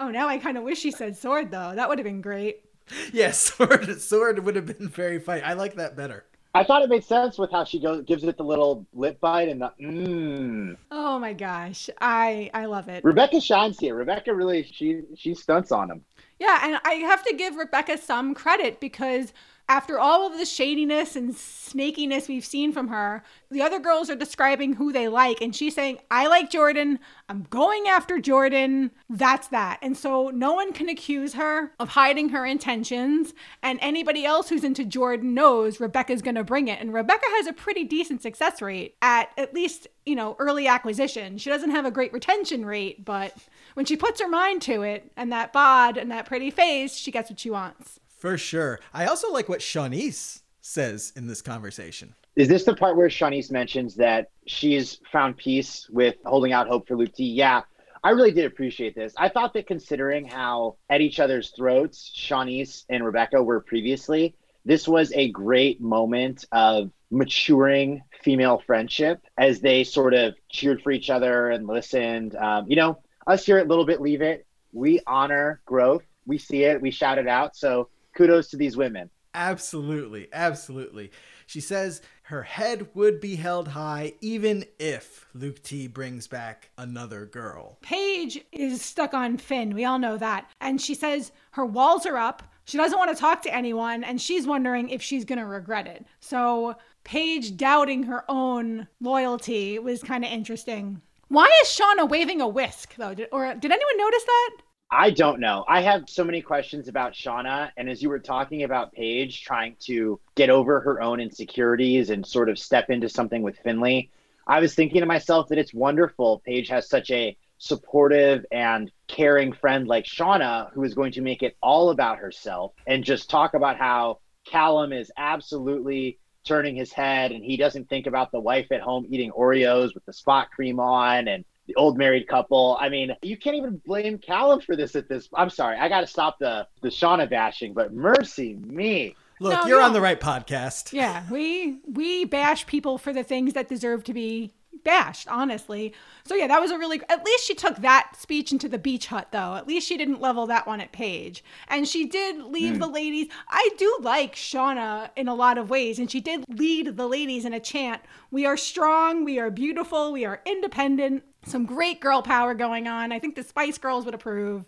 now 0.00 0.26
I 0.26 0.38
kind 0.38 0.56
of 0.56 0.64
wish 0.64 0.82
he 0.82 0.90
said 0.90 1.14
sword 1.14 1.50
though. 1.50 1.74
That 1.74 1.90
would 1.90 1.98
have 1.98 2.04
been 2.06 2.22
great. 2.22 2.64
Yes, 3.12 3.38
sword 3.38 4.00
sword 4.00 4.42
would 4.42 4.56
have 4.56 4.66
been 4.66 4.88
very 4.88 5.20
funny. 5.20 5.42
I 5.42 5.52
like 5.52 5.74
that 5.74 5.96
better. 5.96 6.24
I 6.56 6.64
thought 6.64 6.80
it 6.80 6.88
made 6.88 7.04
sense 7.04 7.38
with 7.38 7.50
how 7.50 7.64
she 7.64 7.78
goes, 7.78 8.02
gives 8.04 8.24
it 8.24 8.38
the 8.38 8.42
little 8.42 8.86
lip 8.94 9.20
bite 9.20 9.50
and 9.50 9.60
the 9.60 9.72
mmm. 9.78 10.76
Oh 10.90 11.18
my 11.18 11.34
gosh, 11.34 11.90
I 12.00 12.50
I 12.54 12.64
love 12.64 12.88
it. 12.88 13.04
Rebecca 13.04 13.42
shines 13.42 13.78
here. 13.78 13.94
Rebecca 13.94 14.34
really 14.34 14.62
she 14.62 15.02
she 15.14 15.34
stunts 15.34 15.70
on 15.70 15.90
him. 15.90 16.02
Yeah, 16.38 16.60
and 16.62 16.80
I 16.84 16.94
have 17.06 17.22
to 17.24 17.34
give 17.34 17.56
Rebecca 17.56 17.98
some 17.98 18.34
credit 18.34 18.80
because 18.80 19.34
after 19.68 19.98
all 19.98 20.26
of 20.26 20.38
the 20.38 20.46
shadiness 20.46 21.16
and 21.16 21.34
snakiness 21.34 22.28
we've 22.28 22.44
seen 22.44 22.72
from 22.72 22.88
her, 22.88 23.24
the 23.50 23.62
other 23.62 23.80
girls 23.80 24.08
are 24.08 24.16
describing 24.16 24.74
who 24.74 24.92
they 24.92 25.08
like, 25.08 25.40
and 25.40 25.54
she's 25.54 25.74
saying, 25.74 25.98
I 26.10 26.28
like 26.28 26.50
Jordan. 26.50 27.00
I'm 27.28 27.46
going 27.50 27.88
after 27.88 28.20
Jordan. 28.20 28.92
That's 29.10 29.48
that. 29.48 29.78
And 29.82 29.96
so 29.96 30.30
no 30.30 30.52
one 30.52 30.72
can 30.72 30.88
accuse 30.88 31.34
her 31.34 31.72
of 31.80 31.90
hiding 31.90 32.28
her 32.28 32.46
intentions. 32.46 33.34
And 33.62 33.78
anybody 33.82 34.24
else 34.24 34.48
who's 34.48 34.64
into 34.64 34.84
Jordan 34.84 35.34
knows 35.34 35.80
Rebecca's 35.80 36.22
going 36.22 36.36
to 36.36 36.44
bring 36.44 36.68
it. 36.68 36.80
And 36.80 36.94
Rebecca 36.94 37.26
has 37.36 37.46
a 37.46 37.52
pretty 37.52 37.84
decent 37.84 38.22
success 38.22 38.62
rate 38.62 38.94
at 39.02 39.30
at 39.36 39.52
least, 39.52 39.88
you 40.04 40.14
know, 40.14 40.36
early 40.38 40.68
acquisition. 40.68 41.38
She 41.38 41.50
doesn't 41.50 41.70
have 41.70 41.84
a 41.84 41.90
great 41.90 42.12
retention 42.12 42.64
rate, 42.64 43.04
but 43.04 43.34
when 43.74 43.86
she 43.86 43.96
puts 43.96 44.20
her 44.20 44.28
mind 44.28 44.62
to 44.62 44.82
it 44.82 45.10
and 45.16 45.32
that 45.32 45.52
bod 45.52 45.96
and 45.96 46.10
that 46.10 46.26
pretty 46.26 46.50
face, 46.50 46.94
she 46.94 47.10
gets 47.10 47.30
what 47.30 47.40
she 47.40 47.50
wants. 47.50 48.00
For 48.16 48.38
sure. 48.38 48.80
I 48.92 49.06
also 49.06 49.30
like 49.32 49.48
what 49.48 49.60
Siannise 49.60 50.42
says 50.60 51.12
in 51.16 51.26
this 51.26 51.42
conversation. 51.42 52.14
Is 52.34 52.48
this 52.48 52.64
the 52.64 52.74
part 52.74 52.96
where 52.96 53.08
Siannise 53.08 53.50
mentions 53.50 53.94
that 53.96 54.30
she's 54.46 55.00
found 55.10 55.36
peace 55.36 55.88
with 55.90 56.16
holding 56.24 56.52
out 56.52 56.68
hope 56.68 56.88
for 56.88 56.96
Luke 56.96 57.14
T? 57.14 57.24
Yeah, 57.24 57.62
I 58.02 58.10
really 58.10 58.32
did 58.32 58.44
appreciate 58.44 58.94
this. 58.94 59.14
I 59.16 59.28
thought 59.28 59.54
that 59.54 59.66
considering 59.66 60.26
how 60.26 60.76
at 60.90 61.00
each 61.00 61.18
other's 61.18 61.50
throats 61.50 62.12
Siannise 62.16 62.84
and 62.88 63.04
Rebecca 63.04 63.42
were 63.42 63.60
previously, 63.60 64.34
this 64.64 64.86
was 64.86 65.12
a 65.12 65.30
great 65.30 65.80
moment 65.80 66.44
of 66.52 66.90
maturing 67.10 68.02
female 68.22 68.62
friendship 68.66 69.22
as 69.38 69.60
they 69.60 69.84
sort 69.84 70.14
of 70.14 70.34
cheered 70.50 70.82
for 70.82 70.90
each 70.90 71.10
other 71.10 71.50
and 71.50 71.66
listened. 71.66 72.34
Um, 72.34 72.66
you 72.68 72.76
know, 72.76 72.98
us 73.26 73.46
here 73.46 73.58
at 73.58 73.68
Little 73.68 73.86
Bit 73.86 74.00
Leave 74.00 74.22
It, 74.22 74.46
we 74.72 75.00
honor 75.06 75.60
growth. 75.64 76.02
We 76.26 76.38
see 76.38 76.64
it, 76.64 76.82
we 76.82 76.90
shout 76.90 77.18
it 77.18 77.28
out. 77.28 77.56
So 77.56 77.88
kudos 78.16 78.48
to 78.48 78.56
these 78.56 78.76
women. 78.76 79.10
Absolutely, 79.34 80.28
absolutely. 80.32 81.10
She 81.46 81.60
says 81.60 82.00
her 82.22 82.42
head 82.42 82.88
would 82.94 83.20
be 83.20 83.36
held 83.36 83.68
high 83.68 84.14
even 84.20 84.64
if 84.78 85.28
Luke 85.34 85.62
T 85.62 85.86
brings 85.86 86.26
back 86.26 86.70
another 86.78 87.26
girl. 87.26 87.78
Paige 87.82 88.42
is 88.50 88.82
stuck 88.82 89.12
on 89.12 89.36
Finn. 89.36 89.74
We 89.74 89.84
all 89.84 89.98
know 89.98 90.16
that. 90.16 90.50
And 90.60 90.80
she 90.80 90.94
says 90.94 91.32
her 91.50 91.66
walls 91.66 92.06
are 92.06 92.16
up. 92.16 92.42
She 92.64 92.78
doesn't 92.78 92.98
want 92.98 93.14
to 93.14 93.20
talk 93.20 93.42
to 93.42 93.54
anyone, 93.54 94.02
and 94.02 94.20
she's 94.20 94.44
wondering 94.44 94.88
if 94.88 95.00
she's 95.00 95.24
going 95.24 95.38
to 95.38 95.46
regret 95.46 95.86
it. 95.86 96.04
So, 96.18 96.74
Paige 97.04 97.56
doubting 97.56 98.02
her 98.02 98.24
own 98.28 98.88
loyalty 99.00 99.78
was 99.78 100.02
kind 100.02 100.24
of 100.24 100.32
interesting. 100.32 101.00
Why 101.28 101.48
is 101.62 101.68
Shaughna 101.68 102.08
waving 102.08 102.40
a 102.40 102.48
whisk, 102.48 102.96
though? 102.96 103.14
Did, 103.14 103.28
or 103.30 103.54
did 103.54 103.70
anyone 103.70 103.98
notice 103.98 104.24
that? 104.24 104.56
I 104.90 105.10
don't 105.10 105.40
know. 105.40 105.64
I 105.66 105.82
have 105.82 106.08
so 106.08 106.22
many 106.22 106.40
questions 106.42 106.86
about 106.86 107.12
Shaughna. 107.12 107.70
And 107.76 107.90
as 107.90 108.02
you 108.02 108.08
were 108.08 108.20
talking 108.20 108.62
about 108.62 108.92
Paige 108.92 109.42
trying 109.42 109.76
to 109.80 110.20
get 110.36 110.48
over 110.48 110.80
her 110.80 111.00
own 111.00 111.20
insecurities 111.20 112.10
and 112.10 112.24
sort 112.24 112.48
of 112.48 112.58
step 112.58 112.88
into 112.88 113.08
something 113.08 113.42
with 113.42 113.58
Finley, 113.58 114.10
I 114.46 114.60
was 114.60 114.74
thinking 114.74 115.00
to 115.00 115.06
myself 115.06 115.48
that 115.48 115.58
it's 115.58 115.74
wonderful. 115.74 116.40
Paige 116.46 116.68
has 116.68 116.88
such 116.88 117.10
a 117.10 117.36
supportive 117.58 118.46
and 118.52 118.92
caring 119.08 119.52
friend 119.52 119.88
like 119.88 120.04
Shaughna 120.04 120.70
who 120.72 120.84
is 120.84 120.94
going 120.94 121.12
to 121.12 121.20
make 121.20 121.42
it 121.42 121.56
all 121.62 121.90
about 121.90 122.18
herself 122.18 122.72
and 122.86 123.02
just 123.02 123.30
talk 123.30 123.54
about 123.54 123.78
how 123.78 124.20
Callum 124.46 124.92
is 124.92 125.10
absolutely 125.16 126.18
turning 126.44 126.76
his 126.76 126.92
head 126.92 127.32
and 127.32 127.42
he 127.42 127.56
doesn't 127.56 127.88
think 127.88 128.06
about 128.06 128.30
the 128.30 128.38
wife 128.38 128.70
at 128.70 128.80
home 128.80 129.06
eating 129.08 129.32
Oreos 129.32 129.94
with 129.94 130.04
the 130.04 130.12
spot 130.12 130.50
cream 130.52 130.78
on 130.78 131.26
and 131.26 131.44
the 131.66 131.74
old 131.74 131.98
married 131.98 132.28
couple. 132.28 132.76
I 132.80 132.88
mean, 132.88 133.14
you 133.22 133.36
can't 133.36 133.56
even 133.56 133.80
blame 133.84 134.18
Callum 134.18 134.60
for 134.60 134.76
this 134.76 134.96
at 134.96 135.08
this. 135.08 135.28
I'm 135.34 135.50
sorry, 135.50 135.76
I 135.78 135.88
got 135.88 136.00
to 136.00 136.06
stop 136.06 136.38
the 136.38 136.66
the 136.82 136.88
Shaughna 136.88 137.28
bashing, 137.28 137.74
but 137.74 137.92
mercy 137.92 138.54
me. 138.54 139.14
Look, 139.38 139.52
No, 139.52 139.66
you're 139.66 139.80
no. 139.80 139.86
on 139.86 139.92
the 139.92 140.00
right 140.00 140.20
podcast. 140.20 140.92
Yeah, 140.92 141.24
we 141.30 141.80
we 141.86 142.24
bash 142.24 142.66
people 142.66 142.98
for 142.98 143.12
the 143.12 143.22
things 143.22 143.52
that 143.52 143.68
deserve 143.68 144.04
to 144.04 144.14
be 144.14 144.54
bashed, 144.86 145.26
honestly. 145.28 145.92
So 146.24 146.34
yeah, 146.34 146.46
that 146.46 146.60
was 146.60 146.70
a 146.70 146.78
really 146.78 147.00
at 147.08 147.24
least 147.24 147.44
she 147.44 147.54
took 147.54 147.76
that 147.78 148.12
speech 148.16 148.52
into 148.52 148.68
the 148.68 148.78
beach 148.78 149.06
hut 149.08 149.28
though. 149.32 149.54
At 149.56 149.66
least 149.66 149.86
she 149.86 149.96
didn't 149.96 150.20
level 150.20 150.46
that 150.46 150.66
one 150.66 150.80
at 150.80 150.92
Paige. 150.92 151.44
And 151.68 151.86
she 151.86 152.06
did 152.06 152.42
leave 152.44 152.74
hmm. 152.74 152.80
the 152.80 152.86
ladies. 152.86 153.28
I 153.48 153.68
do 153.76 153.98
like 154.00 154.34
Shaughna 154.34 155.10
in 155.16 155.28
a 155.28 155.34
lot 155.34 155.58
of 155.58 155.70
ways 155.70 155.98
and 155.98 156.10
she 156.10 156.20
did 156.20 156.44
lead 156.48 156.96
the 156.96 157.08
ladies 157.08 157.44
in 157.44 157.52
a 157.52 157.60
chant. 157.60 158.00
We 158.30 158.46
are 158.46 158.56
strong, 158.56 159.24
we 159.24 159.38
are 159.38 159.50
beautiful, 159.50 160.12
we 160.12 160.24
are 160.24 160.40
independent. 160.46 161.24
Some 161.46 161.64
great 161.64 162.00
girl 162.00 162.22
power 162.22 162.54
going 162.54 162.88
on. 162.88 163.12
I 163.12 163.18
think 163.18 163.36
the 163.36 163.42
Spice 163.42 163.78
Girls 163.78 164.04
would 164.04 164.14
approve. 164.14 164.64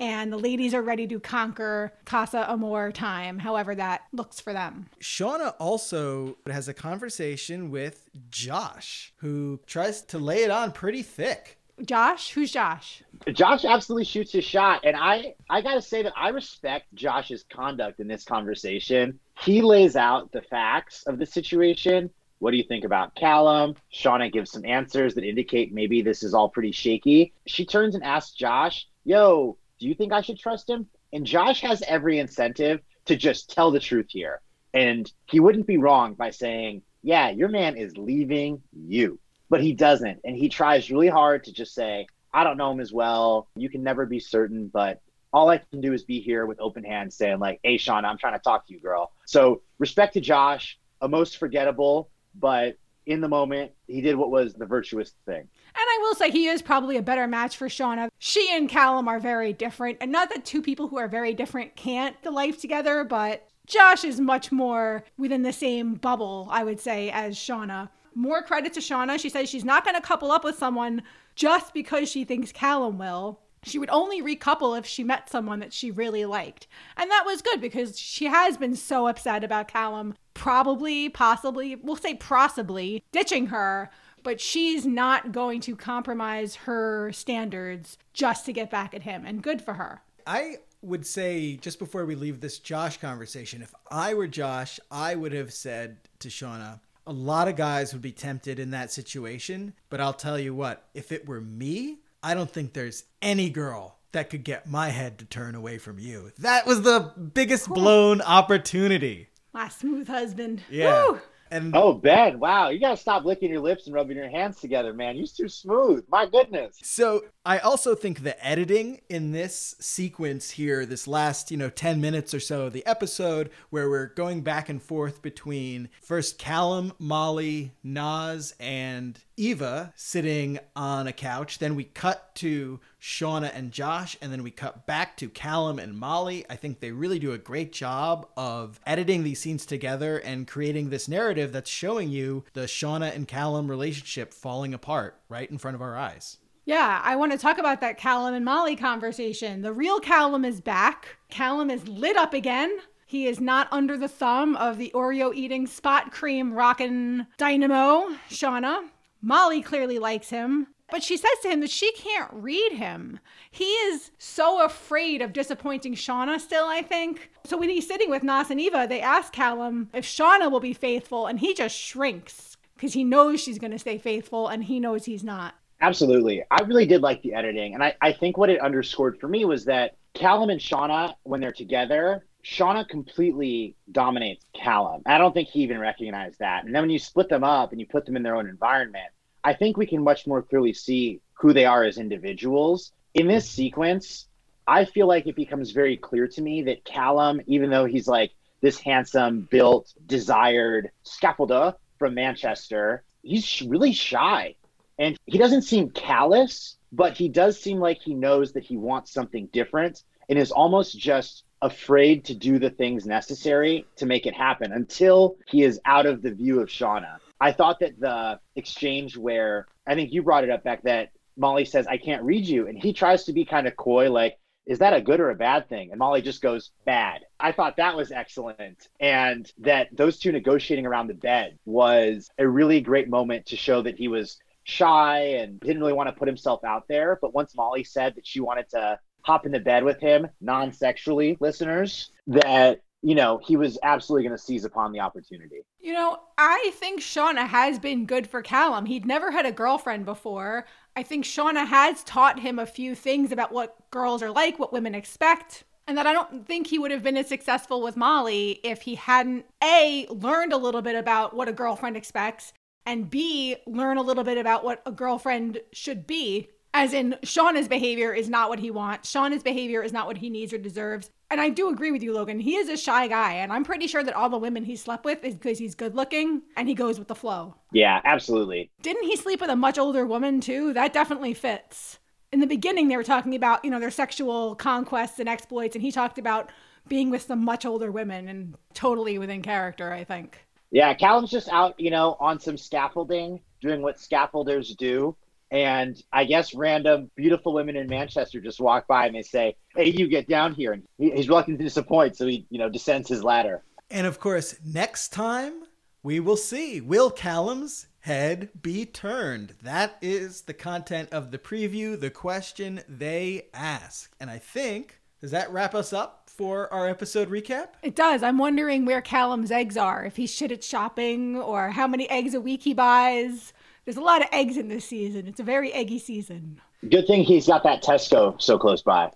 And 0.00 0.32
the 0.32 0.36
ladies 0.36 0.74
are 0.74 0.82
ready 0.82 1.08
to 1.08 1.18
conquer 1.18 1.92
Casa 2.04 2.48
Amor 2.48 2.92
time, 2.92 3.40
however 3.40 3.74
that 3.74 4.02
looks 4.12 4.38
for 4.38 4.52
them. 4.52 4.86
Shaughna 5.00 5.54
also 5.58 6.36
has 6.48 6.68
a 6.68 6.74
conversation 6.74 7.70
with 7.70 8.08
Josh, 8.30 9.12
who 9.16 9.58
tries 9.66 10.02
to 10.02 10.18
lay 10.18 10.44
it 10.44 10.52
on 10.52 10.70
pretty 10.70 11.02
thick. 11.02 11.58
Josh? 11.84 12.30
Who's 12.30 12.52
Josh? 12.52 13.02
Josh 13.32 13.64
absolutely 13.64 14.04
shoots 14.04 14.32
his 14.32 14.44
shot, 14.44 14.84
and 14.84 14.96
I 14.96 15.34
I 15.50 15.62
got 15.62 15.74
to 15.74 15.82
say 15.82 16.02
that 16.02 16.12
I 16.16 16.28
respect 16.28 16.86
Josh's 16.94 17.44
conduct 17.50 18.00
in 18.00 18.08
this 18.08 18.24
conversation. 18.24 19.18
He 19.40 19.62
lays 19.62 19.96
out 19.96 20.30
the 20.32 20.42
facts 20.42 21.04
of 21.06 21.18
the 21.18 21.26
situation. 21.26 22.10
What 22.38 22.52
do 22.52 22.56
you 22.56 22.64
think 22.64 22.84
about 22.84 23.14
Callum? 23.14 23.74
Shaughna 23.92 24.32
gives 24.32 24.50
some 24.52 24.64
answers 24.64 25.14
that 25.14 25.24
indicate 25.24 25.72
maybe 25.72 26.02
this 26.02 26.22
is 26.22 26.34
all 26.34 26.48
pretty 26.48 26.72
shaky. 26.72 27.32
She 27.46 27.64
turns 27.64 27.94
and 27.94 28.04
asks 28.04 28.32
Josh, 28.32 28.86
"Yo, 29.04 29.56
do 29.78 29.88
you 29.88 29.94
think 29.94 30.12
I 30.12 30.20
should 30.20 30.38
trust 30.38 30.70
him?" 30.70 30.86
And 31.12 31.26
Josh 31.26 31.60
has 31.62 31.82
every 31.82 32.18
incentive 32.18 32.80
to 33.06 33.16
just 33.16 33.50
tell 33.50 33.70
the 33.70 33.80
truth 33.80 34.06
here. 34.08 34.40
And 34.74 35.10
he 35.26 35.40
wouldn't 35.40 35.66
be 35.66 35.78
wrong 35.78 36.14
by 36.14 36.30
saying, 36.30 36.82
Yeah, 37.02 37.30
your 37.30 37.48
man 37.48 37.76
is 37.76 37.96
leaving 37.96 38.62
you. 38.72 39.18
But 39.50 39.62
he 39.62 39.72
doesn't. 39.72 40.20
And 40.24 40.36
he 40.36 40.48
tries 40.48 40.90
really 40.90 41.08
hard 41.08 41.44
to 41.44 41.52
just 41.52 41.74
say, 41.74 42.06
I 42.32 42.44
don't 42.44 42.58
know 42.58 42.70
him 42.70 42.80
as 42.80 42.92
well. 42.92 43.48
You 43.56 43.70
can 43.70 43.82
never 43.82 44.04
be 44.04 44.20
certain, 44.20 44.68
but 44.68 45.00
all 45.32 45.48
I 45.48 45.58
can 45.58 45.80
do 45.80 45.94
is 45.94 46.04
be 46.04 46.20
here 46.20 46.44
with 46.44 46.60
open 46.60 46.84
hands 46.84 47.16
saying, 47.16 47.38
like, 47.38 47.60
hey, 47.62 47.76
Shaughna, 47.78 48.04
I'm 48.04 48.18
trying 48.18 48.34
to 48.34 48.38
talk 48.38 48.66
to 48.66 48.74
you, 48.74 48.80
girl. 48.80 49.12
So 49.24 49.62
respect 49.78 50.14
to 50.14 50.20
Josh, 50.20 50.78
a 51.00 51.08
most 51.08 51.38
forgettable, 51.38 52.10
but 52.38 52.76
in 53.06 53.22
the 53.22 53.28
moment, 53.28 53.72
he 53.86 54.02
did 54.02 54.16
what 54.16 54.30
was 54.30 54.52
the 54.52 54.66
virtuous 54.66 55.14
thing. 55.24 55.40
And 55.40 55.48
I 55.76 55.98
will 56.02 56.14
say 56.14 56.30
he 56.30 56.46
is 56.46 56.60
probably 56.60 56.98
a 56.98 57.02
better 57.02 57.26
match 57.26 57.56
for 57.56 57.68
Shaughna. 57.68 58.10
She 58.18 58.54
and 58.54 58.68
Callum 58.68 59.08
are 59.08 59.18
very 59.18 59.54
different. 59.54 59.96
And 60.02 60.12
not 60.12 60.28
that 60.28 60.44
two 60.44 60.60
people 60.60 60.88
who 60.88 60.98
are 60.98 61.08
very 61.08 61.32
different 61.32 61.74
can't 61.74 62.20
do 62.22 62.30
life 62.30 62.60
together, 62.60 63.04
but 63.04 63.48
Josh 63.66 64.04
is 64.04 64.20
much 64.20 64.52
more 64.52 65.04
within 65.16 65.42
the 65.42 65.52
same 65.54 65.94
bubble, 65.94 66.48
I 66.50 66.64
would 66.64 66.80
say, 66.80 67.10
as 67.10 67.36
Shaughna. 67.36 67.88
More 68.14 68.42
credit 68.42 68.74
to 68.74 68.80
Shaughna. 68.80 69.18
She 69.18 69.30
says 69.30 69.48
she's 69.48 69.64
not 69.64 69.84
going 69.84 69.94
to 69.94 70.02
couple 70.02 70.30
up 70.30 70.44
with 70.44 70.58
someone 70.58 71.02
just 71.34 71.72
because 71.72 72.10
she 72.10 72.24
thinks 72.24 72.52
Callum 72.52 72.98
will. 72.98 73.40
She 73.64 73.78
would 73.78 73.90
only 73.90 74.22
recouple 74.22 74.78
if 74.78 74.86
she 74.86 75.04
met 75.04 75.28
someone 75.28 75.60
that 75.60 75.72
she 75.72 75.90
really 75.90 76.24
liked. 76.24 76.66
And 76.96 77.10
that 77.10 77.24
was 77.26 77.42
good 77.42 77.60
because 77.60 77.98
she 77.98 78.26
has 78.26 78.56
been 78.56 78.76
so 78.76 79.06
upset 79.08 79.44
about 79.44 79.68
Callum 79.68 80.14
probably, 80.34 81.08
possibly, 81.08 81.74
we'll 81.76 81.96
say 81.96 82.14
possibly, 82.14 83.02
ditching 83.12 83.46
her 83.48 83.90
but 84.24 84.40
she's 84.40 84.84
not 84.84 85.30
going 85.30 85.60
to 85.60 85.76
compromise 85.76 86.56
her 86.56 87.10
standards 87.12 87.96
just 88.12 88.44
to 88.44 88.52
get 88.52 88.68
back 88.68 88.92
at 88.92 89.04
him 89.04 89.24
and 89.24 89.44
good 89.44 89.62
for 89.62 89.74
her 89.74 90.02
I 90.28 90.56
would 90.82 91.06
say, 91.06 91.56
just 91.56 91.78
before 91.78 92.04
we 92.04 92.14
leave 92.14 92.40
this 92.40 92.58
Josh 92.58 92.98
conversation, 92.98 93.62
if 93.62 93.74
I 93.90 94.12
were 94.12 94.26
Josh, 94.26 94.78
I 94.90 95.14
would 95.14 95.32
have 95.32 95.54
said 95.54 95.96
to 96.20 96.28
Shaughna, 96.28 96.80
a 97.06 97.12
lot 97.12 97.48
of 97.48 97.56
guys 97.56 97.94
would 97.94 98.02
be 98.02 98.12
tempted 98.12 98.58
in 98.58 98.70
that 98.72 98.92
situation, 98.92 99.72
but 99.88 100.02
I'll 100.02 100.12
tell 100.12 100.38
you 100.38 100.54
what, 100.54 100.86
if 100.92 101.10
it 101.10 101.26
were 101.26 101.40
me, 101.40 102.00
I 102.22 102.34
don't 102.34 102.50
think 102.50 102.72
there's 102.72 103.04
any 103.22 103.48
girl 103.50 103.98
that 104.12 104.30
could 104.30 104.44
get 104.44 104.68
my 104.68 104.88
head 104.88 105.18
to 105.18 105.24
turn 105.24 105.54
away 105.54 105.78
from 105.78 105.98
you. 105.98 106.32
That 106.38 106.66
was 106.66 106.82
the 106.82 107.12
biggest 107.34 107.68
blown 107.68 108.20
opportunity. 108.22 109.28
my 109.52 109.68
smooth 109.68 110.08
husband 110.08 110.62
Yeah. 110.70 111.06
Woo! 111.08 111.20
And 111.50 111.74
Oh, 111.74 111.94
Ben, 111.94 112.38
wow, 112.38 112.68
you 112.68 112.78
got 112.78 112.90
to 112.90 112.96
stop 112.96 113.24
licking 113.24 113.50
your 113.50 113.60
lips 113.60 113.86
and 113.86 113.94
rubbing 113.94 114.18
your 114.18 114.28
hands 114.28 114.60
together, 114.60 114.92
man. 114.92 115.16
You're 115.16 115.26
too 115.26 115.48
smooth. 115.48 116.04
My 116.08 116.26
goodness. 116.26 116.78
So 116.82 117.24
I 117.44 117.58
also 117.58 117.94
think 117.94 118.22
the 118.22 118.46
editing 118.46 119.00
in 119.08 119.32
this 119.32 119.74
sequence 119.80 120.50
here, 120.50 120.84
this 120.84 121.08
last, 121.08 121.50
you 121.50 121.56
know, 121.56 121.70
10 121.70 122.00
minutes 122.00 122.34
or 122.34 122.40
so 122.40 122.66
of 122.66 122.74
the 122.74 122.84
episode, 122.84 123.50
where 123.70 123.88
we're 123.88 124.08
going 124.08 124.42
back 124.42 124.68
and 124.68 124.82
forth 124.82 125.22
between 125.22 125.88
first 126.02 126.38
Callum, 126.38 126.92
Molly, 126.98 127.72
Nas, 127.82 128.54
and 128.60 129.18
Eva 129.38 129.92
sitting 129.94 130.58
on 130.74 131.06
a 131.06 131.12
couch. 131.12 131.58
Then 131.58 131.76
we 131.76 131.84
cut 131.84 132.34
to 132.36 132.80
Shaughna 133.00 133.54
and 133.54 133.70
Josh, 133.70 134.16
and 134.20 134.32
then 134.32 134.42
we 134.42 134.50
cut 134.50 134.86
back 134.86 135.16
to 135.18 135.28
Callum 135.28 135.78
and 135.78 135.96
Molly. 135.96 136.44
I 136.50 136.56
think 136.56 136.80
they 136.80 136.90
really 136.90 137.18
do 137.18 137.32
a 137.32 137.38
great 137.38 137.72
job 137.72 138.28
of 138.36 138.80
editing 138.84 139.22
these 139.22 139.40
scenes 139.40 139.64
together 139.64 140.18
and 140.18 140.48
creating 140.48 140.90
this 140.90 141.08
narrative 141.08 141.52
that's 141.52 141.70
showing 141.70 142.10
you 142.10 142.44
the 142.52 142.66
Shaughna 142.66 143.14
and 143.14 143.28
Callum 143.28 143.70
relationship 143.70 144.34
falling 144.34 144.74
apart 144.74 145.20
right 145.28 145.50
in 145.50 145.58
front 145.58 145.76
of 145.76 145.82
our 145.82 145.96
eyes. 145.96 146.38
Yeah, 146.64 147.00
I 147.02 147.16
want 147.16 147.32
to 147.32 147.38
talk 147.38 147.56
about 147.56 147.80
that 147.80 147.96
Callum 147.96 148.34
and 148.34 148.44
Molly 148.44 148.76
conversation. 148.76 149.62
The 149.62 149.72
real 149.72 150.00
Callum 150.00 150.44
is 150.44 150.60
back. 150.60 151.16
Callum 151.30 151.70
is 151.70 151.88
lit 151.88 152.16
up 152.16 152.34
again. 152.34 152.76
He 153.06 153.26
is 153.26 153.40
not 153.40 153.68
under 153.70 153.96
the 153.96 154.08
thumb 154.08 154.54
of 154.56 154.76
the 154.76 154.92
Oreo 154.94 155.34
eating 155.34 155.66
spot 155.66 156.12
cream 156.12 156.52
rockin' 156.52 157.26
dynamo, 157.38 158.14
Shaughna. 158.28 158.82
Molly 159.20 159.62
clearly 159.62 159.98
likes 159.98 160.30
him, 160.30 160.68
but 160.90 161.02
she 161.02 161.16
says 161.16 161.30
to 161.42 161.48
him 161.48 161.60
that 161.60 161.70
she 161.70 161.92
can't 161.92 162.30
read 162.32 162.72
him. 162.72 163.18
He 163.50 163.64
is 163.64 164.10
so 164.18 164.64
afraid 164.64 165.20
of 165.20 165.32
disappointing 165.32 165.94
Shaughna 165.94 166.40
still, 166.40 166.66
I 166.66 166.82
think. 166.82 167.30
So 167.44 167.56
when 167.56 167.68
he's 167.68 167.86
sitting 167.86 168.10
with 168.10 168.22
Nas 168.22 168.50
and 168.50 168.60
Eva, 168.60 168.86
they 168.88 169.00
ask 169.00 169.32
Callum 169.32 169.90
if 169.92 170.04
Shaughna 170.04 170.50
will 170.50 170.60
be 170.60 170.72
faithful, 170.72 171.26
and 171.26 171.38
he 171.40 171.54
just 171.54 171.76
shrinks 171.76 172.56
because 172.78 172.92
he 172.92 173.04
knows 173.04 173.40
she's 173.40 173.58
going 173.58 173.72
to 173.72 173.78
stay 173.78 173.98
faithful 173.98 174.48
and 174.48 174.62
he 174.62 174.78
knows 174.78 175.04
he's 175.04 175.24
not. 175.24 175.54
Absolutely. 175.80 176.42
I 176.50 176.62
really 176.62 176.86
did 176.86 177.02
like 177.02 177.22
the 177.22 177.34
editing. 177.34 177.74
And 177.74 177.82
I, 177.82 177.94
I 178.00 178.12
think 178.12 178.36
what 178.36 178.50
it 178.50 178.60
underscored 178.60 179.18
for 179.20 179.28
me 179.28 179.44
was 179.44 179.64
that 179.64 179.96
Callum 180.14 180.50
and 180.50 180.60
Shaughna, 180.60 181.14
when 181.24 181.40
they're 181.40 181.52
together, 181.52 182.24
Shaughna 182.44 182.88
completely 182.88 183.76
dominates 183.90 184.44
Callum. 184.54 185.02
I 185.06 185.18
don't 185.18 185.32
think 185.32 185.48
he 185.48 185.60
even 185.60 185.78
recognized 185.78 186.38
that. 186.38 186.64
And 186.64 186.74
then 186.74 186.82
when 186.82 186.90
you 186.90 186.98
split 186.98 187.28
them 187.28 187.44
up 187.44 187.72
and 187.72 187.80
you 187.80 187.86
put 187.86 188.06
them 188.06 188.16
in 188.16 188.22
their 188.22 188.36
own 188.36 188.48
environment, 188.48 189.10
I 189.44 189.54
think 189.54 189.76
we 189.76 189.86
can 189.86 190.02
much 190.02 190.26
more 190.26 190.42
clearly 190.42 190.72
see 190.72 191.20
who 191.34 191.52
they 191.52 191.64
are 191.64 191.84
as 191.84 191.98
individuals. 191.98 192.92
In 193.14 193.26
this 193.26 193.48
sequence, 193.48 194.26
I 194.66 194.84
feel 194.84 195.06
like 195.06 195.26
it 195.26 195.36
becomes 195.36 195.70
very 195.70 195.96
clear 195.96 196.28
to 196.28 196.42
me 196.42 196.62
that 196.64 196.84
Callum, 196.84 197.40
even 197.46 197.70
though 197.70 197.86
he's 197.86 198.08
like 198.08 198.32
this 198.60 198.78
handsome, 198.78 199.48
built, 199.50 199.94
desired 200.06 200.90
scaffolder 201.04 201.74
from 201.98 202.14
Manchester, 202.14 203.04
he's 203.22 203.62
really 203.62 203.92
shy. 203.92 204.54
And 204.98 205.16
he 205.26 205.38
doesn't 205.38 205.62
seem 205.62 205.90
callous, 205.90 206.76
but 206.92 207.16
he 207.16 207.28
does 207.28 207.60
seem 207.60 207.78
like 207.78 208.00
he 208.00 208.14
knows 208.14 208.52
that 208.52 208.64
he 208.64 208.76
wants 208.76 209.12
something 209.12 209.46
different 209.52 210.02
and 210.28 210.38
is 210.38 210.50
almost 210.50 210.98
just 210.98 211.44
afraid 211.60 212.24
to 212.26 212.34
do 212.34 212.58
the 212.58 212.70
things 212.70 213.06
necessary 213.06 213.86
to 213.96 214.06
make 214.06 214.26
it 214.26 214.34
happen 214.34 214.72
until 214.72 215.36
he 215.46 215.62
is 215.62 215.80
out 215.84 216.06
of 216.06 216.22
the 216.22 216.32
view 216.32 216.60
of 216.60 216.68
Shaughna. 216.68 217.18
I 217.40 217.52
thought 217.52 217.80
that 217.80 217.98
the 217.98 218.40
exchange 218.56 219.16
where 219.16 219.66
I 219.86 219.94
think 219.94 220.12
you 220.12 220.22
brought 220.22 220.44
it 220.44 220.50
up 220.50 220.64
back 220.64 220.82
that 220.82 221.10
Molly 221.36 221.64
says, 221.64 221.86
I 221.86 221.98
can't 221.98 222.24
read 222.24 222.46
you. 222.46 222.66
And 222.66 222.80
he 222.80 222.92
tries 222.92 223.24
to 223.24 223.32
be 223.32 223.44
kind 223.44 223.66
of 223.66 223.76
coy, 223.76 224.10
like, 224.10 224.38
is 224.66 224.80
that 224.80 224.92
a 224.92 225.00
good 225.00 225.20
or 225.20 225.30
a 225.30 225.34
bad 225.34 225.68
thing? 225.68 225.90
And 225.90 225.98
Molly 225.98 226.20
just 226.20 226.42
goes, 226.42 226.72
bad. 226.84 227.22
I 227.40 227.52
thought 227.52 227.78
that 227.78 227.96
was 227.96 228.12
excellent. 228.12 228.88
And 229.00 229.50
that 229.58 229.88
those 229.96 230.18
two 230.18 230.30
negotiating 230.30 230.84
around 230.84 231.06
the 231.06 231.14
bed 231.14 231.58
was 231.64 232.28
a 232.38 232.46
really 232.46 232.80
great 232.80 233.08
moment 233.08 233.46
to 233.46 233.56
show 233.56 233.80
that 233.82 233.96
he 233.96 234.08
was 234.08 234.38
shy 234.64 235.20
and 235.38 235.58
didn't 235.60 235.80
really 235.80 235.94
want 235.94 236.08
to 236.08 236.18
put 236.18 236.28
himself 236.28 236.64
out 236.64 236.86
there. 236.86 237.18
But 237.22 237.32
once 237.32 237.56
Molly 237.56 237.84
said 237.84 238.16
that 238.16 238.26
she 238.26 238.40
wanted 238.40 238.68
to 238.70 238.98
hop 239.22 239.46
into 239.46 239.60
bed 239.60 239.84
with 239.84 240.00
him 240.00 240.28
non 240.40 240.72
sexually, 240.72 241.36
listeners, 241.40 242.10
that, 242.26 242.80
you 243.02 243.14
know, 243.14 243.40
he 243.44 243.56
was 243.56 243.78
absolutely 243.82 244.26
going 244.26 244.36
to 244.36 244.42
seize 244.42 244.64
upon 244.64 244.92
the 244.92 245.00
opportunity. 245.00 245.60
You 245.80 245.92
know, 245.92 246.18
I 246.36 246.70
think 246.74 247.00
Shaughna 247.00 247.46
has 247.46 247.78
been 247.78 248.06
good 248.06 248.26
for 248.26 248.42
Callum. 248.42 248.86
He'd 248.86 249.06
never 249.06 249.30
had 249.30 249.46
a 249.46 249.52
girlfriend 249.52 250.04
before. 250.04 250.66
I 250.96 251.02
think 251.02 251.24
Shaughna 251.24 251.66
has 251.66 252.02
taught 252.04 252.40
him 252.40 252.58
a 252.58 252.66
few 252.66 252.94
things 252.94 253.30
about 253.30 253.52
what 253.52 253.76
girls 253.90 254.22
are 254.22 254.30
like, 254.30 254.58
what 254.58 254.72
women 254.72 254.94
expect. 254.94 255.64
And 255.86 255.96
that 255.96 256.06
I 256.06 256.12
don't 256.12 256.46
think 256.46 256.66
he 256.66 256.78
would 256.78 256.90
have 256.90 257.02
been 257.02 257.16
as 257.16 257.28
successful 257.28 257.80
with 257.80 257.96
Molly 257.96 258.60
if 258.62 258.82
he 258.82 258.94
hadn't 258.94 259.46
A, 259.64 260.06
learned 260.10 260.52
a 260.52 260.58
little 260.58 260.82
bit 260.82 260.96
about 260.96 261.34
what 261.34 261.48
a 261.48 261.52
girlfriend 261.52 261.96
expects, 261.96 262.52
and 262.84 263.08
B, 263.08 263.56
learn 263.66 263.96
a 263.96 264.02
little 264.02 264.24
bit 264.24 264.36
about 264.36 264.64
what 264.64 264.82
a 264.84 264.92
girlfriend 264.92 265.60
should 265.72 266.06
be 266.06 266.50
as 266.78 266.92
in 266.92 267.16
Shaughna's 267.24 267.66
behavior 267.66 268.14
is 268.14 268.28
not 268.28 268.48
what 268.48 268.60
he 268.60 268.70
wants. 268.70 269.10
Shaughna's 269.10 269.42
behavior 269.42 269.82
is 269.82 269.92
not 269.92 270.06
what 270.06 270.16
he 270.16 270.30
needs 270.30 270.52
or 270.52 270.58
deserves. 270.58 271.10
And 271.28 271.40
I 271.40 271.48
do 271.48 271.70
agree 271.70 271.90
with 271.90 272.04
you, 272.04 272.14
Logan. 272.14 272.38
He 272.38 272.54
is 272.54 272.68
a 272.68 272.76
shy 272.76 273.08
guy, 273.08 273.32
and 273.32 273.52
I'm 273.52 273.64
pretty 273.64 273.88
sure 273.88 274.04
that 274.04 274.14
all 274.14 274.28
the 274.28 274.38
women 274.38 274.64
he 274.64 274.76
slept 274.76 275.04
with 275.04 275.24
is 275.24 275.34
because 275.34 275.58
he's 275.58 275.74
good 275.74 275.96
looking 275.96 276.42
and 276.56 276.68
he 276.68 276.74
goes 276.74 276.96
with 276.96 277.08
the 277.08 277.16
flow. 277.16 277.56
Yeah, 277.72 278.00
absolutely. 278.04 278.70
Didn't 278.80 279.02
he 279.02 279.16
sleep 279.16 279.40
with 279.40 279.50
a 279.50 279.56
much 279.56 279.76
older 279.76 280.06
woman 280.06 280.40
too? 280.40 280.72
That 280.72 280.92
definitely 280.92 281.34
fits. 281.34 281.98
In 282.30 282.38
the 282.38 282.46
beginning, 282.46 282.86
they 282.86 282.96
were 282.96 283.02
talking 283.02 283.34
about, 283.34 283.64
you 283.64 283.72
know, 283.72 283.80
their 283.80 283.90
sexual 283.90 284.54
conquests 284.54 285.18
and 285.18 285.28
exploits, 285.28 285.74
and 285.74 285.82
he 285.82 285.90
talked 285.90 286.16
about 286.16 286.48
being 286.86 287.10
with 287.10 287.22
some 287.22 287.44
much 287.44 287.66
older 287.66 287.90
women 287.90 288.28
and 288.28 288.54
totally 288.72 289.18
within 289.18 289.42
character, 289.42 289.92
I 289.92 290.04
think. 290.04 290.46
Yeah, 290.70 290.94
Callum's 290.94 291.30
just 291.30 291.48
out, 291.48 291.74
you 291.80 291.90
know, 291.90 292.16
on 292.20 292.38
some 292.38 292.56
scaffolding, 292.56 293.40
doing 293.60 293.82
what 293.82 293.96
scaffolders 293.96 294.76
do 294.76 295.16
and 295.50 296.02
I 296.12 296.24
guess 296.24 296.54
random 296.54 297.10
beautiful 297.16 297.52
women 297.52 297.76
in 297.76 297.86
Manchester 297.88 298.40
just 298.40 298.60
walk 298.60 298.86
by 298.86 299.06
and 299.06 299.14
they 299.14 299.22
say, 299.22 299.56
"Hey, 299.74 299.90
you 299.90 300.08
get 300.08 300.28
down 300.28 300.54
here," 300.54 300.72
and 300.72 300.82
he's 300.98 301.28
reluctant 301.28 301.58
to 301.58 301.64
disappoint, 301.64 302.16
so 302.16 302.26
he 302.26 302.46
you 302.50 302.58
know 302.58 302.68
descends 302.68 303.08
his 303.08 303.24
ladder. 303.24 303.62
And 303.90 304.06
of 304.06 304.20
course, 304.20 304.56
next 304.64 305.08
time 305.12 305.62
we 306.02 306.20
will 306.20 306.36
see 306.36 306.80
will 306.80 307.10
Callum's 307.10 307.86
head 308.00 308.50
be 308.60 308.84
turned. 308.84 309.54
That 309.62 309.96
is 310.00 310.42
the 310.42 310.54
content 310.54 311.08
of 311.12 311.30
the 311.30 311.38
preview, 311.38 311.98
the 311.98 312.10
question 312.10 312.80
they 312.88 313.48
ask, 313.54 314.12
and 314.20 314.30
I 314.30 314.38
think 314.38 315.00
does 315.20 315.32
that 315.32 315.50
wrap 315.50 315.74
us 315.74 315.92
up 315.92 316.30
for 316.30 316.72
our 316.72 316.88
episode 316.88 317.28
recap? 317.28 317.70
It 317.82 317.96
does. 317.96 318.22
I'm 318.22 318.38
wondering 318.38 318.84
where 318.84 319.02
Callum's 319.02 319.50
eggs 319.50 319.76
are. 319.76 320.04
If 320.04 320.14
he's 320.14 320.32
shit 320.32 320.52
at 320.52 320.62
shopping, 320.62 321.36
or 321.36 321.70
how 321.70 321.88
many 321.88 322.08
eggs 322.08 322.34
a 322.34 322.40
week 322.40 322.62
he 322.62 322.72
buys 322.72 323.52
there's 323.88 323.96
a 323.96 324.02
lot 324.02 324.20
of 324.20 324.28
eggs 324.32 324.58
in 324.58 324.68
this 324.68 324.84
season. 324.84 325.26
It's 325.26 325.40
a 325.40 325.42
very 325.42 325.72
eggy 325.72 325.98
season. 325.98 326.60
Good 326.90 327.06
thing 327.06 327.22
he's 327.24 327.46
got 327.46 327.62
that 327.62 327.82
Tesco 327.82 328.38
so 328.38 328.58
close 328.58 328.82
by. 328.82 329.10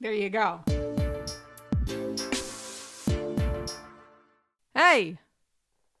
There 0.00 0.14
you 0.14 0.30
go. 0.30 0.60
Hey, 4.74 5.18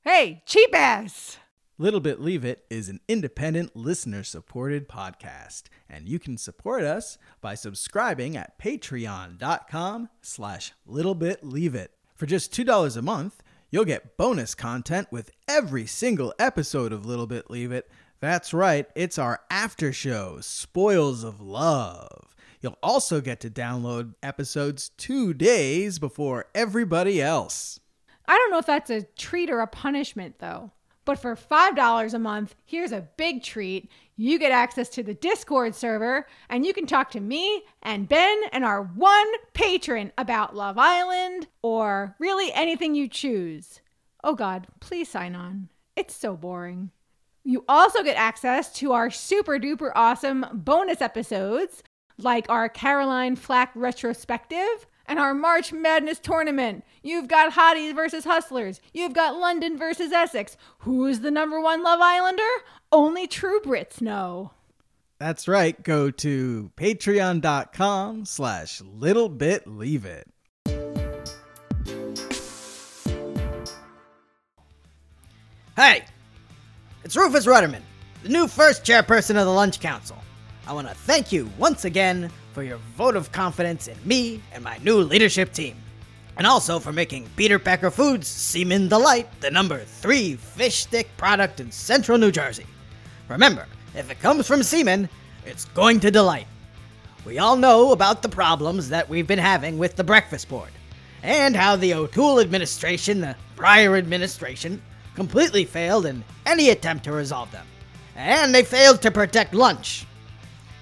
hey, 0.04 0.42
cheap 0.46 0.74
ass. 0.74 1.36
Little 1.76 2.00
Bit 2.00 2.18
Leave 2.18 2.46
It 2.46 2.64
is 2.70 2.88
an 2.88 3.00
independent 3.08 3.76
listener 3.76 4.24
supported 4.24 4.88
podcast, 4.88 5.64
and 5.86 6.08
you 6.08 6.18
can 6.18 6.38
support 6.38 6.82
us 6.82 7.18
by 7.42 7.54
subscribing 7.54 8.38
at 8.38 8.58
patreon.com 8.58 10.08
slash 10.22 10.72
littlebitleaveit. 10.88 11.88
For 12.14 12.24
just 12.24 12.54
$2 12.54 12.96
a 12.96 13.02
month, 13.02 13.42
you'll 13.70 13.84
get 13.84 14.16
bonus 14.16 14.54
content 14.54 15.08
with 15.10 15.30
every 15.46 15.84
single 15.84 16.32
episode 16.38 16.90
of 16.90 17.04
Little 17.04 17.26
Bit 17.26 17.50
Leave 17.50 17.70
It, 17.70 17.86
that's 18.24 18.54
right, 18.54 18.86
it's 18.94 19.18
our 19.18 19.40
after 19.50 19.92
show, 19.92 20.38
Spoils 20.40 21.24
of 21.24 21.40
Love. 21.40 22.34
You'll 22.60 22.78
also 22.82 23.20
get 23.20 23.40
to 23.40 23.50
download 23.50 24.14
episodes 24.22 24.90
two 24.96 25.34
days 25.34 25.98
before 25.98 26.46
everybody 26.54 27.20
else. 27.20 27.78
I 28.26 28.36
don't 28.36 28.50
know 28.50 28.58
if 28.58 28.66
that's 28.66 28.90
a 28.90 29.02
treat 29.02 29.50
or 29.50 29.60
a 29.60 29.66
punishment, 29.66 30.38
though. 30.38 30.72
But 31.04 31.18
for 31.18 31.36
$5 31.36 32.14
a 32.14 32.18
month, 32.18 32.54
here's 32.64 32.92
a 32.92 33.06
big 33.16 33.42
treat. 33.42 33.90
You 34.16 34.38
get 34.38 34.52
access 34.52 34.88
to 34.90 35.02
the 35.02 35.12
Discord 35.12 35.74
server, 35.74 36.26
and 36.48 36.64
you 36.64 36.72
can 36.72 36.86
talk 36.86 37.10
to 37.10 37.20
me 37.20 37.64
and 37.82 38.08
Ben 38.08 38.40
and 38.52 38.64
our 38.64 38.82
one 38.82 39.30
patron 39.52 40.12
about 40.16 40.56
Love 40.56 40.78
Island 40.78 41.48
or 41.60 42.16
really 42.18 42.50
anything 42.54 42.94
you 42.94 43.08
choose. 43.08 43.80
Oh 44.22 44.34
God, 44.34 44.66
please 44.80 45.10
sign 45.10 45.34
on. 45.34 45.68
It's 45.96 46.14
so 46.14 46.36
boring. 46.36 46.90
You 47.44 47.64
also 47.68 48.02
get 48.02 48.16
access 48.16 48.72
to 48.76 48.92
our 48.92 49.10
super 49.10 49.58
duper 49.58 49.92
awesome 49.94 50.46
bonus 50.52 51.02
episodes, 51.02 51.82
like 52.16 52.46
our 52.48 52.70
Caroline 52.70 53.36
Flack 53.36 53.70
retrospective 53.74 54.86
and 55.06 55.18
our 55.18 55.34
March 55.34 55.70
Madness 55.70 56.18
tournament. 56.18 56.84
You've 57.02 57.28
got 57.28 57.52
Hotties 57.52 57.94
versus 57.94 58.24
Hustlers. 58.24 58.80
You've 58.94 59.12
got 59.12 59.36
London 59.36 59.76
versus 59.76 60.10
Essex. 60.10 60.56
Who 60.78 61.04
is 61.04 61.20
the 61.20 61.30
number 61.30 61.60
one 61.60 61.82
Love 61.82 62.00
Islander? 62.02 62.42
Only 62.90 63.26
true 63.26 63.60
Brits 63.60 64.00
know. 64.00 64.52
That's 65.18 65.46
right. 65.46 65.80
Go 65.82 66.10
to 66.10 66.70
patreon.com 66.78 68.24
slash 68.24 68.80
little 68.80 69.28
bit 69.28 69.66
littlebitleaveit. 69.66 70.24
Hey! 75.76 76.04
It's 77.04 77.16
Rufus 77.18 77.44
Rudderman, 77.44 77.82
the 78.22 78.30
new 78.30 78.48
first 78.48 78.82
chairperson 78.82 79.36
of 79.36 79.44
the 79.44 79.52
Lunch 79.52 79.78
Council. 79.78 80.16
I 80.66 80.72
want 80.72 80.88
to 80.88 80.94
thank 80.94 81.32
you 81.32 81.50
once 81.58 81.84
again 81.84 82.30
for 82.54 82.62
your 82.62 82.78
vote 82.96 83.14
of 83.14 83.30
confidence 83.30 83.88
in 83.88 83.98
me 84.06 84.40
and 84.54 84.64
my 84.64 84.78
new 84.78 85.00
leadership 85.00 85.52
team. 85.52 85.76
And 86.38 86.46
also 86.46 86.78
for 86.78 86.92
making 86.94 87.28
Peter 87.36 87.58
Pecker 87.58 87.90
Foods 87.90 88.26
Seaman 88.26 88.88
Delight 88.88 89.28
the 89.42 89.50
number 89.50 89.80
three 89.80 90.36
fish 90.36 90.76
stick 90.76 91.14
product 91.18 91.60
in 91.60 91.70
central 91.70 92.16
New 92.16 92.32
Jersey. 92.32 92.64
Remember, 93.28 93.66
if 93.94 94.10
it 94.10 94.20
comes 94.20 94.46
from 94.46 94.62
seamen, 94.62 95.06
it's 95.44 95.66
going 95.66 96.00
to 96.00 96.10
delight. 96.10 96.46
We 97.26 97.38
all 97.38 97.56
know 97.56 97.92
about 97.92 98.22
the 98.22 98.30
problems 98.30 98.88
that 98.88 99.10
we've 99.10 99.26
been 99.26 99.38
having 99.38 99.76
with 99.76 99.94
the 99.96 100.04
breakfast 100.04 100.48
board, 100.48 100.70
and 101.22 101.54
how 101.54 101.76
the 101.76 101.92
O'Toole 101.92 102.40
administration, 102.40 103.20
the 103.20 103.36
prior 103.56 103.94
administration, 103.96 104.80
completely 105.14 105.64
failed 105.64 106.06
in 106.06 106.24
any 106.46 106.70
attempt 106.70 107.04
to 107.04 107.12
resolve 107.12 107.50
them. 107.52 107.66
And 108.16 108.54
they 108.54 108.62
failed 108.62 109.02
to 109.02 109.10
protect 109.10 109.54
lunch. 109.54 110.06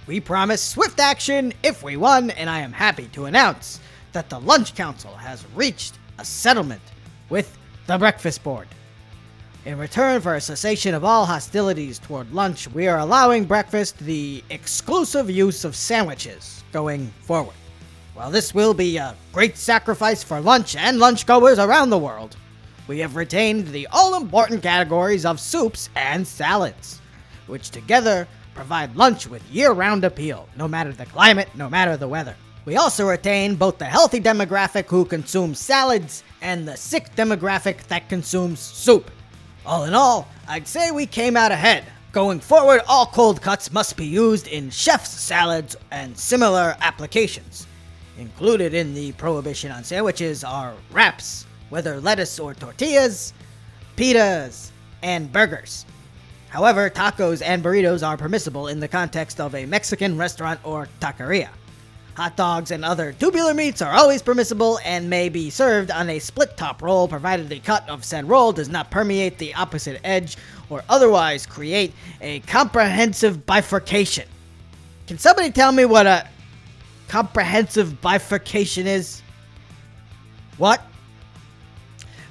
We 0.06 0.20
promised 0.20 0.70
swift 0.70 1.00
action 1.00 1.52
if 1.62 1.82
we 1.82 1.96
won, 1.96 2.30
and 2.30 2.50
I 2.50 2.60
am 2.60 2.72
happy 2.72 3.06
to 3.12 3.26
announce 3.26 3.80
that 4.12 4.28
the 4.28 4.40
Lunch 4.40 4.74
Council 4.74 5.14
has 5.14 5.46
reached 5.54 5.98
a 6.18 6.24
settlement 6.24 6.82
with 7.30 7.56
the 7.86 7.98
Breakfast 7.98 8.42
Board. 8.42 8.68
In 9.64 9.78
return 9.78 10.20
for 10.20 10.34
a 10.34 10.40
cessation 10.40 10.92
of 10.92 11.04
all 11.04 11.24
hostilities 11.24 12.00
toward 12.00 12.32
lunch, 12.34 12.68
we 12.68 12.88
are 12.88 12.98
allowing 12.98 13.44
breakfast 13.44 13.96
the 13.98 14.42
exclusive 14.50 15.30
use 15.30 15.64
of 15.64 15.76
sandwiches 15.76 16.64
going 16.72 17.12
forward. 17.20 17.54
While 18.14 18.32
this 18.32 18.52
will 18.52 18.74
be 18.74 18.96
a 18.96 19.14
great 19.32 19.56
sacrifice 19.56 20.22
for 20.22 20.40
lunch 20.40 20.74
and 20.74 20.98
lunchgoers 20.98 21.64
around 21.64 21.90
the 21.90 21.98
world, 21.98 22.36
we 22.92 22.98
have 22.98 23.16
retained 23.16 23.68
the 23.68 23.86
all 23.86 24.14
important 24.16 24.62
categories 24.62 25.24
of 25.24 25.40
soups 25.40 25.88
and 25.96 26.28
salads, 26.28 27.00
which 27.46 27.70
together 27.70 28.28
provide 28.54 28.94
lunch 28.94 29.26
with 29.26 29.42
year 29.50 29.72
round 29.72 30.04
appeal, 30.04 30.46
no 30.58 30.68
matter 30.68 30.92
the 30.92 31.06
climate, 31.06 31.48
no 31.54 31.70
matter 31.70 31.96
the 31.96 32.06
weather. 32.06 32.36
We 32.66 32.76
also 32.76 33.08
retain 33.08 33.54
both 33.54 33.78
the 33.78 33.86
healthy 33.86 34.20
demographic 34.20 34.90
who 34.90 35.06
consumes 35.06 35.58
salads 35.58 36.22
and 36.42 36.68
the 36.68 36.76
sick 36.76 37.16
demographic 37.16 37.78
that 37.84 38.10
consumes 38.10 38.60
soup. 38.60 39.10
All 39.64 39.84
in 39.84 39.94
all, 39.94 40.28
I'd 40.46 40.68
say 40.68 40.90
we 40.90 41.06
came 41.06 41.34
out 41.34 41.50
ahead. 41.50 41.84
Going 42.12 42.40
forward, 42.40 42.82
all 42.86 43.06
cold 43.06 43.40
cuts 43.40 43.72
must 43.72 43.96
be 43.96 44.04
used 44.04 44.48
in 44.48 44.68
chef's 44.68 45.18
salads 45.18 45.76
and 45.90 46.14
similar 46.14 46.76
applications. 46.82 47.66
Included 48.18 48.74
in 48.74 48.92
the 48.92 49.12
prohibition 49.12 49.70
on 49.72 49.82
sandwiches 49.82 50.44
are 50.44 50.74
wraps, 50.90 51.46
whether 51.72 51.98
lettuce 52.02 52.38
or 52.38 52.52
tortillas, 52.52 53.32
pitas, 53.96 54.70
and 55.02 55.32
burgers. 55.32 55.86
However, 56.50 56.90
tacos 56.90 57.40
and 57.42 57.64
burritos 57.64 58.06
are 58.06 58.18
permissible 58.18 58.68
in 58.68 58.78
the 58.78 58.88
context 58.88 59.40
of 59.40 59.54
a 59.54 59.64
Mexican 59.64 60.18
restaurant 60.18 60.60
or 60.64 60.86
taqueria. 61.00 61.48
Hot 62.14 62.36
dogs 62.36 62.72
and 62.72 62.84
other 62.84 63.14
tubular 63.14 63.54
meats 63.54 63.80
are 63.80 63.94
always 63.94 64.20
permissible 64.20 64.80
and 64.84 65.08
may 65.08 65.30
be 65.30 65.48
served 65.48 65.90
on 65.90 66.10
a 66.10 66.18
split 66.18 66.58
top 66.58 66.82
roll 66.82 67.08
provided 67.08 67.48
the 67.48 67.60
cut 67.60 67.88
of 67.88 68.04
said 68.04 68.28
roll 68.28 68.52
does 68.52 68.68
not 68.68 68.90
permeate 68.90 69.38
the 69.38 69.54
opposite 69.54 69.98
edge 70.04 70.36
or 70.68 70.84
otherwise 70.90 71.46
create 71.46 71.94
a 72.20 72.40
comprehensive 72.40 73.46
bifurcation. 73.46 74.28
Can 75.06 75.16
somebody 75.16 75.50
tell 75.50 75.72
me 75.72 75.86
what 75.86 76.06
a 76.06 76.28
comprehensive 77.08 78.02
bifurcation 78.02 78.86
is? 78.86 79.22
What? 80.58 80.82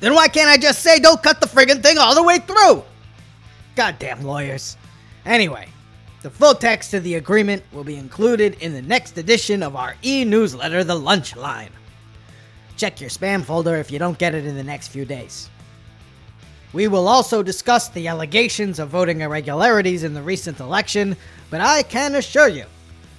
Then 0.01 0.15
why 0.15 0.27
can't 0.27 0.49
I 0.49 0.57
just 0.57 0.81
say 0.81 0.99
don't 0.99 1.21
cut 1.21 1.39
the 1.39 1.47
friggin' 1.47 1.81
thing 1.81 1.99
all 1.99 2.15
the 2.15 2.23
way 2.23 2.39
through? 2.39 2.83
Goddamn 3.75 4.23
lawyers. 4.23 4.75
Anyway, 5.25 5.69
the 6.23 6.29
full 6.31 6.55
text 6.55 6.95
of 6.95 7.03
the 7.03 7.15
agreement 7.15 7.63
will 7.71 7.83
be 7.83 7.97
included 7.97 8.55
in 8.61 8.73
the 8.73 8.81
next 8.81 9.17
edition 9.19 9.61
of 9.61 9.75
our 9.75 9.95
e 10.03 10.25
newsletter, 10.25 10.83
The 10.83 10.95
Lunch 10.95 11.35
Line. 11.35 11.69
Check 12.77 12.99
your 12.99 13.11
spam 13.11 13.43
folder 13.43 13.75
if 13.75 13.91
you 13.91 13.99
don't 13.99 14.17
get 14.17 14.33
it 14.33 14.45
in 14.45 14.55
the 14.55 14.63
next 14.63 14.87
few 14.87 15.05
days. 15.05 15.51
We 16.73 16.87
will 16.87 17.07
also 17.07 17.43
discuss 17.43 17.89
the 17.89 18.07
allegations 18.07 18.79
of 18.79 18.89
voting 18.89 19.21
irregularities 19.21 20.03
in 20.03 20.15
the 20.15 20.23
recent 20.23 20.59
election, 20.59 21.15
but 21.51 21.61
I 21.61 21.83
can 21.83 22.15
assure 22.15 22.47
you 22.47 22.65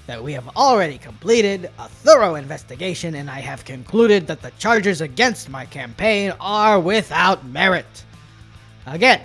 that 0.07 0.23
we 0.23 0.33
have 0.33 0.49
already 0.57 0.99
completed 0.99 1.71
a 1.79 1.89
thorough 1.89 2.35
investigation 2.35 3.15
and 3.15 3.31
I 3.31 3.41
have 3.41 3.65
concluded 3.65 4.27
that 4.27 4.43
the 4.43 4.51
charges 4.59 5.01
against 5.01 5.49
my 5.49 5.65
campaign 5.67 6.33
are 6.41 6.81
without 6.81 7.47
merit. 7.47 8.05
Again, 8.87 9.21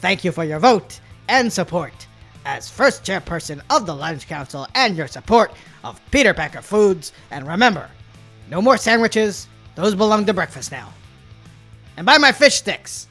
thank 0.00 0.24
you 0.24 0.32
for 0.32 0.44
your 0.44 0.58
vote 0.58 1.00
and 1.28 1.52
support 1.52 1.92
as 2.44 2.68
first 2.68 3.04
chairperson 3.04 3.60
of 3.70 3.86
the 3.86 3.94
Lunch 3.94 4.26
Council 4.26 4.66
and 4.74 4.96
your 4.96 5.06
support 5.06 5.52
of 5.84 6.00
Peter 6.10 6.34
Packer 6.34 6.62
Foods. 6.62 7.12
And 7.30 7.46
remember, 7.46 7.88
no 8.50 8.60
more 8.60 8.76
sandwiches, 8.76 9.46
those 9.74 9.94
belong 9.94 10.26
to 10.26 10.34
breakfast 10.34 10.72
now. 10.72 10.92
And 11.96 12.04
buy 12.06 12.18
my 12.18 12.32
fish 12.32 12.56
sticks. 12.56 13.06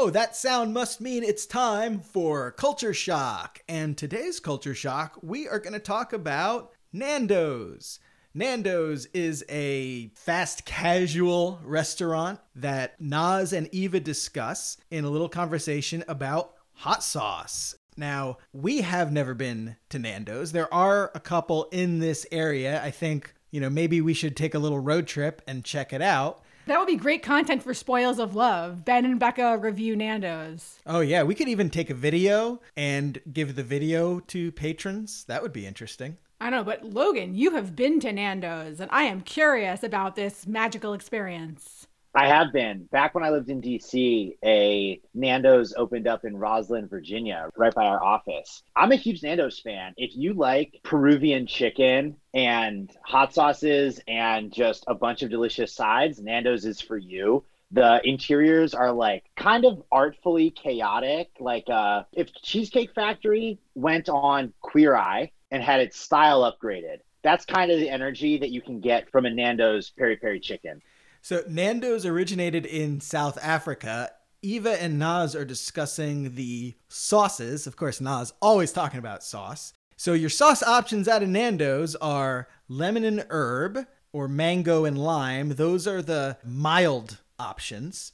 Oh, 0.00 0.10
that 0.10 0.36
sound 0.36 0.72
must 0.72 1.00
mean 1.00 1.24
it's 1.24 1.44
time 1.44 1.98
for 1.98 2.52
Culture 2.52 2.94
Shock. 2.94 3.64
And 3.68 3.98
today's 3.98 4.38
Culture 4.38 4.72
Shock, 4.72 5.18
we 5.22 5.48
are 5.48 5.58
going 5.58 5.72
to 5.72 5.80
talk 5.80 6.12
about 6.12 6.70
Nando's. 6.92 7.98
Nando's 8.32 9.06
is 9.06 9.44
a 9.48 10.12
fast 10.14 10.64
casual 10.64 11.58
restaurant 11.64 12.38
that 12.54 12.94
Nas 13.00 13.52
and 13.52 13.68
Eva 13.74 13.98
discuss 13.98 14.76
in 14.88 15.04
a 15.04 15.10
little 15.10 15.28
conversation 15.28 16.04
about 16.06 16.54
hot 16.74 17.02
sauce. 17.02 17.74
Now, 17.96 18.38
we 18.52 18.82
have 18.82 19.10
never 19.10 19.34
been 19.34 19.74
to 19.88 19.98
Nando's. 19.98 20.52
There 20.52 20.72
are 20.72 21.10
a 21.12 21.20
couple 21.20 21.64
in 21.72 21.98
this 21.98 22.24
area. 22.30 22.80
I 22.84 22.92
think, 22.92 23.34
you 23.50 23.60
know, 23.60 23.68
maybe 23.68 24.00
we 24.00 24.14
should 24.14 24.36
take 24.36 24.54
a 24.54 24.60
little 24.60 24.78
road 24.78 25.08
trip 25.08 25.42
and 25.48 25.64
check 25.64 25.92
it 25.92 26.02
out. 26.02 26.44
That 26.68 26.78
would 26.78 26.86
be 26.86 26.96
great 26.96 27.22
content 27.22 27.62
for 27.62 27.72
Spoils 27.72 28.18
of 28.18 28.34
Love. 28.34 28.84
Ben 28.84 29.06
and 29.06 29.18
Becca 29.18 29.56
review 29.56 29.96
Nando's. 29.96 30.80
Oh, 30.84 31.00
yeah. 31.00 31.22
We 31.22 31.34
could 31.34 31.48
even 31.48 31.70
take 31.70 31.88
a 31.88 31.94
video 31.94 32.60
and 32.76 33.18
give 33.32 33.56
the 33.56 33.62
video 33.62 34.20
to 34.20 34.52
patrons. 34.52 35.24
That 35.24 35.40
would 35.40 35.54
be 35.54 35.66
interesting. 35.66 36.18
I 36.38 36.50
know, 36.50 36.62
but 36.62 36.84
Logan, 36.84 37.34
you 37.34 37.52
have 37.52 37.74
been 37.74 38.00
to 38.00 38.12
Nando's, 38.12 38.80
and 38.80 38.90
I 38.92 39.04
am 39.04 39.22
curious 39.22 39.82
about 39.82 40.14
this 40.14 40.46
magical 40.46 40.92
experience. 40.92 41.77
I 42.14 42.26
have 42.26 42.52
been. 42.52 42.84
Back 42.84 43.14
when 43.14 43.22
I 43.22 43.30
lived 43.30 43.50
in 43.50 43.60
DC, 43.60 44.36
a 44.42 45.00
Nando's 45.14 45.74
opened 45.76 46.08
up 46.08 46.24
in 46.24 46.34
Rosslyn, 46.34 46.88
Virginia, 46.88 47.50
right 47.56 47.74
by 47.74 47.84
our 47.84 48.02
office. 48.02 48.62
I'm 48.74 48.92
a 48.92 48.96
huge 48.96 49.22
Nando's 49.22 49.60
fan. 49.60 49.92
If 49.96 50.16
you 50.16 50.32
like 50.32 50.80
Peruvian 50.82 51.46
chicken 51.46 52.16
and 52.32 52.90
hot 53.04 53.34
sauces 53.34 54.00
and 54.08 54.52
just 54.52 54.84
a 54.88 54.94
bunch 54.94 55.22
of 55.22 55.30
delicious 55.30 55.74
sides, 55.74 56.18
Nando's 56.20 56.64
is 56.64 56.80
for 56.80 56.96
you. 56.96 57.44
The 57.72 58.00
interiors 58.02 58.72
are 58.72 58.92
like 58.92 59.24
kind 59.36 59.66
of 59.66 59.82
artfully 59.92 60.50
chaotic. 60.50 61.30
Like 61.38 61.68
uh, 61.68 62.04
if 62.12 62.32
Cheesecake 62.42 62.94
Factory 62.94 63.58
went 63.74 64.08
on 64.08 64.54
Queer 64.62 64.96
Eye 64.96 65.30
and 65.50 65.62
had 65.62 65.80
its 65.80 66.00
style 66.00 66.40
upgraded, 66.50 67.00
that's 67.22 67.44
kind 67.44 67.70
of 67.70 67.78
the 67.78 67.90
energy 67.90 68.38
that 68.38 68.50
you 68.50 68.62
can 68.62 68.80
get 68.80 69.10
from 69.10 69.26
a 69.26 69.30
Nando's 69.30 69.90
peri 69.90 70.16
peri 70.16 70.40
chicken. 70.40 70.80
So 71.28 71.42
Nando's 71.46 72.06
originated 72.06 72.64
in 72.64 73.02
South 73.02 73.36
Africa. 73.42 74.12
Eva 74.40 74.82
and 74.82 74.98
Nas 74.98 75.36
are 75.36 75.44
discussing 75.44 76.36
the 76.36 76.74
sauces. 76.88 77.66
Of 77.66 77.76
course, 77.76 78.00
Nas 78.00 78.32
always 78.40 78.72
talking 78.72 78.98
about 78.98 79.22
sauce. 79.22 79.74
So 79.98 80.14
your 80.14 80.30
sauce 80.30 80.62
options 80.62 81.06
out 81.06 81.22
of 81.22 81.28
Nando's 81.28 81.94
are 81.96 82.48
lemon 82.66 83.04
and 83.04 83.26
herb 83.28 83.86
or 84.10 84.26
mango 84.26 84.86
and 84.86 84.96
lime. 84.96 85.50
Those 85.50 85.86
are 85.86 86.00
the 86.00 86.38
mild 86.46 87.18
options. 87.38 88.12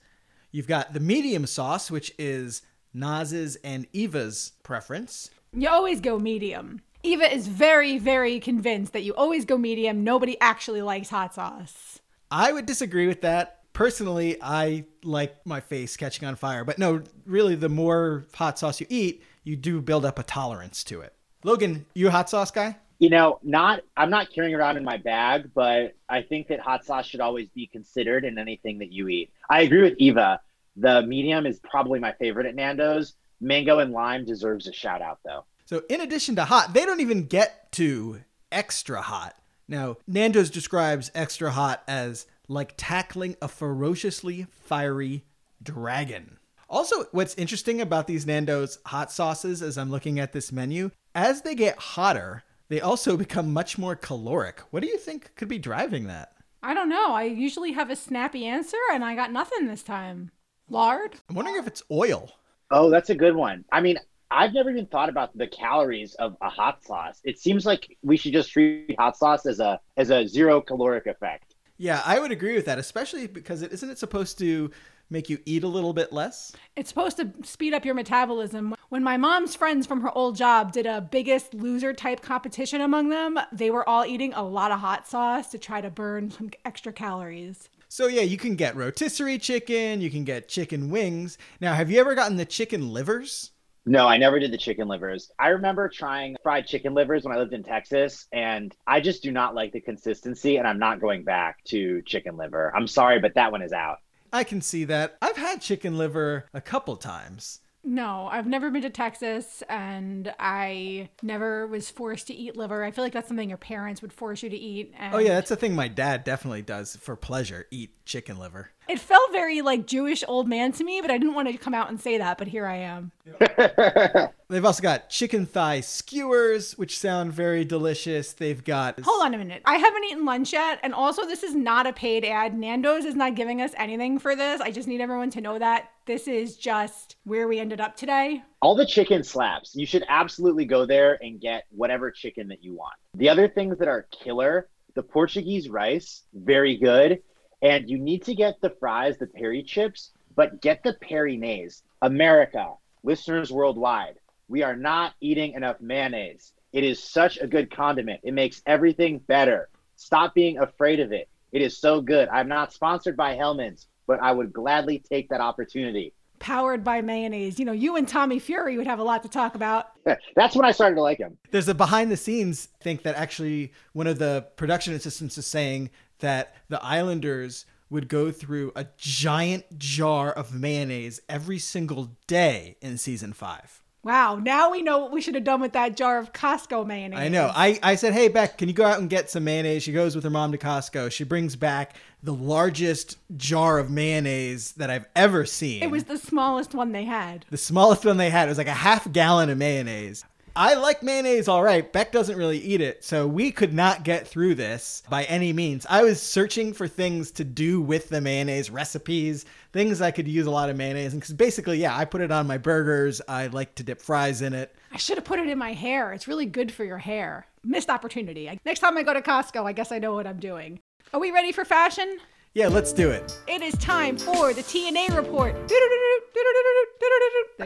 You've 0.51 0.67
got 0.67 0.93
the 0.93 0.99
medium 0.99 1.47
sauce, 1.47 1.93
which 1.93 2.13
is 2.19 2.63
Nas's 2.93 3.55
and 3.63 3.87
Eva's 3.93 4.55
preference. 4.65 5.31
You 5.53 5.69
always 5.69 6.01
go 6.01 6.19
medium. 6.19 6.83
Eva 7.05 7.33
is 7.33 7.47
very, 7.47 7.97
very 7.97 8.41
convinced 8.41 8.93
that 8.93 9.05
you 9.05 9.15
always 9.15 9.45
go 9.45 9.57
medium. 9.57 10.03
Nobody 10.03 10.37
actually 10.41 10.83
likes 10.83 11.11
hot 11.11 11.33
sauce. 11.33 12.01
I 12.31 12.53
would 12.53 12.67
disagree 12.67 13.07
with 13.07 13.23
that. 13.23 13.61
Personally, 13.73 14.37
I 14.41 14.85
like 15.03 15.45
my 15.47 15.61
face 15.61 15.97
catching 15.97 16.27
on 16.27 16.37
fire. 16.37 16.65
But 16.65 16.79
no, 16.79 17.03
really, 17.27 17.55
the 17.55 17.69
more 17.69 18.25
hot 18.35 18.59
sauce 18.59 18.81
you 18.81 18.87
eat, 18.89 19.23
you 19.43 19.57
do 19.57 19.81
build 19.81 20.05
up 20.05 20.19
a 20.19 20.23
tolerance 20.23 20.85
to 20.85 21.01
it. 21.01 21.15
Logan, 21.43 21.85
you 21.95 22.09
a 22.09 22.11
hot 22.11 22.31
sauce 22.31 22.51
guy? 22.51 22.77
You 22.99 23.11
know, 23.11 23.41
not 23.43 23.81
I'm 23.97 24.11
not 24.11 24.33
carrying 24.33 24.55
around 24.55 24.77
in 24.77 24.85
my 24.85 24.97
bag, 24.97 25.51
but 25.55 25.95
I 26.09 26.23
think 26.23 26.49
that 26.49 26.61
hot 26.61 26.85
sauce 26.85 27.07
should 27.07 27.21
always 27.21 27.49
be 27.51 27.67
considered 27.67 28.25
in 28.25 28.39
anything 28.39 28.79
that 28.79 28.93
you 28.93 29.09
eat. 29.09 29.33
I 29.51 29.63
agree 29.63 29.83
with 29.83 29.95
Eva. 29.99 30.41
The 30.77 31.03
medium 31.03 31.45
is 31.45 31.61
probably 31.61 31.99
my 31.99 32.13
favorite 32.13 32.47
at 32.47 32.55
Nando's. 32.55 33.15
Mango 33.41 33.81
and 33.81 33.93
lime 33.93 34.25
deserves 34.25 34.67
a 34.69 34.73
shout 34.73 35.03
out 35.03 35.19
though. 35.25 35.45
So, 35.67 35.83
in 35.89 36.01
addition 36.01 36.37
to 36.37 36.45
hot, 36.45 36.73
they 36.73 36.85
don't 36.85 37.01
even 37.01 37.27
get 37.27 37.73
to 37.73 38.21
extra 38.53 39.03
hot. 39.03 39.37
Now, 39.69 39.97
Nando's 40.07 40.51
describes 40.51 41.11
extra 41.15 41.51
hot 41.51 41.83
as 41.89 42.27
like 42.49 42.75
tackling 42.77 43.37
a 43.41 43.49
ferociously 43.49 44.47
fiery 44.51 45.25
dragon. 45.63 46.39
Also, 46.69 47.05
what's 47.13 47.35
interesting 47.37 47.81
about 47.81 48.07
these 48.07 48.27
Nando's 48.27 48.79
hot 48.87 49.13
sauces 49.13 49.63
as 49.63 49.79
I'm 49.79 49.91
looking 49.91 50.19
at 50.19 50.33
this 50.33 50.53
menu, 50.53 50.91
as 51.15 51.43
they 51.43 51.55
get 51.55 51.79
hotter, 51.79 52.43
they 52.69 52.81
also 52.81 53.17
become 53.19 53.53
much 53.53 53.79
more 53.79 53.97
caloric. 53.97 54.61
What 54.71 54.83
do 54.83 54.89
you 54.89 54.99
think 54.99 55.35
could 55.37 55.49
be 55.49 55.59
driving 55.59 56.07
that? 56.09 56.33
I 56.63 56.75
don't 56.75 56.89
know. 56.89 57.13
I 57.13 57.25
usually 57.25 57.73
have 57.73 57.91
a 57.91 57.97
snappy 57.97 58.47
answer, 58.47 58.79
and 58.93 59.05
I 59.05 59.15
got 59.15 59.31
nothing 59.31 59.67
this 59.67 59.83
time. 59.83 60.31
Lard? 60.71 61.17
I'm 61.29 61.37
wondering 61.37 61.59
if 61.59 61.67
it's 61.67 61.83
oil. 61.91 62.31
Oh, 62.71 62.91
that's 62.91 63.11
a 63.11 63.15
good 63.15 63.37
one. 63.37 63.65
I 63.71 63.83
mean, 63.83 63.99
I've 64.31 64.53
never 64.53 64.71
even 64.71 64.87
thought 64.87 65.09
about 65.09 65.37
the 65.37 65.47
calories 65.47 66.15
of 66.15 66.37
a 66.41 66.49
hot 66.49 66.83
sauce. 66.83 67.21
It 67.25 67.39
seems 67.39 67.65
like 67.67 67.97
we 68.03 68.17
should 68.17 68.33
just 68.33 68.51
treat 68.51 68.95
hot 68.99 69.17
sauce 69.17 69.47
as 69.47 69.61
a 69.61 69.81
as 69.97 70.11
a 70.11 70.27
zero 70.27 70.61
caloric 70.61 71.07
effect. 71.07 71.55
Yeah, 71.77 72.03
I 72.05 72.21
would 72.21 72.31
agree 72.31 72.55
with 72.55 72.67
that, 72.67 72.79
especially 72.79 73.27
because 73.27 73.63
it 73.63 73.73
isn't 73.73 73.91
it 73.91 73.99
supposed 73.99 74.39
to 74.39 74.71
make 75.11 75.29
you 75.29 75.39
eat 75.45 75.65
a 75.65 75.69
little 75.69 75.93
bit 75.93 76.13
less? 76.13 76.53
It's 76.77 76.89
supposed 76.89 77.17
to 77.19 77.33
speed 77.43 77.75
up 77.75 77.85
your 77.85 77.95
metabolism. 77.95 78.75
When 78.89 79.03
my 79.03 79.17
mom's 79.17 79.55
friends 79.55 79.87
from 79.87 80.01
her 80.01 80.17
old 80.17 80.37
job 80.37 80.73
did 80.73 80.87
a 80.87 81.01
biggest 81.01 81.53
loser 81.53 81.93
type 81.93 82.23
competition 82.23 82.81
among 82.81 83.09
them, 83.09 83.39
they 83.53 83.71
were 83.71 83.89
all 83.89 84.05
eating 84.05 84.33
a 84.35 84.43
lot 84.43 84.71
of 84.71 84.81
hot 84.81 85.07
sauce 85.07 85.51
to 85.51 85.59
try 85.59 85.81
to 85.81 85.91
burn 85.91 86.31
some 86.31 86.51
extra 86.65 86.93
calories. 86.93 87.69
So 87.89 88.07
yeah, 88.07 88.23
you 88.23 88.39
can 88.39 88.57
get 88.57 88.77
rotisserie 88.77 89.39
chicken, 89.39 90.01
you 90.01 90.11
can 90.11 90.25
get 90.25 90.49
chicken 90.49 90.91
wings. 90.91 91.39
Now, 91.61 91.75
have 91.75 91.91
you 91.91 92.01
ever 92.01 92.15
gotten 92.15 92.37
the 92.37 92.45
chicken 92.45 92.93
livers? 92.93 93.53
No, 93.87 94.09
I 94.09 94.17
never 94.17 94.39
did 94.39 94.51
the 94.51 94.59
chicken 94.59 94.89
livers. 94.89 95.31
I 95.39 95.49
remember 95.49 95.89
trying 95.89 96.37
fried 96.43 96.67
chicken 96.67 96.95
livers 96.95 97.25
when 97.25 97.35
I 97.35 97.39
lived 97.39 97.53
in 97.53 97.63
Texas, 97.63 98.27
and 98.33 98.75
I 98.87 99.01
just 99.01 99.23
do 99.23 99.31
not 99.31 99.55
like 99.55 99.73
the 99.73 99.81
consistency, 99.81 100.57
and 100.57 100.67
I'm 100.67 100.79
not 100.79 101.01
going 101.01 101.23
back 101.23 101.63
to 101.65 102.01
chicken 102.03 102.37
liver. 102.37 102.73
I'm 102.75 102.87
sorry, 102.87 103.21
but 103.21 103.35
that 103.35 103.53
one 103.53 103.63
is 103.63 103.73
out. 103.73 103.99
I 104.33 104.43
can 104.43 104.63
see 104.63 104.85
that. 104.85 105.17
I've 105.21 105.37
had 105.37 105.61
chicken 105.61 105.99
liver 105.99 106.47
a 106.55 106.61
couple 106.61 106.97
times. 106.97 107.61
No, 107.85 108.29
I've 108.33 108.47
never 108.47 108.71
been 108.71 108.83
to 108.83 108.91
Texas 108.91 109.63
and 109.69 110.35
I 110.39 111.11
never 111.23 111.67
was 111.67 111.91
forced 111.91 112.29
to 112.29 112.35
eat 112.35 112.57
liver. 112.57 112.83
I 112.83 112.91
feel 112.91 113.05
like 113.05 113.13
that's 113.13 113.29
something 113.29 113.49
your 113.51 113.59
parents 113.59 114.01
would 114.01 114.13
force 114.13 114.43
you 114.43 114.49
to 114.49 114.57
eat. 114.57 114.93
And 114.99 115.15
Oh 115.15 115.19
yeah, 115.19 115.35
that's 115.35 115.51
a 115.51 115.57
thing 115.57 115.75
my 115.75 115.89
dad 115.89 116.25
definitely 116.25 116.63
does 116.63 116.97
for 116.97 117.15
pleasure, 117.15 117.67
eat 117.71 117.95
chicken 118.07 118.39
liver. 118.39 118.71
It 118.89 118.99
felt 118.99 119.33
very 119.33 119.63
like 119.63 119.87
Jewish 119.87 120.23
old 120.29 120.49
man 120.49 120.73
to 120.73 120.85
me, 120.85 121.01
but 121.01 121.11
I 121.11 121.19
didn't 121.19 121.35
want 121.35 121.49
to 121.49 121.57
come 121.57 121.75
out 121.75 121.89
and 121.89 122.01
say 122.01 122.19
that, 122.19 122.37
but 122.37 122.49
here 122.49 122.67
I 122.67 122.77
am. 122.77 123.13
They've 124.49 124.65
also 124.65 124.83
got 124.83 125.09
chicken 125.09 125.47
thigh 125.47 125.81
skewers, 125.81 126.77
which 126.77 126.99
sound 126.99 127.33
very 127.33 127.65
delicious. 127.65 128.35
They've 128.35 128.63
got 128.63 129.01
Hold 129.01 129.23
on 129.23 129.35
a 129.35 129.39
minute. 129.39 129.63
I 129.65 129.77
haven't 129.77 130.05
eaten 130.05 130.25
lunch 130.27 130.53
yet, 130.53 130.81
and 130.83 130.93
also 130.93 131.25
this 131.27 131.43
is 131.43 131.55
not 131.55 131.87
a 131.87 131.93
paid 131.93 132.25
ad. 132.25 132.57
Nando's 132.57 133.05
is 133.05 133.15
not 133.15 133.35
giving 133.35 133.63
us 133.63 133.73
anything 133.77 134.19
for 134.19 134.37
this. 134.37 134.61
I 134.61 134.71
just 134.71 134.87
need 134.87 135.01
everyone 135.01 135.31
to 135.31 135.41
know 135.41 135.59
that 135.59 135.91
this 136.07 136.29
is 136.29 136.57
just 136.57 137.17
where 137.25 137.49
we 137.49 137.59
ended 137.59 137.81
up 137.81 137.97
today. 137.97 138.43
All 138.61 138.75
the 138.75 138.87
chicken 138.87 139.25
slaps. 139.25 139.75
You 139.75 139.87
should 139.87 140.05
absolutely 140.09 140.67
go 140.67 140.85
there 140.85 141.19
and 141.23 141.41
get 141.41 141.65
whatever 141.71 142.11
chicken 142.11 142.49
that 142.49 142.63
you 142.63 142.75
want. 142.75 142.95
The 143.15 143.31
other 143.31 143.49
things 143.49 143.79
that 143.79 143.89
are 143.89 144.07
killer, 144.11 144.69
the 144.95 145.03
Portuguese 145.03 145.71
rice, 145.71 146.23
very 146.35 146.77
good. 146.77 147.23
And 147.65 147.89
you 147.89 147.99
need 147.99 148.23
to 148.25 148.35
get 148.35 148.61
the 148.61 148.71
fries, 148.79 149.17
the 149.17 149.27
peri 149.27 149.63
chips, 149.63 150.11
but 150.37 150.61
get 150.61 150.83
the 150.83 150.93
peri-nays. 151.01 151.83
America, 152.03 152.75
listeners 153.03 153.51
worldwide, 153.51 154.17
we 154.49 154.63
are 154.63 154.77
not 154.77 155.15
eating 155.23 155.55
enough 155.55 155.81
mayonnaise. 155.81 156.53
It 156.75 156.85
is 156.85 157.03
such 157.03 157.39
a 157.39 157.47
good 157.47 157.75
condiment. 157.75 158.21
It 158.23 158.35
makes 158.35 158.61
everything 158.67 159.19
better. 159.19 159.71
Stop 159.97 160.35
being 160.35 160.59
afraid 160.59 161.01
of 161.01 161.13
it. 161.13 161.29
It 161.53 161.63
is 161.63 161.79
so 161.79 162.03
good. 162.03 162.29
I'm 162.29 162.49
not 162.49 162.75
sponsored 162.75 163.17
by 163.17 163.35
Hellmann's, 163.35 163.87
but 164.07 164.21
I 164.21 164.33
would 164.33 164.53
gladly 164.53 164.99
take 164.99 165.31
that 165.31 165.41
opportunity. 165.41 166.13
Powered 166.41 166.85
by 166.85 167.01
mayonnaise. 167.01 167.59
You 167.59 167.65
know, 167.65 167.73
you 167.73 167.97
and 167.97 168.07
Tommy 168.07 168.39
Fury 168.39 168.77
would 168.77 168.87
have 168.87 168.99
a 168.99 169.05
lot 169.05 169.23
to 169.23 169.31
talk 169.31 169.55
about. 169.55 169.87
That's 170.37 170.55
when 170.55 170.67
I 170.67 170.73
started 170.73 170.97
to 170.97 171.01
like 171.01 171.17
him. 171.17 171.39
There's 171.51 171.69
a 171.69 171.75
behind 171.75 172.11
the 172.11 172.19
scenes 172.19 172.69
think 172.83 173.05
that 173.05 173.15
actually 173.15 173.73
one 173.95 174.07
of 174.07 174.19
the 174.19 174.47
production 174.57 174.93
assistants 174.93 175.39
is 175.39 175.47
saying 175.47 175.89
that 176.21 176.55
the 176.69 176.83
Islanders 176.83 177.67
would 177.91 178.09
go 178.09 178.31
through 178.31 178.73
a 178.75 178.87
giant 178.97 179.79
jar 179.79 180.33
of 180.33 180.55
mayonnaise 180.55 181.21
every 181.29 181.59
single 181.59 182.17
day 182.27 182.77
in 182.81 182.99
season 182.99 183.33
five. 183.33 183.81
Wow, 184.03 184.37
now 184.37 184.71
we 184.71 184.83
know 184.83 184.99
what 184.99 185.13
we 185.13 185.23
should 185.23 185.35
have 185.35 185.45
done 185.45 185.63
with 185.63 185.73
that 185.73 185.97
jar 185.97 186.19
of 186.19 186.33
Costco 186.35 186.87
mayonnaise. 186.87 187.19
I 187.21 187.29
know. 187.29 187.51
I, 187.55 187.79
I 187.83 187.95
said, 187.95 188.13
hey, 188.13 188.29
Beck, 188.29 188.59
can 188.59 188.69
you 188.69 188.75
go 188.75 188.85
out 188.85 188.99
and 189.01 189.09
get 189.09 189.31
some 189.31 189.45
mayonnaise? 189.45 189.83
She 189.83 189.93
goes 189.93 190.15
with 190.15 190.25
her 190.25 190.31
mom 190.31 190.53
to 190.53 190.59
Costco. 190.59 191.11
She 191.11 191.25
brings 191.25 191.57
back 191.57 191.97
the 192.23 192.35
largest 192.35 193.17
jar 193.39 193.79
of 193.79 193.91
mayonnaise 193.91 194.73
that 194.73 194.91
I've 194.91 195.07
ever 195.17 195.47
seen. 195.47 195.83
It 195.83 195.91
was 195.91 196.05
the 196.05 196.19
smallest 196.19 196.75
one 196.75 196.93
they 196.93 197.05
had. 197.05 197.47
the 197.49 197.57
smallest 197.57 198.05
one 198.05 198.19
they 198.19 198.29
had. 198.29 198.47
It 198.47 198.51
was 198.51 198.59
like 198.59 198.67
a 198.67 198.73
half 198.73 199.11
gallon 199.11 199.49
of 199.49 199.57
mayonnaise. 199.57 200.23
I 200.57 200.75
like 200.75 201.03
mayonnaise 201.03 201.49
all 201.49 201.65
right. 201.65 201.93
Beck 201.93 202.13
doesn't 202.13 202.39
really 202.39 202.59
eat 202.59 202.81
it, 202.81 203.03
so 203.03 203.27
we 203.27 203.51
could 203.51 203.75
not 203.75 204.05
get 204.05 204.29
through 204.29 204.55
this 204.55 205.03
by 205.11 205.25
any 205.25 205.53
means. 205.53 205.85
I 205.91 206.05
was 206.05 206.23
searching 206.23 206.73
for 206.73 206.87
things 206.87 207.33
to 207.33 207.43
do 207.43 207.81
with 207.81 208.09
the 208.09 208.21
mayonnaise, 208.21 208.71
recipes, 208.71 209.47
things 209.73 210.01
I 210.01 210.13
could 210.13 210.29
use 210.29 210.47
a 210.47 210.53
lot 210.53 210.71
of 210.71 210.77
mayonnaise. 210.77 211.13
And 211.13 211.21
because 211.21 211.35
basically, 211.35 211.79
yeah, 211.79 211.97
I 211.97 212.05
put 212.05 212.21
it 212.21 212.31
on 212.31 212.47
my 212.47 212.57
burgers. 212.57 213.21
I 213.27 213.49
like 213.49 213.75
to 213.75 213.83
dip 213.83 214.01
fries 214.01 214.43
in 214.43 214.53
it. 214.53 214.73
I 214.93 214.97
should 214.97 215.19
have 215.19 215.25
put 215.25 215.41
it 215.41 215.49
in 215.49 215.59
my 215.59 215.73
hair. 215.73 216.13
It's 216.13 216.29
really 216.29 216.47
good 216.47 216.71
for 216.71 216.85
your 216.85 216.99
hair. 216.99 217.49
Missed 217.65 217.91
opportunity. 217.91 218.49
Next 218.65 218.79
time 218.79 218.97
I 218.97 219.03
go 219.03 219.13
to 219.13 219.23
Costco, 219.23 219.65
I 219.65 219.73
guess 219.73 219.91
I 219.91 219.99
know 219.99 220.15
what 220.15 220.29
I'm 220.29 220.39
doing. 220.39 220.79
Are 221.13 221.19
we 221.19 221.33
ready 221.33 221.51
for 221.51 221.65
fashion? 221.65 222.19
Yeah, 222.53 222.69
let's 222.69 222.93
do 222.93 223.11
it. 223.11 223.37
It 223.49 223.61
is 223.61 223.75
time 223.79 224.17
for 224.17 224.55
the 224.55 224.63
TNA 224.63 225.17
report. 225.17 225.67
The 225.67 225.75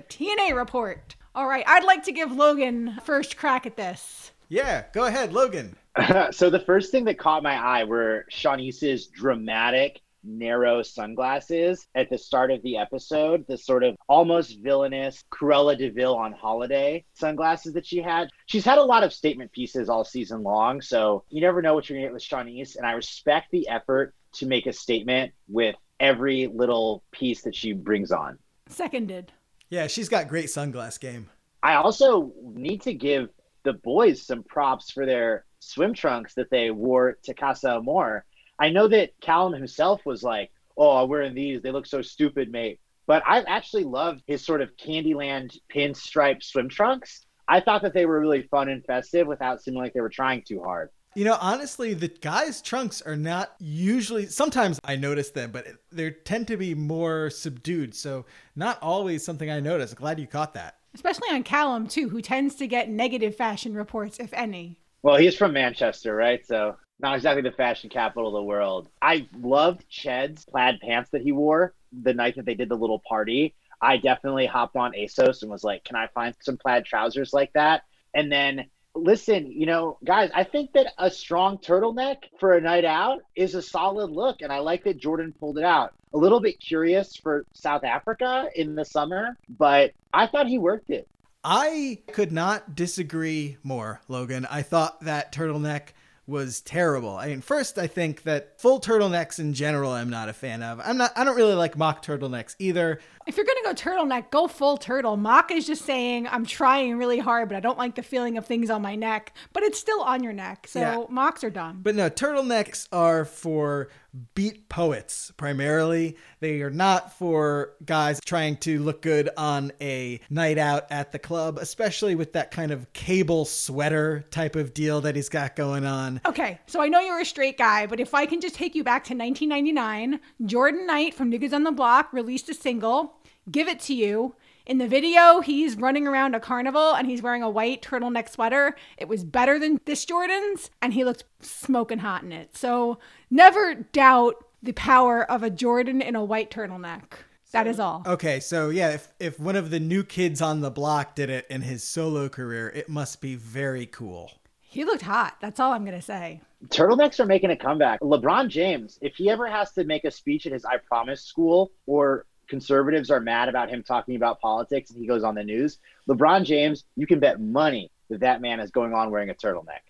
TNA 0.08 0.56
report. 0.56 1.16
All 1.34 1.46
right, 1.46 1.64
I'd 1.66 1.84
like 1.84 2.04
to 2.04 2.12
give 2.12 2.32
Logan 2.32 2.98
first 3.04 3.36
crack 3.36 3.66
at 3.66 3.76
this. 3.76 4.32
Yeah, 4.48 4.84
go 4.92 5.04
ahead, 5.04 5.32
Logan. 5.32 5.76
so 6.30 6.50
the 6.50 6.60
first 6.60 6.90
thing 6.90 7.04
that 7.04 7.18
caught 7.18 7.42
my 7.42 7.54
eye 7.54 7.84
were 7.84 8.24
Siannise's 8.30 9.06
dramatic 9.08 10.00
narrow 10.24 10.82
sunglasses 10.82 11.86
at 11.94 12.10
the 12.10 12.18
start 12.18 12.50
of 12.50 12.62
the 12.62 12.76
episode, 12.76 13.46
the 13.46 13.56
sort 13.56 13.84
of 13.84 13.96
almost 14.08 14.58
villainous 14.60 15.22
Cruella 15.30 15.76
de 15.76 15.90
Vil 15.90 16.14
on 16.14 16.32
holiday 16.32 17.04
sunglasses 17.14 17.72
that 17.74 17.86
she 17.86 17.98
had. 17.98 18.28
She's 18.46 18.64
had 18.64 18.78
a 18.78 18.84
lot 18.84 19.04
of 19.04 19.12
statement 19.12 19.52
pieces 19.52 19.88
all 19.88 20.04
season 20.04 20.42
long, 20.42 20.80
so 20.80 21.24
you 21.30 21.40
never 21.40 21.62
know 21.62 21.74
what 21.74 21.88
you're 21.88 21.98
gonna 21.98 22.08
get 22.08 22.14
with 22.14 22.22
Siannise, 22.22 22.76
and 22.76 22.86
I 22.86 22.92
respect 22.92 23.50
the 23.50 23.68
effort 23.68 24.14
to 24.34 24.46
make 24.46 24.66
a 24.66 24.72
statement 24.72 25.32
with 25.48 25.76
every 26.00 26.46
little 26.46 27.02
piece 27.10 27.42
that 27.42 27.54
she 27.54 27.72
brings 27.72 28.12
on. 28.12 28.38
Seconded. 28.68 29.32
Yeah, 29.70 29.86
she's 29.86 30.08
got 30.08 30.28
great 30.28 30.46
sunglass 30.46 30.98
game. 30.98 31.28
I 31.62 31.74
also 31.74 32.32
need 32.42 32.82
to 32.82 32.94
give 32.94 33.28
the 33.64 33.74
boys 33.74 34.22
some 34.22 34.42
props 34.42 34.90
for 34.90 35.04
their 35.04 35.44
swim 35.60 35.92
trunks 35.92 36.34
that 36.34 36.50
they 36.50 36.70
wore 36.70 37.18
to 37.24 37.34
Casa 37.34 37.76
Amor. 37.76 38.24
I 38.58 38.70
know 38.70 38.88
that 38.88 39.10
Callum 39.20 39.52
himself 39.52 40.04
was 40.06 40.22
like, 40.22 40.50
"Oh, 40.76 41.02
I'm 41.02 41.08
wearing 41.08 41.34
these. 41.34 41.60
They 41.60 41.70
look 41.70 41.86
so 41.86 42.00
stupid, 42.02 42.50
mate." 42.50 42.80
But 43.06 43.22
I 43.26 43.40
actually 43.42 43.84
loved 43.84 44.22
his 44.26 44.44
sort 44.44 44.62
of 44.62 44.76
Candyland 44.76 45.56
pinstripe 45.72 46.42
swim 46.42 46.68
trunks. 46.68 47.26
I 47.46 47.60
thought 47.60 47.82
that 47.82 47.94
they 47.94 48.06
were 48.06 48.20
really 48.20 48.42
fun 48.42 48.68
and 48.68 48.84
festive 48.84 49.26
without 49.26 49.62
seeming 49.62 49.80
like 49.80 49.94
they 49.94 50.00
were 50.00 50.08
trying 50.08 50.42
too 50.42 50.62
hard. 50.62 50.90
You 51.18 51.24
know, 51.24 51.36
honestly, 51.40 51.94
the 51.94 52.06
guys' 52.06 52.62
trunks 52.62 53.02
are 53.02 53.16
not 53.16 53.56
usually. 53.58 54.26
Sometimes 54.26 54.78
I 54.84 54.94
notice 54.94 55.30
them, 55.30 55.50
but 55.50 55.66
they 55.90 56.12
tend 56.12 56.46
to 56.46 56.56
be 56.56 56.76
more 56.76 57.28
subdued. 57.28 57.96
So, 57.96 58.24
not 58.54 58.80
always 58.80 59.24
something 59.24 59.50
I 59.50 59.58
notice. 59.58 59.92
Glad 59.94 60.20
you 60.20 60.28
caught 60.28 60.54
that. 60.54 60.76
Especially 60.94 61.28
on 61.32 61.42
Callum, 61.42 61.88
too, 61.88 62.08
who 62.08 62.22
tends 62.22 62.54
to 62.54 62.68
get 62.68 62.88
negative 62.88 63.34
fashion 63.34 63.74
reports, 63.74 64.20
if 64.20 64.32
any. 64.32 64.78
Well, 65.02 65.16
he's 65.16 65.34
from 65.34 65.52
Manchester, 65.52 66.14
right? 66.14 66.46
So 66.46 66.76
not 67.00 67.16
exactly 67.16 67.42
the 67.42 67.50
fashion 67.50 67.90
capital 67.90 68.28
of 68.28 68.34
the 68.34 68.44
world. 68.44 68.88
I 69.02 69.26
loved 69.40 69.88
Ched's 69.88 70.44
plaid 70.44 70.78
pants 70.80 71.10
that 71.10 71.22
he 71.22 71.32
wore 71.32 71.74
the 71.90 72.14
night 72.14 72.36
that 72.36 72.46
they 72.46 72.54
did 72.54 72.68
the 72.68 72.76
little 72.76 73.02
party. 73.08 73.56
I 73.82 73.96
definitely 73.96 74.46
hopped 74.46 74.76
on 74.76 74.92
ASOS 74.92 75.42
and 75.42 75.50
was 75.50 75.64
like, 75.64 75.82
can 75.82 75.96
I 75.96 76.06
find 76.14 76.36
some 76.42 76.58
plaid 76.58 76.84
trousers 76.84 77.32
like 77.32 77.52
that? 77.54 77.82
And 78.14 78.30
then 78.30 78.66
listen, 78.94 79.50
you 79.52 79.66
know, 79.66 79.98
guys, 80.04 80.30
I 80.34 80.44
think 80.44 80.72
that 80.72 80.92
a 80.98 81.10
strong 81.10 81.58
turtleneck 81.58 82.16
for 82.38 82.54
a 82.54 82.60
night 82.60 82.84
out 82.84 83.22
is 83.36 83.54
a 83.54 83.62
solid 83.62 84.10
look. 84.10 84.42
And 84.42 84.52
I 84.52 84.58
like 84.58 84.84
that 84.84 84.98
Jordan 84.98 85.34
pulled 85.38 85.58
it 85.58 85.64
out. 85.64 85.94
A 86.14 86.18
little 86.18 86.40
bit 86.40 86.58
curious 86.58 87.16
for 87.16 87.44
South 87.52 87.84
Africa 87.84 88.48
in 88.54 88.74
the 88.74 88.84
summer, 88.84 89.36
but 89.48 89.92
I 90.12 90.26
thought 90.26 90.46
he 90.46 90.58
worked 90.58 90.88
it. 90.88 91.06
I 91.44 91.98
could 92.12 92.32
not 92.32 92.74
disagree 92.74 93.58
more, 93.62 94.00
Logan. 94.08 94.46
I 94.50 94.62
thought 94.62 95.02
that 95.02 95.32
turtleneck 95.32 95.88
was 96.26 96.60
terrible. 96.60 97.16
I 97.16 97.28
mean, 97.28 97.40
first, 97.40 97.78
I 97.78 97.86
think 97.86 98.22
that 98.24 98.60
full 98.60 98.80
turtlenecks 98.80 99.38
in 99.38 99.54
general, 99.54 99.92
I'm 99.92 100.10
not 100.10 100.28
a 100.28 100.32
fan 100.32 100.62
of. 100.62 100.80
I'm 100.84 100.98
not. 100.98 101.12
I 101.16 101.24
don't 101.24 101.36
really 101.36 101.54
like 101.54 101.76
mock 101.76 102.04
turtlenecks 102.04 102.54
either. 102.58 103.00
If 103.28 103.36
you're 103.36 103.44
gonna 103.46 103.62
go 103.62 103.74
turtleneck, 103.74 104.30
go 104.30 104.48
full 104.48 104.78
turtle. 104.78 105.18
Mock 105.18 105.50
is 105.50 105.66
just 105.66 105.84
saying 105.84 106.26
I'm 106.28 106.46
trying 106.46 106.96
really 106.96 107.18
hard, 107.18 107.48
but 107.50 107.56
I 107.56 107.60
don't 107.60 107.76
like 107.78 107.94
the 107.94 108.02
feeling 108.02 108.38
of 108.38 108.46
things 108.46 108.70
on 108.70 108.80
my 108.80 108.94
neck. 108.96 109.34
But 109.52 109.62
it's 109.64 109.78
still 109.78 110.00
on 110.00 110.22
your 110.24 110.32
neck, 110.32 110.66
so 110.66 110.80
Yeah. 110.80 111.04
mocks 111.10 111.44
are 111.44 111.50
dumb. 111.50 111.80
But 111.82 111.94
no, 111.94 112.08
turtlenecks 112.08 112.88
are 112.90 113.26
for 113.26 113.88
beat 114.34 114.70
poets 114.70 115.30
primarily. 115.36 116.16
They 116.40 116.62
are 116.62 116.70
not 116.70 117.12
for 117.18 117.74
guys 117.84 118.18
trying 118.24 118.56
to 118.58 118.78
look 118.80 119.02
good 119.02 119.28
on 119.36 119.70
a 119.82 120.20
night 120.30 120.56
out 120.56 120.86
at 120.90 121.12
the 121.12 121.18
club, 121.18 121.58
especially 121.58 122.14
with 122.14 122.32
that 122.32 122.50
kind 122.50 122.72
of 122.72 122.90
cable 122.94 123.44
sweater 123.44 124.24
type 124.30 124.56
of 124.56 124.72
deal 124.72 125.02
that 125.02 125.14
he's 125.14 125.28
got 125.28 125.54
going 125.54 125.84
on. 125.84 126.22
Okay, 126.26 126.58
so 126.66 126.80
I 126.80 126.88
know 126.88 127.00
you're 127.00 127.20
a 127.20 127.24
straight 127.24 127.58
guy, 127.58 127.86
but 127.86 128.00
if 128.00 128.14
I 128.14 128.24
can 128.24 128.40
just 128.40 128.54
take 128.54 128.74
you 128.74 128.82
back 128.82 129.04
to 129.04 129.14
1999, 129.14 130.18
Jordan 130.46 130.86
Knight 130.86 131.12
from 131.12 131.28
New 131.28 131.38
Kids 131.38 131.52
on 131.52 131.64
the 131.64 131.70
Block 131.70 132.10
released 132.12 132.48
a 132.48 132.54
single, 132.54 133.17
Give 133.50 133.68
It 133.68 133.80
to 133.80 133.94
You. 133.94 134.34
In 134.66 134.76
the 134.78 134.88
video, 134.88 135.40
he's 135.40 135.76
running 135.76 136.06
around 136.06 136.34
a 136.34 136.40
carnival 136.40 136.92
and 136.92 137.08
he's 137.08 137.22
wearing 137.22 137.42
a 137.42 137.48
white 137.48 137.80
turtleneck 137.80 138.28
sweater. 138.28 138.76
It 138.98 139.08
was 139.08 139.24
better 139.24 139.58
than 139.58 139.80
this 139.86 140.04
Jordan's, 140.04 140.70
and 140.82 140.92
he 140.92 141.04
looked 141.04 141.24
smoking 141.40 142.00
hot 142.00 142.22
in 142.22 142.32
it. 142.32 142.54
So 142.54 142.98
never 143.30 143.74
doubt 143.74 144.44
the 144.62 144.72
power 144.72 145.24
of 145.30 145.42
a 145.42 145.48
Jordan 145.48 146.02
in 146.02 146.14
a 146.14 146.24
white 146.24 146.50
turtleneck. 146.50 147.04
That 147.52 147.66
is 147.66 147.80
all. 147.80 148.02
Okay, 148.04 148.40
so 148.40 148.68
yeah, 148.68 148.90
if 148.90 149.08
if 149.18 149.40
one 149.40 149.56
of 149.56 149.70
the 149.70 149.80
new 149.80 150.04
kids 150.04 150.42
on 150.42 150.60
the 150.60 150.70
block 150.70 151.14
did 151.14 151.30
it 151.30 151.46
in 151.48 151.62
his 151.62 151.82
solo 151.82 152.28
career, 152.28 152.68
it 152.68 152.90
must 152.90 153.22
be 153.22 153.36
very 153.36 153.86
cool. 153.86 154.32
He 154.60 154.84
looked 154.84 155.02
hot. 155.02 155.38
That's 155.40 155.58
all 155.58 155.72
I'm 155.72 155.86
going 155.86 155.96
to 155.96 156.04
say. 156.04 156.42
Turtlenecks 156.66 157.18
are 157.20 157.24
making 157.24 157.50
a 157.50 157.56
comeback. 157.56 158.00
LeBron 158.00 158.48
James, 158.48 158.98
if 159.00 159.14
he 159.14 159.30
ever 159.30 159.46
has 159.46 159.72
to 159.72 159.84
make 159.84 160.04
a 160.04 160.10
speech 160.10 160.44
at 160.44 160.52
his 160.52 160.66
I 160.66 160.76
Promise 160.76 161.22
school 161.22 161.72
or 161.86 162.26
conservatives 162.48 163.10
are 163.10 163.20
mad 163.20 163.48
about 163.48 163.68
him 163.68 163.82
talking 163.82 164.16
about 164.16 164.40
politics 164.40 164.90
and 164.90 164.98
he 164.98 165.06
goes 165.06 165.22
on 165.22 165.34
the 165.34 165.44
news, 165.44 165.78
LeBron 166.08 166.44
James, 166.44 166.84
you 166.96 167.06
can 167.06 167.20
bet 167.20 167.40
money 167.40 167.90
that 168.10 168.20
that 168.20 168.40
man 168.40 168.60
is 168.60 168.70
going 168.70 168.94
on 168.94 169.10
wearing 169.10 169.30
a 169.30 169.34
turtleneck. 169.34 169.80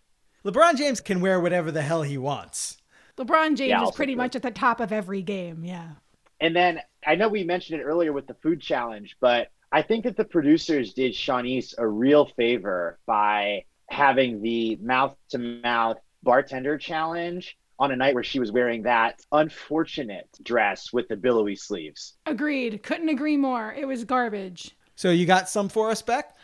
LeBron 0.45 0.77
James 0.77 1.01
can 1.01 1.21
wear 1.21 1.41
whatever 1.41 1.71
the 1.71 1.83
hell 1.83 2.03
he 2.03 2.19
wants. 2.19 2.79
LeBron 3.17 3.57
James 3.57 3.71
Yeah, 3.71 3.85
is 3.85 3.91
pretty 3.93 4.15
much 4.15 4.37
at 4.37 4.43
the 4.43 4.51
top 4.51 4.81
of 4.81 4.93
every 4.93 5.23
game. 5.23 5.65
Yeah. 5.65 5.91
And 6.41 6.55
then 6.55 6.81
I 7.07 7.17
know 7.17 7.29
we 7.29 7.45
mentioned 7.45 7.81
it 7.81 7.85
earlier 7.85 8.13
with 8.13 8.27
the 8.27 8.35
food 8.35 8.61
challenge, 8.61 9.17
but 9.21 9.49
I 9.73 9.83
think 9.83 10.05
that 10.05 10.17
the 10.17 10.25
producers 10.25 10.95
did 10.95 11.13
Siannise 11.13 11.75
a 11.79 11.87
real 11.87 12.27
favor 12.27 12.99
by 13.07 13.65
having 13.91 14.41
the 14.41 14.77
mouth 14.77 15.17
to 15.31 15.39
mouth 15.39 15.99
bartender 16.23 16.79
challenge 16.79 17.57
on 17.79 17.93
a 17.93 17.97
night 17.97 18.15
where 18.15 18.25
she 18.25 18.41
was 18.41 18.53
wearing 18.53 18.83
that 18.83 19.21
unfortunate 19.33 20.29
dress 20.43 20.93
with 20.93 21.09
the 21.09 21.17
billowy 21.17 21.57
sleeves. 21.57 22.15
Agreed. 22.27 22.83
Couldn't 22.83 23.09
agree 23.09 23.37
more. 23.37 23.75
It 23.75 23.87
was 23.87 24.05
garbage. 24.05 24.77
So 24.97 25.11
you 25.11 25.27
got 25.27 25.49
some 25.49 25.69
for 25.69 25.91
us, 25.91 26.03
Beck? 26.03 26.35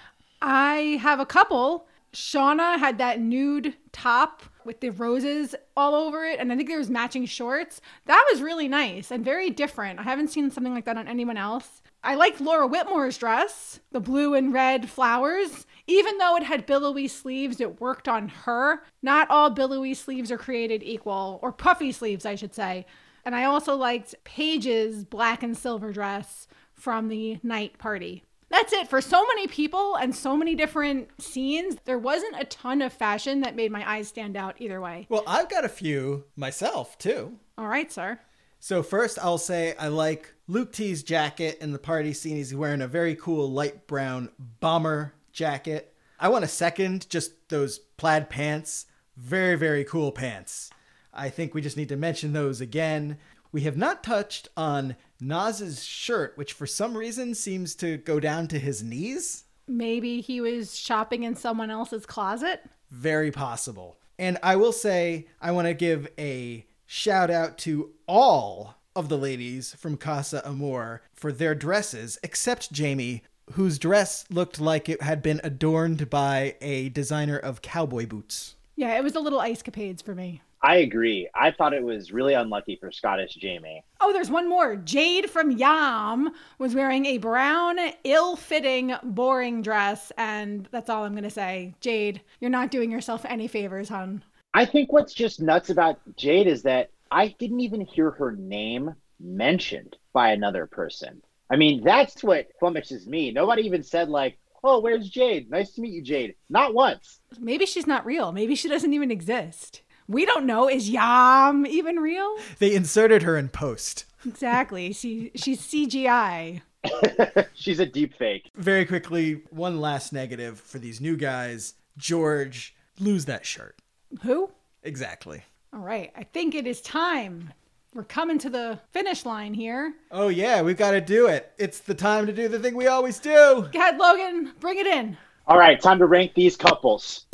I 0.40 0.98
have 1.00 1.20
a 1.20 1.26
couple. 1.26 1.88
Shaughna 2.12 2.78
had 2.78 2.98
that 2.98 3.20
nude 3.20 3.74
top 3.90 4.42
with 4.64 4.80
the 4.80 4.90
roses 4.90 5.54
all 5.76 5.94
over 5.94 6.24
it, 6.24 6.38
and 6.38 6.52
I 6.52 6.56
think 6.56 6.68
there 6.68 6.78
was 6.78 6.90
matching 6.90 7.26
shorts. 7.26 7.80
That 8.06 8.24
was 8.30 8.42
really 8.42 8.68
nice 8.68 9.10
and 9.10 9.24
very 9.24 9.50
different. 9.50 10.00
I 10.00 10.02
haven't 10.02 10.28
seen 10.28 10.50
something 10.50 10.74
like 10.74 10.84
that 10.84 10.98
on 10.98 11.08
anyone 11.08 11.36
else. 11.36 11.82
I 12.02 12.14
liked 12.16 12.40
Laura 12.40 12.68
Whitmore's 12.68 13.16
dress, 13.16 13.80
the 13.90 14.00
blue 14.00 14.34
and 14.34 14.52
red 14.52 14.90
flowers. 14.90 15.66
Even 15.86 16.18
though 16.18 16.36
it 16.36 16.42
had 16.42 16.66
billowy 16.66 17.08
sleeves, 17.08 17.60
it 17.60 17.80
worked 17.80 18.08
on 18.08 18.28
her. 18.28 18.82
Not 19.02 19.30
all 19.30 19.50
billowy 19.50 19.94
sleeves 19.94 20.30
are 20.30 20.38
created 20.38 20.82
equal, 20.82 21.38
or 21.42 21.52
puffy 21.52 21.92
sleeves, 21.92 22.26
I 22.26 22.34
should 22.34 22.54
say. 22.54 22.86
And 23.24 23.34
I 23.34 23.44
also 23.44 23.74
liked 23.74 24.14
Paige's 24.24 25.04
black 25.04 25.42
and 25.42 25.56
silver 25.56 25.92
dress 25.92 26.46
from 26.74 27.08
the 27.08 27.38
night 27.42 27.78
party. 27.78 28.24
That's 28.54 28.72
it 28.72 28.86
for 28.88 29.00
so 29.00 29.26
many 29.26 29.48
people 29.48 29.96
and 29.96 30.14
so 30.14 30.36
many 30.36 30.54
different 30.54 31.08
scenes. 31.20 31.74
There 31.86 31.98
wasn't 31.98 32.40
a 32.40 32.44
ton 32.44 32.82
of 32.82 32.92
fashion 32.92 33.40
that 33.40 33.56
made 33.56 33.72
my 33.72 33.84
eyes 33.90 34.06
stand 34.06 34.36
out 34.36 34.54
either 34.60 34.80
way. 34.80 35.06
Well, 35.08 35.24
I've 35.26 35.50
got 35.50 35.64
a 35.64 35.68
few 35.68 36.26
myself 36.36 36.96
too. 36.96 37.36
All 37.58 37.66
right, 37.66 37.90
sir. 37.90 38.20
So 38.60 38.84
first, 38.84 39.18
I'll 39.20 39.38
say 39.38 39.74
I 39.76 39.88
like 39.88 40.32
Luke 40.46 40.72
T's 40.72 41.02
jacket 41.02 41.58
in 41.60 41.72
the 41.72 41.80
party 41.80 42.12
scene. 42.12 42.36
He's 42.36 42.54
wearing 42.54 42.80
a 42.80 42.86
very 42.86 43.16
cool 43.16 43.50
light 43.50 43.88
brown 43.88 44.28
bomber 44.60 45.14
jacket. 45.32 45.92
I 46.20 46.28
want 46.28 46.44
a 46.44 46.48
second, 46.48 47.10
just 47.10 47.48
those 47.48 47.80
plaid 47.80 48.30
pants. 48.30 48.86
Very, 49.16 49.56
very 49.56 49.82
cool 49.82 50.12
pants. 50.12 50.70
I 51.12 51.28
think 51.28 51.54
we 51.54 51.60
just 51.60 51.76
need 51.76 51.88
to 51.88 51.96
mention 51.96 52.32
those 52.32 52.60
again. 52.60 53.18
We 53.50 53.62
have 53.62 53.76
not 53.76 54.04
touched 54.04 54.48
on 54.56 54.94
Nas's 55.26 55.84
shirt, 55.84 56.36
which 56.36 56.52
for 56.52 56.66
some 56.66 56.96
reason 56.96 57.34
seems 57.34 57.74
to 57.76 57.96
go 57.96 58.20
down 58.20 58.48
to 58.48 58.58
his 58.58 58.82
knees. 58.82 59.44
Maybe 59.66 60.20
he 60.20 60.40
was 60.40 60.78
shopping 60.78 61.22
in 61.22 61.34
someone 61.34 61.70
else's 61.70 62.04
closet. 62.04 62.62
Very 62.90 63.30
possible. 63.30 63.96
And 64.18 64.38
I 64.42 64.56
will 64.56 64.72
say, 64.72 65.26
I 65.40 65.50
want 65.52 65.66
to 65.66 65.74
give 65.74 66.08
a 66.18 66.66
shout 66.86 67.30
out 67.30 67.58
to 67.58 67.90
all 68.06 68.76
of 68.94 69.08
the 69.08 69.18
ladies 69.18 69.74
from 69.74 69.96
Casa 69.96 70.46
Amor 70.46 71.02
for 71.14 71.32
their 71.32 71.54
dresses, 71.54 72.18
except 72.22 72.72
Jamie, 72.72 73.22
whose 73.52 73.78
dress 73.78 74.24
looked 74.30 74.60
like 74.60 74.88
it 74.88 75.02
had 75.02 75.22
been 75.22 75.40
adorned 75.42 76.08
by 76.10 76.56
a 76.60 76.90
designer 76.90 77.38
of 77.38 77.62
cowboy 77.62 78.06
boots. 78.06 78.54
Yeah, 78.76 78.96
it 78.96 79.04
was 79.04 79.14
a 79.14 79.20
little 79.20 79.40
ice 79.40 79.62
capades 79.62 80.02
for 80.02 80.14
me. 80.14 80.42
I 80.64 80.76
agree. 80.76 81.28
I 81.34 81.50
thought 81.50 81.74
it 81.74 81.82
was 81.82 82.10
really 82.10 82.32
unlucky 82.32 82.76
for 82.76 82.90
Scottish 82.90 83.34
Jamie. 83.34 83.84
Oh, 84.00 84.14
there's 84.14 84.30
one 84.30 84.48
more. 84.48 84.76
Jade 84.76 85.28
from 85.28 85.50
Yam 85.50 86.30
was 86.58 86.74
wearing 86.74 87.04
a 87.04 87.18
brown, 87.18 87.76
ill 88.02 88.34
fitting, 88.34 88.94
boring 89.02 89.60
dress. 89.60 90.10
And 90.16 90.66
that's 90.70 90.88
all 90.88 91.04
I'm 91.04 91.12
going 91.12 91.24
to 91.24 91.28
say. 91.28 91.74
Jade, 91.82 92.22
you're 92.40 92.50
not 92.50 92.70
doing 92.70 92.90
yourself 92.90 93.26
any 93.28 93.46
favors, 93.46 93.90
hon. 93.90 94.24
I 94.54 94.64
think 94.64 94.90
what's 94.90 95.12
just 95.12 95.38
nuts 95.38 95.68
about 95.68 95.98
Jade 96.16 96.46
is 96.46 96.62
that 96.62 96.88
I 97.10 97.28
didn't 97.38 97.60
even 97.60 97.82
hear 97.82 98.10
her 98.12 98.32
name 98.32 98.94
mentioned 99.20 99.98
by 100.14 100.30
another 100.30 100.66
person. 100.66 101.22
I 101.50 101.56
mean, 101.56 101.84
that's 101.84 102.24
what 102.24 102.48
flummoxes 102.58 103.06
me. 103.06 103.32
Nobody 103.32 103.64
even 103.64 103.82
said, 103.82 104.08
like, 104.08 104.38
oh, 104.64 104.80
where's 104.80 105.10
Jade? 105.10 105.50
Nice 105.50 105.72
to 105.72 105.82
meet 105.82 105.92
you, 105.92 106.00
Jade. 106.00 106.36
Not 106.48 106.72
once. 106.72 107.20
Maybe 107.38 107.66
she's 107.66 107.86
not 107.86 108.06
real. 108.06 108.32
Maybe 108.32 108.54
she 108.54 108.70
doesn't 108.70 108.94
even 108.94 109.10
exist. 109.10 109.82
We 110.08 110.26
don't 110.26 110.46
know. 110.46 110.68
Is 110.68 110.90
Yam 110.90 111.66
even 111.66 111.96
real? 111.96 112.36
They 112.58 112.74
inserted 112.74 113.22
her 113.22 113.36
in 113.36 113.48
post. 113.48 114.04
Exactly. 114.26 114.92
She 114.92 115.30
she's 115.34 115.60
CGI. 115.60 116.62
She's 117.54 117.80
a 117.80 117.86
deep 117.86 118.14
fake. 118.14 118.50
Very 118.54 118.84
quickly, 118.84 119.42
one 119.48 119.80
last 119.80 120.12
negative 120.12 120.60
for 120.60 120.78
these 120.78 121.00
new 121.00 121.16
guys 121.16 121.74
George, 121.96 122.74
lose 122.98 123.24
that 123.26 123.46
shirt. 123.46 123.76
Who? 124.22 124.50
Exactly. 124.82 125.42
All 125.72 125.80
right. 125.80 126.12
I 126.16 126.24
think 126.24 126.54
it 126.54 126.66
is 126.66 126.80
time. 126.80 127.52
We're 127.94 128.04
coming 128.04 128.38
to 128.38 128.50
the 128.50 128.80
finish 128.90 129.24
line 129.24 129.54
here. 129.54 129.94
Oh, 130.10 130.28
yeah, 130.28 130.62
we've 130.62 130.76
got 130.76 130.92
to 130.92 131.00
do 131.00 131.28
it. 131.28 131.52
It's 131.58 131.78
the 131.78 131.94
time 131.94 132.26
to 132.26 132.32
do 132.32 132.48
the 132.48 132.58
thing 132.58 132.74
we 132.74 132.88
always 132.88 133.20
do. 133.20 133.68
Go 133.72 133.78
ahead, 133.78 133.98
Logan. 133.98 134.52
Bring 134.58 134.78
it 134.78 134.86
in. 134.86 135.16
All 135.46 135.58
right, 135.58 135.80
time 135.80 136.00
to 136.00 136.06
rank 136.06 136.34
these 136.34 136.56
couples. 136.56 137.26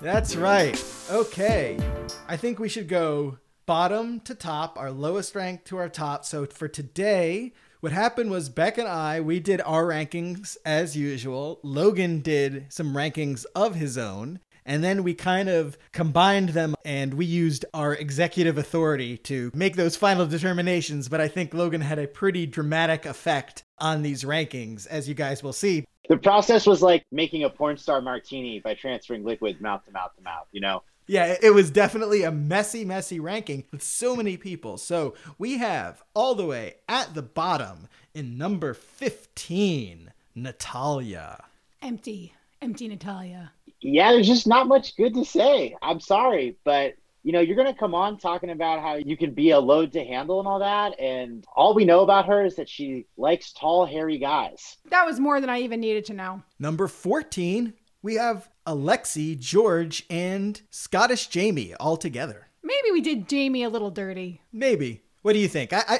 That's 0.00 0.34
right. 0.34 0.82
Okay. 1.10 1.78
I 2.26 2.36
think 2.36 2.58
we 2.58 2.70
should 2.70 2.88
go 2.88 3.38
bottom 3.66 4.20
to 4.20 4.34
top, 4.34 4.78
our 4.78 4.90
lowest 4.90 5.34
rank 5.34 5.64
to 5.66 5.76
our 5.76 5.88
top. 5.88 6.24
So 6.24 6.46
for 6.46 6.68
today, 6.68 7.52
what 7.80 7.92
happened 7.92 8.30
was 8.30 8.48
Beck 8.48 8.78
and 8.78 8.88
I, 8.88 9.20
we 9.20 9.40
did 9.40 9.60
our 9.60 9.84
rankings 9.84 10.56
as 10.64 10.96
usual. 10.96 11.60
Logan 11.62 12.20
did 12.20 12.66
some 12.70 12.94
rankings 12.94 13.44
of 13.54 13.74
his 13.74 13.98
own. 13.98 14.40
And 14.66 14.84
then 14.84 15.02
we 15.02 15.14
kind 15.14 15.48
of 15.48 15.76
combined 15.92 16.50
them 16.50 16.74
and 16.84 17.14
we 17.14 17.24
used 17.24 17.64
our 17.74 17.94
executive 17.94 18.56
authority 18.56 19.16
to 19.18 19.50
make 19.54 19.76
those 19.76 19.96
final 19.96 20.26
determinations. 20.26 21.08
But 21.08 21.20
I 21.20 21.28
think 21.28 21.52
Logan 21.52 21.80
had 21.80 21.98
a 21.98 22.06
pretty 22.06 22.46
dramatic 22.46 23.04
effect 23.04 23.64
on 23.78 24.02
these 24.02 24.24
rankings, 24.24 24.86
as 24.86 25.08
you 25.08 25.14
guys 25.14 25.42
will 25.42 25.52
see. 25.52 25.84
The 26.10 26.16
process 26.16 26.66
was 26.66 26.82
like 26.82 27.06
making 27.12 27.44
a 27.44 27.48
porn 27.48 27.76
star 27.76 28.00
martini 28.00 28.58
by 28.58 28.74
transferring 28.74 29.22
liquid 29.24 29.60
mouth 29.60 29.84
to 29.84 29.92
mouth 29.92 30.10
to 30.16 30.22
mouth, 30.24 30.48
you 30.50 30.60
know? 30.60 30.82
Yeah, 31.06 31.26
it- 31.26 31.44
it 31.44 31.50
was 31.50 31.70
definitely 31.70 32.24
a 32.24 32.32
messy, 32.32 32.84
messy 32.84 33.20
ranking 33.20 33.62
with 33.70 33.80
so 33.80 34.16
many 34.16 34.36
people. 34.36 34.76
So 34.76 35.14
we 35.38 35.58
have 35.58 36.02
all 36.12 36.34
the 36.34 36.44
way 36.44 36.74
at 36.88 37.14
the 37.14 37.22
bottom 37.22 37.86
in 38.12 38.36
number 38.36 38.74
15, 38.74 40.12
Natalia. 40.34 41.44
Empty. 41.80 42.34
Empty 42.60 42.88
Natalia. 42.88 43.52
Yeah, 43.80 44.10
there's 44.10 44.26
just 44.26 44.48
not 44.48 44.66
much 44.66 44.96
good 44.96 45.14
to 45.14 45.24
say. 45.24 45.76
I'm 45.80 46.00
sorry, 46.00 46.56
but 46.64 46.94
you 47.22 47.32
know, 47.32 47.40
you're 47.40 47.56
going 47.56 47.72
to 47.72 47.78
come 47.78 47.94
on 47.94 48.18
talking 48.18 48.50
about 48.50 48.80
how 48.80 48.94
you 48.94 49.16
can 49.16 49.32
be 49.32 49.50
a 49.50 49.58
load 49.58 49.92
to 49.92 50.04
handle 50.04 50.38
and 50.38 50.48
all 50.48 50.58
that. 50.60 50.98
And 50.98 51.44
all 51.54 51.74
we 51.74 51.84
know 51.84 52.00
about 52.00 52.26
her 52.26 52.44
is 52.44 52.56
that 52.56 52.68
she 52.68 53.06
likes 53.16 53.52
tall, 53.52 53.84
hairy 53.84 54.18
guys. 54.18 54.78
That 54.90 55.04
was 55.04 55.20
more 55.20 55.40
than 55.40 55.50
I 55.50 55.60
even 55.60 55.80
needed 55.80 56.06
to 56.06 56.14
know. 56.14 56.42
Number 56.58 56.88
14, 56.88 57.74
we 58.02 58.14
have 58.14 58.48
Alexi, 58.66 59.38
George, 59.38 60.06
and 60.08 60.60
Scottish 60.70 61.26
Jamie 61.26 61.74
all 61.74 61.96
together. 61.96 62.46
Maybe 62.62 62.90
we 62.92 63.00
did 63.00 63.28
Jamie 63.28 63.64
a 63.64 63.68
little 63.68 63.90
dirty. 63.90 64.40
Maybe. 64.52 65.02
What 65.22 65.34
do 65.34 65.38
you 65.38 65.48
think? 65.48 65.72
I, 65.72 65.82
I 65.86 65.98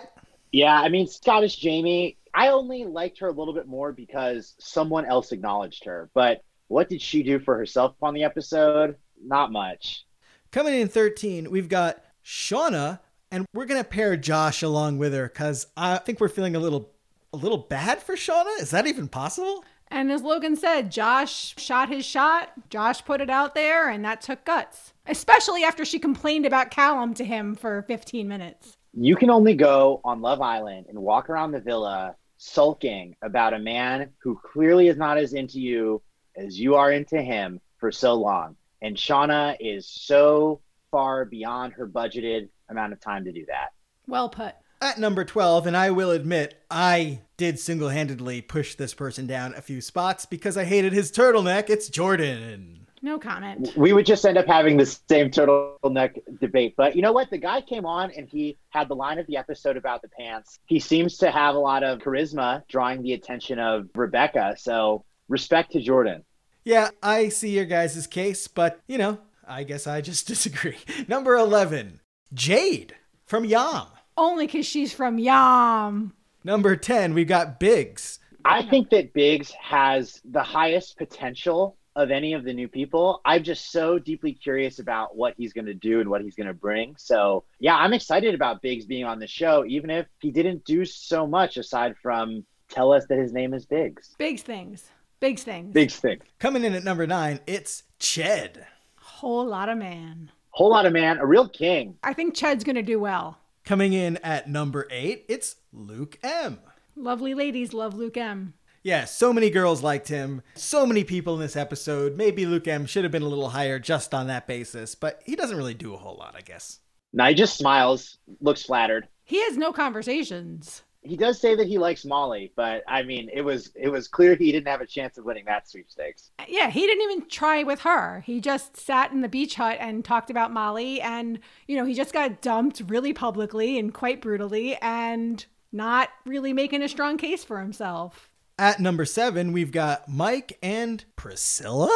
Yeah, 0.52 0.74
I 0.74 0.88
mean, 0.88 1.06
Scottish 1.06 1.56
Jamie, 1.56 2.16
I 2.32 2.48
only 2.48 2.84
liked 2.84 3.18
her 3.18 3.28
a 3.28 3.32
little 3.32 3.54
bit 3.54 3.66
more 3.66 3.92
because 3.92 4.54
someone 4.58 5.04
else 5.04 5.32
acknowledged 5.32 5.84
her. 5.84 6.10
But 6.14 6.42
what 6.68 6.88
did 6.88 7.02
she 7.02 7.22
do 7.22 7.38
for 7.40 7.56
herself 7.56 7.96
on 8.00 8.14
the 8.14 8.24
episode? 8.24 8.96
Not 9.22 9.52
much. 9.52 10.06
Coming 10.52 10.74
in 10.74 10.88
13, 10.88 11.48
we've 11.48 11.68
got 11.68 12.02
Shaughna, 12.24 12.98
and 13.30 13.46
we're 13.54 13.66
gonna 13.66 13.84
pair 13.84 14.16
Josh 14.16 14.62
along 14.64 14.98
with 14.98 15.14
her 15.14 15.28
because 15.28 15.68
I 15.76 15.98
think 15.98 16.18
we're 16.18 16.28
feeling 16.28 16.56
a 16.56 16.58
little 16.58 16.90
a 17.32 17.36
little 17.36 17.58
bad 17.58 18.02
for 18.02 18.16
Shaughna. 18.16 18.60
Is 18.60 18.70
that 18.70 18.88
even 18.88 19.06
possible? 19.06 19.64
And 19.92 20.10
as 20.10 20.22
Logan 20.22 20.56
said, 20.56 20.90
Josh 20.90 21.54
shot 21.56 21.88
his 21.88 22.04
shot. 22.04 22.50
Josh 22.68 23.04
put 23.04 23.20
it 23.20 23.30
out 23.30 23.54
there, 23.54 23.88
and 23.88 24.04
that 24.04 24.22
took 24.22 24.44
guts. 24.44 24.92
Especially 25.06 25.62
after 25.62 25.84
she 25.84 26.00
complained 26.00 26.46
about 26.46 26.72
Callum 26.72 27.14
to 27.14 27.24
him 27.24 27.54
for 27.54 27.82
15 27.82 28.26
minutes. 28.26 28.76
You 28.92 29.14
can 29.14 29.30
only 29.30 29.54
go 29.54 30.00
on 30.04 30.20
Love 30.20 30.40
Island 30.40 30.86
and 30.88 30.98
walk 30.98 31.30
around 31.30 31.52
the 31.52 31.60
villa 31.60 32.16
sulking 32.38 33.14
about 33.22 33.54
a 33.54 33.58
man 33.60 34.10
who 34.18 34.40
clearly 34.52 34.88
is 34.88 34.96
not 34.96 35.16
as 35.16 35.32
into 35.32 35.60
you 35.60 36.02
as 36.36 36.58
you 36.58 36.74
are 36.74 36.90
into 36.90 37.22
him 37.22 37.60
for 37.78 37.92
so 37.92 38.14
long. 38.14 38.56
And 38.82 38.96
Shaughna 38.96 39.56
is 39.60 39.88
so 39.88 40.60
far 40.90 41.24
beyond 41.24 41.74
her 41.74 41.86
budgeted 41.86 42.48
amount 42.68 42.92
of 42.92 43.00
time 43.00 43.24
to 43.24 43.32
do 43.32 43.44
that. 43.46 43.68
Well 44.06 44.28
put. 44.28 44.54
At 44.82 44.98
number 44.98 45.26
12, 45.26 45.66
and 45.66 45.76
I 45.76 45.90
will 45.90 46.10
admit, 46.10 46.54
I 46.70 47.20
did 47.36 47.58
single 47.58 47.90
handedly 47.90 48.40
push 48.40 48.76
this 48.76 48.94
person 48.94 49.26
down 49.26 49.52
a 49.54 49.60
few 49.60 49.82
spots 49.82 50.24
because 50.24 50.56
I 50.56 50.64
hated 50.64 50.94
his 50.94 51.12
turtleneck. 51.12 51.68
It's 51.68 51.90
Jordan. 51.90 52.86
No 53.02 53.18
comment. 53.18 53.74
We 53.76 53.92
would 53.92 54.06
just 54.06 54.24
end 54.24 54.38
up 54.38 54.46
having 54.46 54.78
the 54.78 54.86
same 54.86 55.30
turtleneck 55.30 56.18
debate. 56.40 56.74
But 56.76 56.96
you 56.96 57.02
know 57.02 57.12
what? 57.12 57.30
The 57.30 57.38
guy 57.38 57.60
came 57.60 57.84
on 57.84 58.10
and 58.10 58.28
he 58.28 58.58
had 58.70 58.88
the 58.88 58.96
line 58.96 59.18
of 59.18 59.26
the 59.26 59.36
episode 59.36 59.76
about 59.76 60.00
the 60.00 60.08
pants. 60.08 60.58
He 60.66 60.80
seems 60.80 61.18
to 61.18 61.30
have 61.30 61.54
a 61.54 61.58
lot 61.58 61.82
of 61.82 61.98
charisma, 62.00 62.66
drawing 62.68 63.02
the 63.02 63.12
attention 63.12 63.58
of 63.58 63.88
Rebecca. 63.94 64.54
So 64.58 65.04
respect 65.28 65.72
to 65.72 65.80
Jordan. 65.80 66.24
Yeah, 66.64 66.90
I 67.02 67.28
see 67.28 67.50
your 67.50 67.64
guys' 67.64 68.06
case, 68.06 68.48
but 68.48 68.80
you 68.86 68.98
know, 68.98 69.18
I 69.46 69.64
guess 69.64 69.86
I 69.86 70.00
just 70.00 70.26
disagree. 70.26 70.78
Number 71.08 71.36
11, 71.36 72.00
Jade 72.32 72.94
from 73.24 73.44
Yam. 73.44 73.86
Only 74.16 74.46
because 74.46 74.66
she's 74.66 74.92
from 74.92 75.18
Yam. 75.18 76.12
Number 76.44 76.76
10, 76.76 77.14
we've 77.14 77.28
got 77.28 77.60
Biggs. 77.60 78.18
I 78.44 78.62
think 78.62 78.90
that 78.90 79.12
Biggs 79.12 79.50
has 79.52 80.20
the 80.24 80.42
highest 80.42 80.96
potential 80.96 81.76
of 81.96 82.10
any 82.10 82.32
of 82.32 82.44
the 82.44 82.52
new 82.52 82.68
people. 82.68 83.20
I'm 83.24 83.42
just 83.42 83.72
so 83.72 83.98
deeply 83.98 84.32
curious 84.32 84.78
about 84.78 85.16
what 85.16 85.34
he's 85.36 85.52
going 85.52 85.66
to 85.66 85.74
do 85.74 86.00
and 86.00 86.08
what 86.08 86.22
he's 86.22 86.34
going 86.34 86.46
to 86.46 86.54
bring. 86.54 86.94
So, 86.96 87.44
yeah, 87.58 87.76
I'm 87.76 87.92
excited 87.92 88.34
about 88.34 88.62
Biggs 88.62 88.86
being 88.86 89.04
on 89.04 89.18
the 89.18 89.26
show, 89.26 89.64
even 89.66 89.90
if 89.90 90.06
he 90.20 90.30
didn't 90.30 90.64
do 90.64 90.84
so 90.84 91.26
much 91.26 91.56
aside 91.56 91.96
from 92.02 92.44
tell 92.68 92.92
us 92.92 93.04
that 93.08 93.18
his 93.18 93.32
name 93.32 93.52
is 93.52 93.66
Biggs. 93.66 94.14
Big 94.18 94.40
things. 94.40 94.90
Big 95.20 95.38
things. 95.38 95.74
Big 95.74 95.90
thing. 95.90 96.18
Coming 96.38 96.64
in 96.64 96.74
at 96.74 96.82
number 96.82 97.06
9, 97.06 97.40
it's 97.46 97.82
Ched. 98.00 98.64
Whole 98.96 99.46
lot 99.46 99.68
of 99.68 99.76
man. 99.76 100.30
Whole 100.48 100.70
lot 100.70 100.86
of 100.86 100.94
man, 100.94 101.18
a 101.18 101.26
real 101.26 101.46
king. 101.46 101.98
I 102.02 102.14
think 102.14 102.34
Ched's 102.34 102.64
going 102.64 102.76
to 102.76 102.82
do 102.82 102.98
well. 102.98 103.38
Coming 103.62 103.92
in 103.92 104.16
at 104.24 104.48
number 104.48 104.88
8, 104.90 105.26
it's 105.28 105.56
Luke 105.74 106.18
M. 106.22 106.60
Lovely 106.96 107.34
ladies 107.34 107.74
love 107.74 107.94
Luke 107.94 108.16
M. 108.16 108.54
Yeah, 108.82 109.04
so 109.04 109.30
many 109.30 109.50
girls 109.50 109.82
liked 109.82 110.08
him. 110.08 110.40
So 110.54 110.86
many 110.86 111.04
people 111.04 111.34
in 111.34 111.40
this 111.40 111.54
episode. 111.54 112.16
Maybe 112.16 112.46
Luke 112.46 112.66
M 112.66 112.86
should 112.86 113.04
have 113.04 113.12
been 113.12 113.20
a 113.20 113.28
little 113.28 113.50
higher 113.50 113.78
just 113.78 114.14
on 114.14 114.26
that 114.28 114.46
basis, 114.46 114.94
but 114.94 115.20
he 115.26 115.36
doesn't 115.36 115.56
really 115.56 115.74
do 115.74 115.92
a 115.92 115.98
whole 115.98 116.16
lot, 116.16 116.34
I 116.34 116.40
guess. 116.40 116.78
Now 117.12 117.26
he 117.26 117.34
just 117.34 117.58
smiles, 117.58 118.16
looks 118.40 118.62
flattered. 118.62 119.06
He 119.24 119.38
has 119.44 119.58
no 119.58 119.70
conversations. 119.70 120.82
He 121.02 121.16
does 121.16 121.40
say 121.40 121.54
that 121.54 121.66
he 121.66 121.78
likes 121.78 122.04
Molly, 122.04 122.52
but 122.56 122.82
I 122.86 123.02
mean, 123.02 123.30
it 123.32 123.40
was 123.40 123.70
it 123.74 123.88
was 123.88 124.06
clear 124.06 124.34
he 124.34 124.52
didn't 124.52 124.68
have 124.68 124.82
a 124.82 124.86
chance 124.86 125.16
of 125.16 125.24
winning 125.24 125.46
that 125.46 125.68
sweepstakes. 125.68 126.30
Yeah, 126.46 126.68
he 126.68 126.86
didn't 126.86 127.10
even 127.10 127.28
try 127.28 127.62
with 127.62 127.80
her. 127.80 128.22
He 128.26 128.40
just 128.40 128.76
sat 128.76 129.10
in 129.10 129.22
the 129.22 129.28
beach 129.28 129.54
hut 129.54 129.78
and 129.80 130.04
talked 130.04 130.28
about 130.28 130.52
Molly 130.52 131.00
and, 131.00 131.40
you 131.66 131.76
know, 131.76 131.86
he 131.86 131.94
just 131.94 132.12
got 132.12 132.42
dumped 132.42 132.82
really 132.86 133.14
publicly 133.14 133.78
and 133.78 133.94
quite 133.94 134.20
brutally 134.20 134.76
and 134.76 135.46
not 135.72 136.10
really 136.26 136.52
making 136.52 136.82
a 136.82 136.88
strong 136.88 137.16
case 137.16 137.44
for 137.44 137.60
himself. 137.60 138.30
At 138.58 138.78
number 138.78 139.06
7, 139.06 139.52
we've 139.52 139.72
got 139.72 140.06
Mike 140.06 140.58
and 140.62 141.02
Priscilla. 141.16 141.88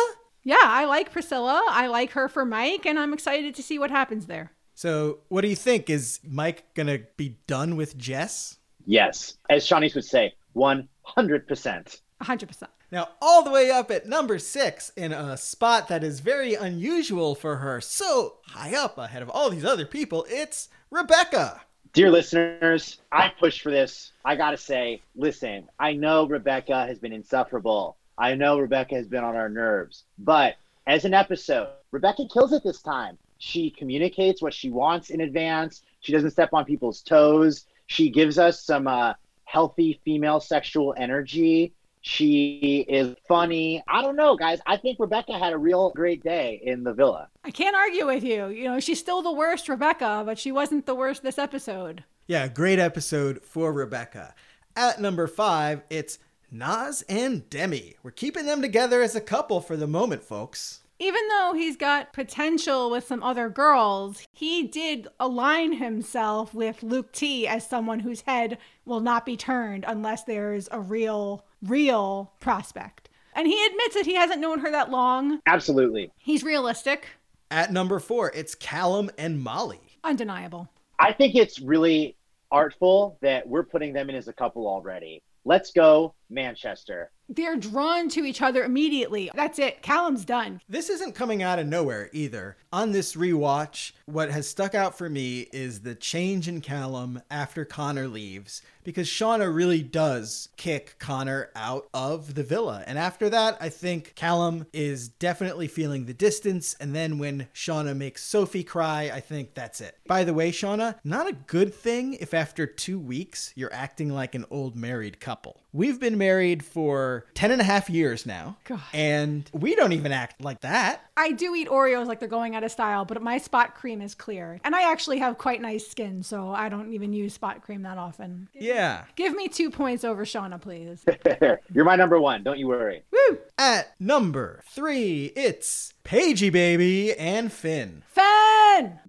Yeah, 0.43 0.57
I 0.63 0.87
like 0.87 1.13
Priscilla. 1.13 1.63
I 1.71 1.89
like 1.89 2.13
her 2.13 2.29
for 2.29 2.45
Mike, 2.45 2.87
and 2.87 2.99
I'm 2.99 3.13
excited 3.13 3.55
to 3.55 3.63
see 3.63 3.79
what 3.79 3.91
happens 3.91 4.27
there. 4.27 4.53
So, 4.75 5.19
what 5.29 5.43
do 5.43 5.49
you 5.49 5.57
think? 5.57 5.91
Is 5.91 6.21
Mike 6.27 6.73
going 6.75 6.87
to 6.87 7.05
be 7.17 7.39
done 7.47 7.77
with 7.77 7.99
Jess? 7.99 8.59
Yes, 8.87 9.39
as 9.51 9.67
Siannise 9.67 9.95
would 9.95 10.05
say, 10.05 10.35
one 10.53 10.89
hundred 11.03 11.47
percent. 11.47 12.01
100%. 12.23 12.69
Now, 12.91 13.09
all 13.21 13.43
the 13.43 13.51
way 13.51 13.71
up 13.71 13.91
at 13.91 14.07
number 14.07 14.39
six 14.39 14.91
in 14.97 15.13
a 15.13 15.37
spot 15.37 15.89
that 15.89 16.05
is 16.05 16.21
very 16.21 16.55
unusual 16.55 17.35
for 17.35 17.57
her, 17.57 17.81
so 17.81 18.37
high 18.47 18.75
up 18.75 18.97
ahead 18.97 19.21
of 19.21 19.29
all 19.29 19.51
these 19.51 19.65
other 19.65 19.85
people, 19.85 20.25
it's 20.29 20.69
Rebecca. 20.91 21.63
Dear 21.93 22.11
listeners, 22.11 22.99
I 23.13 23.29
pushed 23.29 23.63
for 23.63 23.71
this. 23.71 24.13
I 24.25 24.37
gotta 24.37 24.57
say, 24.57 25.03
listen, 25.17 25.69
I 25.79 25.93
know 25.93 26.27
Rebecca 26.27 26.87
has 26.87 26.99
been 26.99 27.13
insufferable. 27.13 27.97
I 28.17 28.35
know 28.35 28.59
Rebecca 28.59 28.95
has 28.95 29.09
been 29.09 29.25
on 29.25 29.37
our 29.37 29.49
nerves, 29.49 30.05
but 30.19 30.55
as 30.87 31.05
an 31.05 31.15
episode, 31.15 31.69
Rebecca 31.91 32.27
kills 32.33 32.53
it 32.53 32.63
this 32.63 32.81
time. 32.81 33.19
She 33.39 33.71
communicates 33.71 34.41
what 34.41 34.55
she 34.55 34.71
wants 34.71 35.11
in 35.11 35.21
advance. 35.21 35.83
She 36.01 36.13
doesn't 36.13 36.31
step 36.31 36.51
on 36.53 36.65
people's 36.65 37.03
toes. 37.03 37.67
She 37.87 38.11
gives 38.11 38.39
us 38.39 38.65
some 38.65 38.87
uh, 38.87 39.15
healthy 39.45 40.01
female 40.05 40.41
sexual 40.41 40.95
energy. 40.97 41.73
She 42.01 42.85
is 42.87 43.17
funny. 43.27 43.83
I 43.89 44.03
don't 44.03 44.17
know, 44.17 44.37
guys. 44.37 44.61
I 44.67 44.77
think 44.77 44.99
Rebecca 45.01 45.39
had 45.39 45.55
a 45.55 45.59
real 45.59 45.91
great 45.91 46.23
day 46.23 46.61
in 46.63 46.85
the 46.85 46.93
villa. 46.93 47.29
I 47.45 47.51
can't 47.51 47.75
argue 47.75 48.07
with 48.07 48.23
you. 48.23 48.49
You 48.49 48.65
know, 48.65 48.79
she's 48.81 48.99
still 48.99 49.23
the 49.23 49.33
worst 49.33 49.71
Rebecca, 49.71 50.23
but 50.27 50.39
she 50.39 50.53
wasn't 50.53 50.85
the 50.85 50.95
worst 50.95 51.23
this 51.23 51.39
episode. 51.39 52.05
Yeah, 52.27 52.47
great 52.49 52.79
episode 52.79 53.43
for 53.43 53.73
Rebecca. 53.73 54.35
At 54.77 55.01
number 55.01 55.27
five, 55.27 55.83
it's 55.89 56.19
Nas 56.51 57.03
and 57.09 57.49
Demi. 57.49 57.97
We're 58.03 58.11
keeping 58.11 58.45
them 58.47 58.61
together 58.61 59.01
as 59.01 59.17
a 59.17 59.21
couple 59.21 59.61
for 59.61 59.77
the 59.77 59.87
moment, 59.87 60.23
folks. 60.23 60.83
Even 61.05 61.29
though 61.29 61.53
he's 61.53 61.77
got 61.77 62.15
potential 62.15 62.91
with 62.91 63.07
some 63.07 63.23
other 63.23 63.51
girls, 63.51 64.27
he 64.33 64.63
did 64.67 65.07
align 65.21 65.75
himself 65.75 66.55
with 66.55 66.83
Luke 66.83 67.13
T 67.13 67.47
as 67.47 67.69
someone 67.69 68.01
whose 68.01 68.23
head 68.23 68.57
will 68.87 69.01
not 69.01 69.27
be 69.27 69.37
turned 69.37 69.85
unless 69.87 70.25
there's 70.25 70.67
a 70.73 70.81
real, 70.81 71.45
real 71.61 72.33
prospect. 72.41 73.11
And 73.35 73.47
he 73.47 73.67
admits 73.67 73.95
that 73.97 74.07
he 74.07 74.15
hasn't 74.15 74.41
known 74.41 74.61
her 74.61 74.71
that 74.71 74.91
long. 74.91 75.41
Absolutely. 75.47 76.11
He's 76.17 76.43
realistic, 76.43 77.09
At 77.51 77.71
number 77.71 77.99
four, 77.99 78.33
it's 78.35 78.55
Callum 78.55 79.11
and 79.19 79.43
Molly. 79.43 79.99
undeniable. 80.05 80.71
I 80.99 81.13
think 81.13 81.35
it's 81.35 81.61
really 81.61 82.17
artful 82.51 83.19
that 83.21 83.47
we're 83.47 83.65
putting 83.65 83.93
them 83.93 84.09
in 84.09 84.17
as 84.17 84.29
a 84.29 84.33
couple 84.33 84.67
already. 84.67 85.21
Let's 85.45 85.71
go, 85.71 86.15
Manchester. 86.31 87.11
They're 87.29 87.57
drawn 87.57 88.11
to 88.11 88.25
each 88.25 88.43
other 88.43 88.65
immediately. 88.65 89.31
That's 89.35 89.59
it. 89.59 89.81
Callum's 89.81 90.27
done. 90.27 90.61
This 90.69 90.91
isn't 90.91 91.15
coming 91.15 91.43
out 91.43 91.59
of 91.59 91.67
nowhere 91.67 92.11
either. 92.13 92.59
On 92.71 92.93
this 92.93 93.17
rewatch, 93.17 93.93
what 94.05 94.31
has 94.31 94.47
stuck 94.47 94.75
out 94.75 94.99
for 94.99 95.09
me 95.09 95.49
is 95.53 95.81
the 95.81 95.95
change 95.95 96.49
in 96.49 96.61
Callum 96.61 97.23
after 97.31 97.65
Connor 97.65 98.09
leaves, 98.09 98.61
because 98.83 99.09
Shaughna 99.09 99.55
really 99.55 99.83
does 99.83 100.51
kick 100.59 100.97
Connor 100.99 101.49
out 101.57 101.89
of 101.95 102.35
the 102.35 102.43
villa. 102.43 102.85
And 102.87 102.99
after 102.99 103.31
that, 103.31 103.57
I 103.59 103.71
think 103.71 104.15
Callum 104.15 104.67
is 104.75 105.09
definitely 105.09 105.69
feeling 105.69 106.05
the 106.05 106.13
distance. 106.13 106.77
And 106.79 106.95
then 106.95 107.17
when 107.17 107.49
Shaughna 107.55 107.97
makes 107.97 108.23
Sophie 108.23 108.65
cry, 108.65 109.11
I 109.15 109.21
think 109.21 109.55
that's 109.55 109.81
it. 109.81 109.97
By 110.07 110.25
the 110.25 110.35
way, 110.35 110.51
Shaughna, 110.51 110.97
not 111.05 111.27
a 111.27 111.33
good 111.33 111.73
thing 111.73 112.15
if 112.21 112.35
after 112.35 112.67
two 112.67 112.99
weeks 112.99 113.55
you're 113.57 113.73
acting 113.73 114.11
like 114.11 114.35
an 114.35 114.45
old 114.51 114.77
married 114.77 115.21
couple. 115.21 115.63
We've 115.75 115.99
been 115.99 116.17
married 116.17 116.65
for 116.65 117.27
10 117.35 117.51
and 117.51 117.61
a 117.61 117.65
half 117.65 117.91
years 117.91 118.25
now. 118.25 118.57
God. 118.63 118.81
And 118.93 119.51
we 119.53 119.75
don't 119.75 119.91
even 119.91 120.13
act 120.13 120.41
like 120.41 120.61
that. 120.61 121.01
I 121.17 121.33
do 121.33 121.53
eat 121.57 121.69
Oreos 121.69 122.07
like 122.07 122.21
they're 122.21 122.29
going 122.29 122.55
out 122.55 122.63
of 122.63 122.71
style, 122.71 123.05
but 123.05 123.21
my 123.21 123.39
spot 123.39 123.75
cream 123.75 124.01
is 124.01 124.15
clear. 124.15 124.61
And 124.63 124.77
I 124.77 124.93
actually 124.93 125.19
have 125.19 125.37
quite 125.37 125.61
nice 125.61 125.85
skin, 125.85 126.23
so 126.23 126.51
I 126.51 126.69
don't 126.69 126.93
even 126.93 127.13
use 127.13 127.35
spot 127.35 127.63
cream 127.63 127.83
that 127.83 127.99
often. 127.99 128.49
Yeah. 128.55 129.07
Give 129.17 129.35
me 129.35 129.49
two 129.49 129.69
points 129.69 130.05
over 130.05 130.25
Shaughna, 130.25 130.61
please. 130.61 131.05
You're 131.73 131.85
my 131.85 131.97
number 131.97 132.21
one. 132.21 132.45
Don't 132.45 132.61
you 132.61 132.69
worry. 132.69 133.03
Woo! 133.11 133.39
At 133.59 133.97
number 133.99 134.63
three, 134.71 135.33
it's 135.35 135.93
Pagey 136.05 136.51
Baby 136.51 137.15
and 137.15 137.53
Finn. 137.53 138.05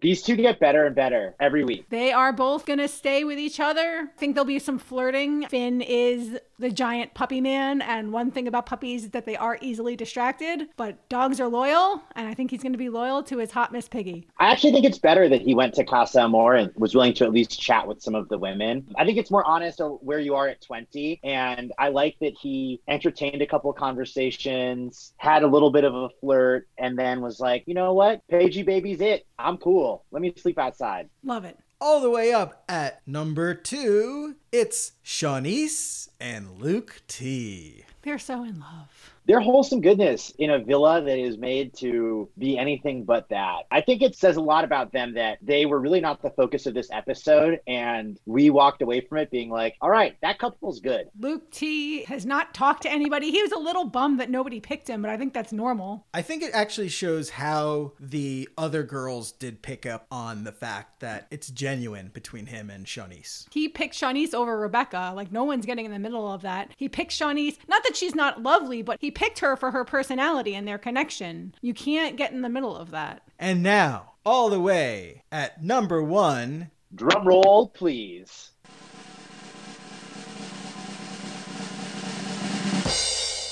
These 0.02 0.24
two 0.24 0.36
get 0.36 0.60
better 0.60 0.86
and 0.86 0.96
better 0.96 1.36
every 1.40 1.64
week. 1.64 1.86
They 1.90 2.12
are 2.12 2.32
both 2.34 2.66
gonna 2.66 2.88
stay 2.88 3.24
with 3.24 3.40
each 3.40 3.60
other. 3.60 4.10
I 4.14 4.20
think 4.20 4.36
there'll 4.36 4.46
be 4.46 4.60
some 4.60 4.80
flirting. 4.80 5.48
Finn 5.48 5.82
is 5.82 6.38
the 6.58 6.72
giant 6.72 7.14
puppy 7.14 7.42
man, 7.42 7.82
and 7.82 8.14
one 8.14 8.32
thing 8.32 8.48
about 8.48 8.66
puppies 8.66 9.04
is 9.04 9.10
that 9.10 9.26
they 9.26 9.36
are 9.36 9.58
easily 9.62 9.96
distracted, 9.96 10.70
but 10.78 11.08
dogs 11.10 11.42
are 11.42 11.48
loyal, 11.48 12.02
and 12.16 12.28
I 12.28 12.34
think 12.34 12.52
he's 12.52 12.64
gonna 12.64 12.78
be 12.78 12.90
loyal 12.90 13.24
to 13.24 13.40
his 13.40 13.52
hot 13.52 13.72
Miss 13.72 13.90
Piggy. 13.90 14.28
I 14.40 14.52
actually 14.52 14.72
think 14.72 14.86
it's 14.86 15.00
better 15.00 15.28
that 15.28 15.42
he 15.42 15.54
went 15.54 15.74
to 15.76 15.84
Casa 15.84 16.22
Amor 16.22 16.56
and 16.56 16.72
was 16.76 16.96
willing 16.96 17.14
to 17.16 17.26
at 17.26 17.32
least 17.32 17.60
chat 17.60 17.88
with 17.88 18.02
some 18.02 18.16
of 18.16 18.30
the 18.30 18.38
women. 18.38 18.88
I 18.98 19.06
think 19.06 19.18
it's 19.18 19.32
more 19.32 19.44
honest 19.46 19.82
of 19.82 20.00
where 20.02 20.20
you 20.20 20.36
are 20.36 20.48
at 20.48 20.62
20. 20.62 21.20
And 21.24 21.72
I 21.78 21.90
like 21.90 22.18
that 22.22 22.34
he 22.40 22.82
entertained 22.88 23.42
a 23.42 23.48
couple 23.48 23.70
of 23.70 23.76
conversations, 23.76 25.14
had 25.18 25.44
a 25.44 25.48
little 25.48 25.72
bit 25.72 25.84
of 25.84 25.94
a 25.94 26.10
flirt, 26.22 26.68
and 26.78 26.98
then 26.98 27.22
was 27.22 27.40
like, 27.40 27.64
you 27.66 27.74
know 27.74 27.94
what? 27.94 28.22
Pagey 28.30 28.64
Baby's 28.66 29.02
it. 29.02 29.26
I'm 29.38 29.55
cool. 29.58 30.06
Let 30.12 30.22
me 30.22 30.34
sleep 30.38 30.58
outside. 30.58 31.10
Love 31.24 31.46
it. 31.46 31.58
All 31.82 32.02
the 32.02 32.10
way 32.10 32.32
up 32.32 32.64
at 32.70 33.06
number 33.06 33.54
two, 33.54 34.36
it's 34.52 34.94
Siannise 35.04 36.10
and 36.20 36.60
Luke 36.60 37.02
T. 37.08 37.84
They're 38.02 38.18
so 38.18 38.44
in 38.44 38.60
love. 38.60 39.15
They're 39.28 39.40
wholesome 39.40 39.82
goodness 39.82 40.34
in 40.38 40.52
a 40.52 40.60
villa 40.60 41.02
that 41.02 41.18
is 41.18 41.38
made 41.38 41.76
to 41.78 42.30
be 42.38 42.58
anything 42.58 43.04
but 43.04 43.30
that. 43.30 43.64
I 43.72 43.82
think 43.82 44.02
it 44.02 44.16
says 44.16 44.38
a 44.38 44.42
lot 44.42 44.64
about 44.64 44.92
them 44.92 45.14
that 45.16 45.40
they 45.42 45.66
were 45.66 45.80
really 45.80 46.00
not 46.00 46.22
the 46.22 46.30
focus 46.30 46.66
of 46.66 46.74
this 46.74 46.90
episode. 46.92 47.60
And 47.68 48.20
we 48.26 48.50
walked 48.50 48.82
away 48.82 49.02
from 49.02 49.18
it 49.20 49.32
being 49.32 49.50
like, 49.50 49.76
all 49.82 49.90
right, 49.90 50.16
that 50.22 50.38
couple's 50.38 50.80
good. 50.80 51.10
Luke 51.20 51.50
T 51.52 52.04
has 52.04 52.26
not 52.26 52.54
talked 52.54 52.84
to 52.84 52.92
anybody. 52.92 53.32
He 53.32 53.42
was 53.42 53.52
a 53.52 53.60
little 53.60 53.86
bummed 53.86 54.20
that 54.20 54.30
nobody 54.30 54.60
picked 54.60 54.88
him, 54.88 55.02
but 55.02 55.10
I 55.10 55.18
think 55.18 55.34
that's 55.34 55.52
normal. 55.52 56.06
I 56.14 56.22
think 56.22 56.44
it 56.44 56.52
actually 56.54 56.90
shows 56.90 57.32
how 57.32 57.94
the 58.00 58.48
other 58.58 58.84
girls 58.84 59.32
did 59.32 59.62
pick 59.62 59.86
up 59.86 60.06
on 60.12 60.44
the 60.44 60.52
fact 60.52 61.00
that 61.00 61.28
it's 61.32 61.50
genuine 61.50 62.12
between 62.14 62.46
him 62.48 62.70
and 62.70 62.86
Siannise. 62.86 63.46
He 63.52 63.68
picked 63.70 63.96
Siannise 63.96 64.34
over 64.34 64.58
Rebecca. 64.58 65.14
Like, 65.16 65.32
no 65.32 65.44
one's 65.44 65.66
getting 65.66 65.86
in 65.86 65.92
the 65.92 66.00
middle 66.00 66.32
of 66.32 66.44
that. 66.44 66.72
He 66.78 66.88
picked 66.88 67.12
Siannise, 67.12 67.58
not 67.68 67.84
that 67.84 67.96
she's 67.96 68.16
not 68.16 68.44
lovely, 68.44 68.82
but 68.82 68.98
he 69.02 69.12
picked 69.16 69.40
her 69.40 69.56
for 69.56 69.72
her 69.72 69.84
personality 69.84 70.54
and 70.54 70.68
their 70.68 70.78
connection. 70.78 71.56
You 71.62 71.74
can't 71.74 72.18
get 72.18 72.32
in 72.32 72.42
the 72.42 72.50
middle 72.50 72.76
of 72.76 72.92
that. 72.92 73.24
And 73.40 73.64
now, 73.64 74.14
all 74.26 74.50
the 74.50 74.60
way 74.60 75.24
at 75.32 75.64
number 75.64 76.04
one, 76.04 76.70
Drum 76.94 77.28
roll, 77.28 77.70
please. 77.70 78.52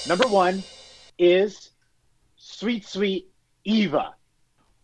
Number 0.07 0.27
one 0.27 0.63
is 1.17 1.71
Sweet 2.35 2.85
Sweet 2.85 3.29
Eva. 3.65 4.13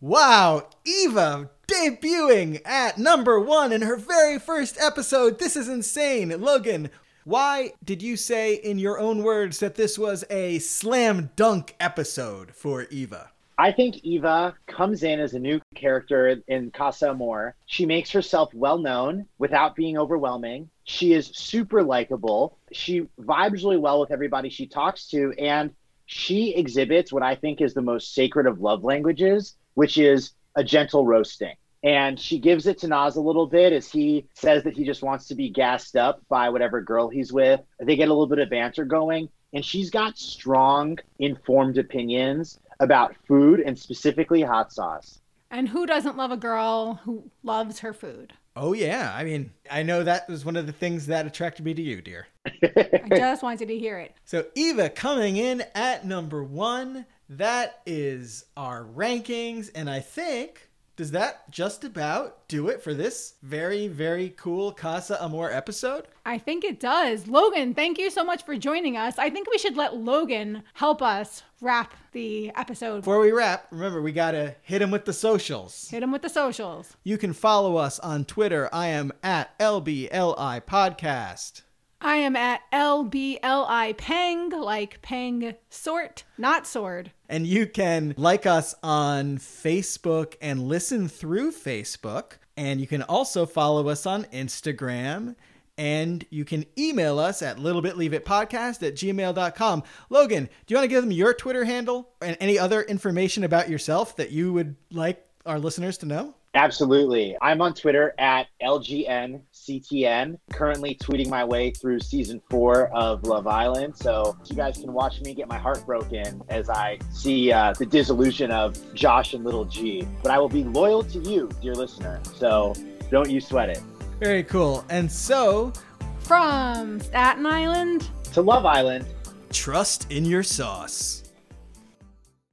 Wow, 0.00 0.68
Eva 0.84 1.50
debuting 1.70 2.60
at 2.66 2.98
number 2.98 3.38
one 3.38 3.72
in 3.72 3.82
her 3.82 3.96
very 3.96 4.38
first 4.38 4.76
episode. 4.80 5.38
This 5.38 5.56
is 5.56 5.68
insane. 5.68 6.28
Logan, 6.40 6.90
why 7.24 7.72
did 7.84 8.02
you 8.02 8.16
say 8.16 8.54
in 8.54 8.78
your 8.78 8.98
own 8.98 9.22
words 9.22 9.58
that 9.58 9.74
this 9.74 9.98
was 9.98 10.24
a 10.30 10.58
slam 10.58 11.30
dunk 11.36 11.74
episode 11.78 12.54
for 12.54 12.84
Eva? 12.90 13.30
I 13.58 13.72
think 13.72 13.98
Eva 14.04 14.54
comes 14.66 15.02
in 15.02 15.20
as 15.20 15.34
a 15.34 15.38
new 15.38 15.60
character 15.74 16.42
in 16.48 16.70
Casa 16.70 17.10
Amor. 17.10 17.54
She 17.66 17.84
makes 17.84 18.10
herself 18.10 18.54
well 18.54 18.78
known 18.78 19.26
without 19.38 19.76
being 19.76 19.98
overwhelming. 19.98 20.70
She 20.84 21.12
is 21.12 21.26
super 21.26 21.82
likable. 21.82 22.56
She 22.72 23.02
vibes 23.20 23.62
really 23.62 23.76
well 23.76 24.00
with 24.00 24.12
everybody 24.12 24.48
she 24.48 24.66
talks 24.66 25.08
to. 25.08 25.34
And 25.38 25.74
she 26.06 26.54
exhibits 26.54 27.12
what 27.12 27.22
I 27.22 27.34
think 27.34 27.60
is 27.60 27.74
the 27.74 27.82
most 27.82 28.14
sacred 28.14 28.46
of 28.46 28.62
love 28.62 28.82
languages, 28.82 29.56
which 29.74 29.98
is 29.98 30.32
a 30.56 30.64
gentle 30.64 31.04
roasting. 31.04 31.54
And 31.82 32.20
she 32.20 32.38
gives 32.38 32.66
it 32.66 32.78
to 32.78 32.88
Nas 32.88 33.16
a 33.16 33.20
little 33.20 33.46
bit 33.46 33.72
as 33.72 33.90
he 33.90 34.26
says 34.34 34.64
that 34.64 34.76
he 34.76 34.84
just 34.84 35.02
wants 35.02 35.26
to 35.28 35.34
be 35.34 35.48
gassed 35.48 35.96
up 35.96 36.22
by 36.28 36.50
whatever 36.50 36.80
girl 36.82 37.08
he's 37.08 37.32
with. 37.32 37.60
They 37.78 37.96
get 37.96 38.08
a 38.08 38.12
little 38.12 38.26
bit 38.26 38.38
of 38.38 38.50
banter 38.50 38.84
going. 38.84 39.28
And 39.52 39.64
she's 39.64 39.90
got 39.90 40.18
strong, 40.18 40.98
informed 41.18 41.78
opinions 41.78 42.60
about 42.78 43.14
food 43.26 43.60
and 43.60 43.78
specifically 43.78 44.42
hot 44.42 44.72
sauce. 44.72 45.20
And 45.50 45.68
who 45.68 45.86
doesn't 45.86 46.16
love 46.16 46.30
a 46.30 46.36
girl 46.36 47.00
who 47.04 47.30
loves 47.42 47.80
her 47.80 47.92
food? 47.92 48.34
Oh, 48.54 48.72
yeah. 48.72 49.12
I 49.14 49.24
mean, 49.24 49.52
I 49.70 49.82
know 49.82 50.04
that 50.04 50.28
was 50.28 50.44
one 50.44 50.56
of 50.56 50.66
the 50.66 50.72
things 50.72 51.06
that 51.06 51.26
attracted 51.26 51.64
me 51.64 51.74
to 51.74 51.82
you, 51.82 52.00
dear. 52.00 52.26
I 52.46 53.06
just 53.10 53.42
wanted 53.42 53.68
to 53.68 53.78
hear 53.78 53.98
it. 53.98 54.14
So, 54.24 54.46
Eva 54.54 54.90
coming 54.90 55.36
in 55.36 55.64
at 55.74 56.04
number 56.04 56.44
one. 56.44 57.06
That 57.28 57.80
is 57.86 58.44
our 58.56 58.84
rankings. 58.84 59.70
And 59.74 59.88
I 59.88 60.00
think, 60.00 60.68
does 61.00 61.12
that 61.12 61.50
just 61.50 61.82
about 61.82 62.46
do 62.46 62.68
it 62.68 62.82
for 62.82 62.92
this 62.92 63.36
very, 63.42 63.88
very 63.88 64.34
cool 64.36 64.70
Casa 64.70 65.16
Amor 65.24 65.50
episode? 65.50 66.06
I 66.26 66.36
think 66.36 66.62
it 66.62 66.78
does. 66.78 67.26
Logan, 67.26 67.72
thank 67.72 67.96
you 67.96 68.10
so 68.10 68.22
much 68.22 68.44
for 68.44 68.54
joining 68.58 68.98
us. 68.98 69.16
I 69.16 69.30
think 69.30 69.50
we 69.50 69.56
should 69.56 69.78
let 69.78 69.96
Logan 69.96 70.62
help 70.74 71.00
us 71.00 71.42
wrap 71.62 71.94
the 72.12 72.50
episode. 72.54 72.96
Before 72.96 73.18
we 73.18 73.32
wrap, 73.32 73.66
remember 73.70 74.02
we 74.02 74.12
gotta 74.12 74.56
hit 74.60 74.82
him 74.82 74.90
with 74.90 75.06
the 75.06 75.14
socials. 75.14 75.88
Hit 75.88 76.02
him 76.02 76.12
with 76.12 76.20
the 76.20 76.28
socials. 76.28 76.94
You 77.02 77.16
can 77.16 77.32
follow 77.32 77.78
us 77.78 77.98
on 78.00 78.26
Twitter. 78.26 78.68
I 78.70 78.88
am 78.88 79.10
at 79.22 79.58
LBLI 79.58 80.60
Podcast. 80.66 81.62
I 82.02 82.16
am 82.16 82.34
at 82.34 82.62
LBLI 82.72 83.96
Peng, 83.98 84.48
like 84.48 85.02
Peng 85.02 85.54
sort, 85.68 86.24
not 86.38 86.66
sword. 86.66 87.12
And 87.28 87.46
you 87.46 87.66
can 87.66 88.14
like 88.16 88.46
us 88.46 88.74
on 88.82 89.36
Facebook 89.36 90.34
and 90.40 90.62
listen 90.62 91.08
through 91.08 91.52
Facebook. 91.52 92.32
And 92.56 92.80
you 92.80 92.86
can 92.86 93.02
also 93.02 93.44
follow 93.44 93.88
us 93.88 94.06
on 94.06 94.24
Instagram. 94.24 95.36
And 95.76 96.24
you 96.30 96.46
can 96.46 96.64
email 96.78 97.18
us 97.18 97.42
at 97.42 97.58
littlebitleaveitpodcast 97.58 98.86
at 98.86 98.94
gmail.com. 98.94 99.82
Logan, 100.08 100.44
do 100.44 100.72
you 100.72 100.76
want 100.76 100.84
to 100.84 100.88
give 100.88 101.02
them 101.02 101.12
your 101.12 101.34
Twitter 101.34 101.64
handle 101.64 102.10
and 102.22 102.36
any 102.40 102.58
other 102.58 102.82
information 102.82 103.44
about 103.44 103.68
yourself 103.68 104.16
that 104.16 104.30
you 104.30 104.54
would 104.54 104.76
like 104.90 105.26
our 105.44 105.58
listeners 105.58 105.98
to 105.98 106.06
know? 106.06 106.34
Absolutely. 106.54 107.36
I'm 107.40 107.62
on 107.62 107.74
Twitter 107.74 108.12
at 108.18 108.48
LGNCTN, 108.60 110.38
currently 110.52 110.96
tweeting 110.96 111.28
my 111.28 111.44
way 111.44 111.70
through 111.70 112.00
season 112.00 112.40
four 112.50 112.88
of 112.88 113.22
Love 113.24 113.46
Island. 113.46 113.96
So 113.96 114.36
you 114.46 114.56
guys 114.56 114.76
can 114.78 114.92
watch 114.92 115.20
me 115.20 115.32
get 115.34 115.46
my 115.48 115.58
heart 115.58 115.86
broken 115.86 116.42
as 116.48 116.68
I 116.68 116.98
see 117.12 117.52
uh, 117.52 117.72
the 117.78 117.86
dissolution 117.86 118.50
of 118.50 118.76
Josh 118.94 119.34
and 119.34 119.44
Little 119.44 119.64
G. 119.64 120.06
But 120.22 120.32
I 120.32 120.38
will 120.38 120.48
be 120.48 120.64
loyal 120.64 121.04
to 121.04 121.18
you, 121.20 121.48
dear 121.62 121.74
listener. 121.74 122.20
So 122.34 122.74
don't 123.10 123.30
you 123.30 123.40
sweat 123.40 123.68
it. 123.70 123.80
Very 124.18 124.42
cool. 124.42 124.84
And 124.90 125.10
so, 125.10 125.72
From 126.18 127.00
Staten 127.00 127.46
Island 127.46 128.08
To 128.34 128.42
Love 128.42 128.66
Island. 128.66 129.06
trust 129.52 130.10
in 130.10 130.24
your 130.24 130.42
sauce. 130.42 131.19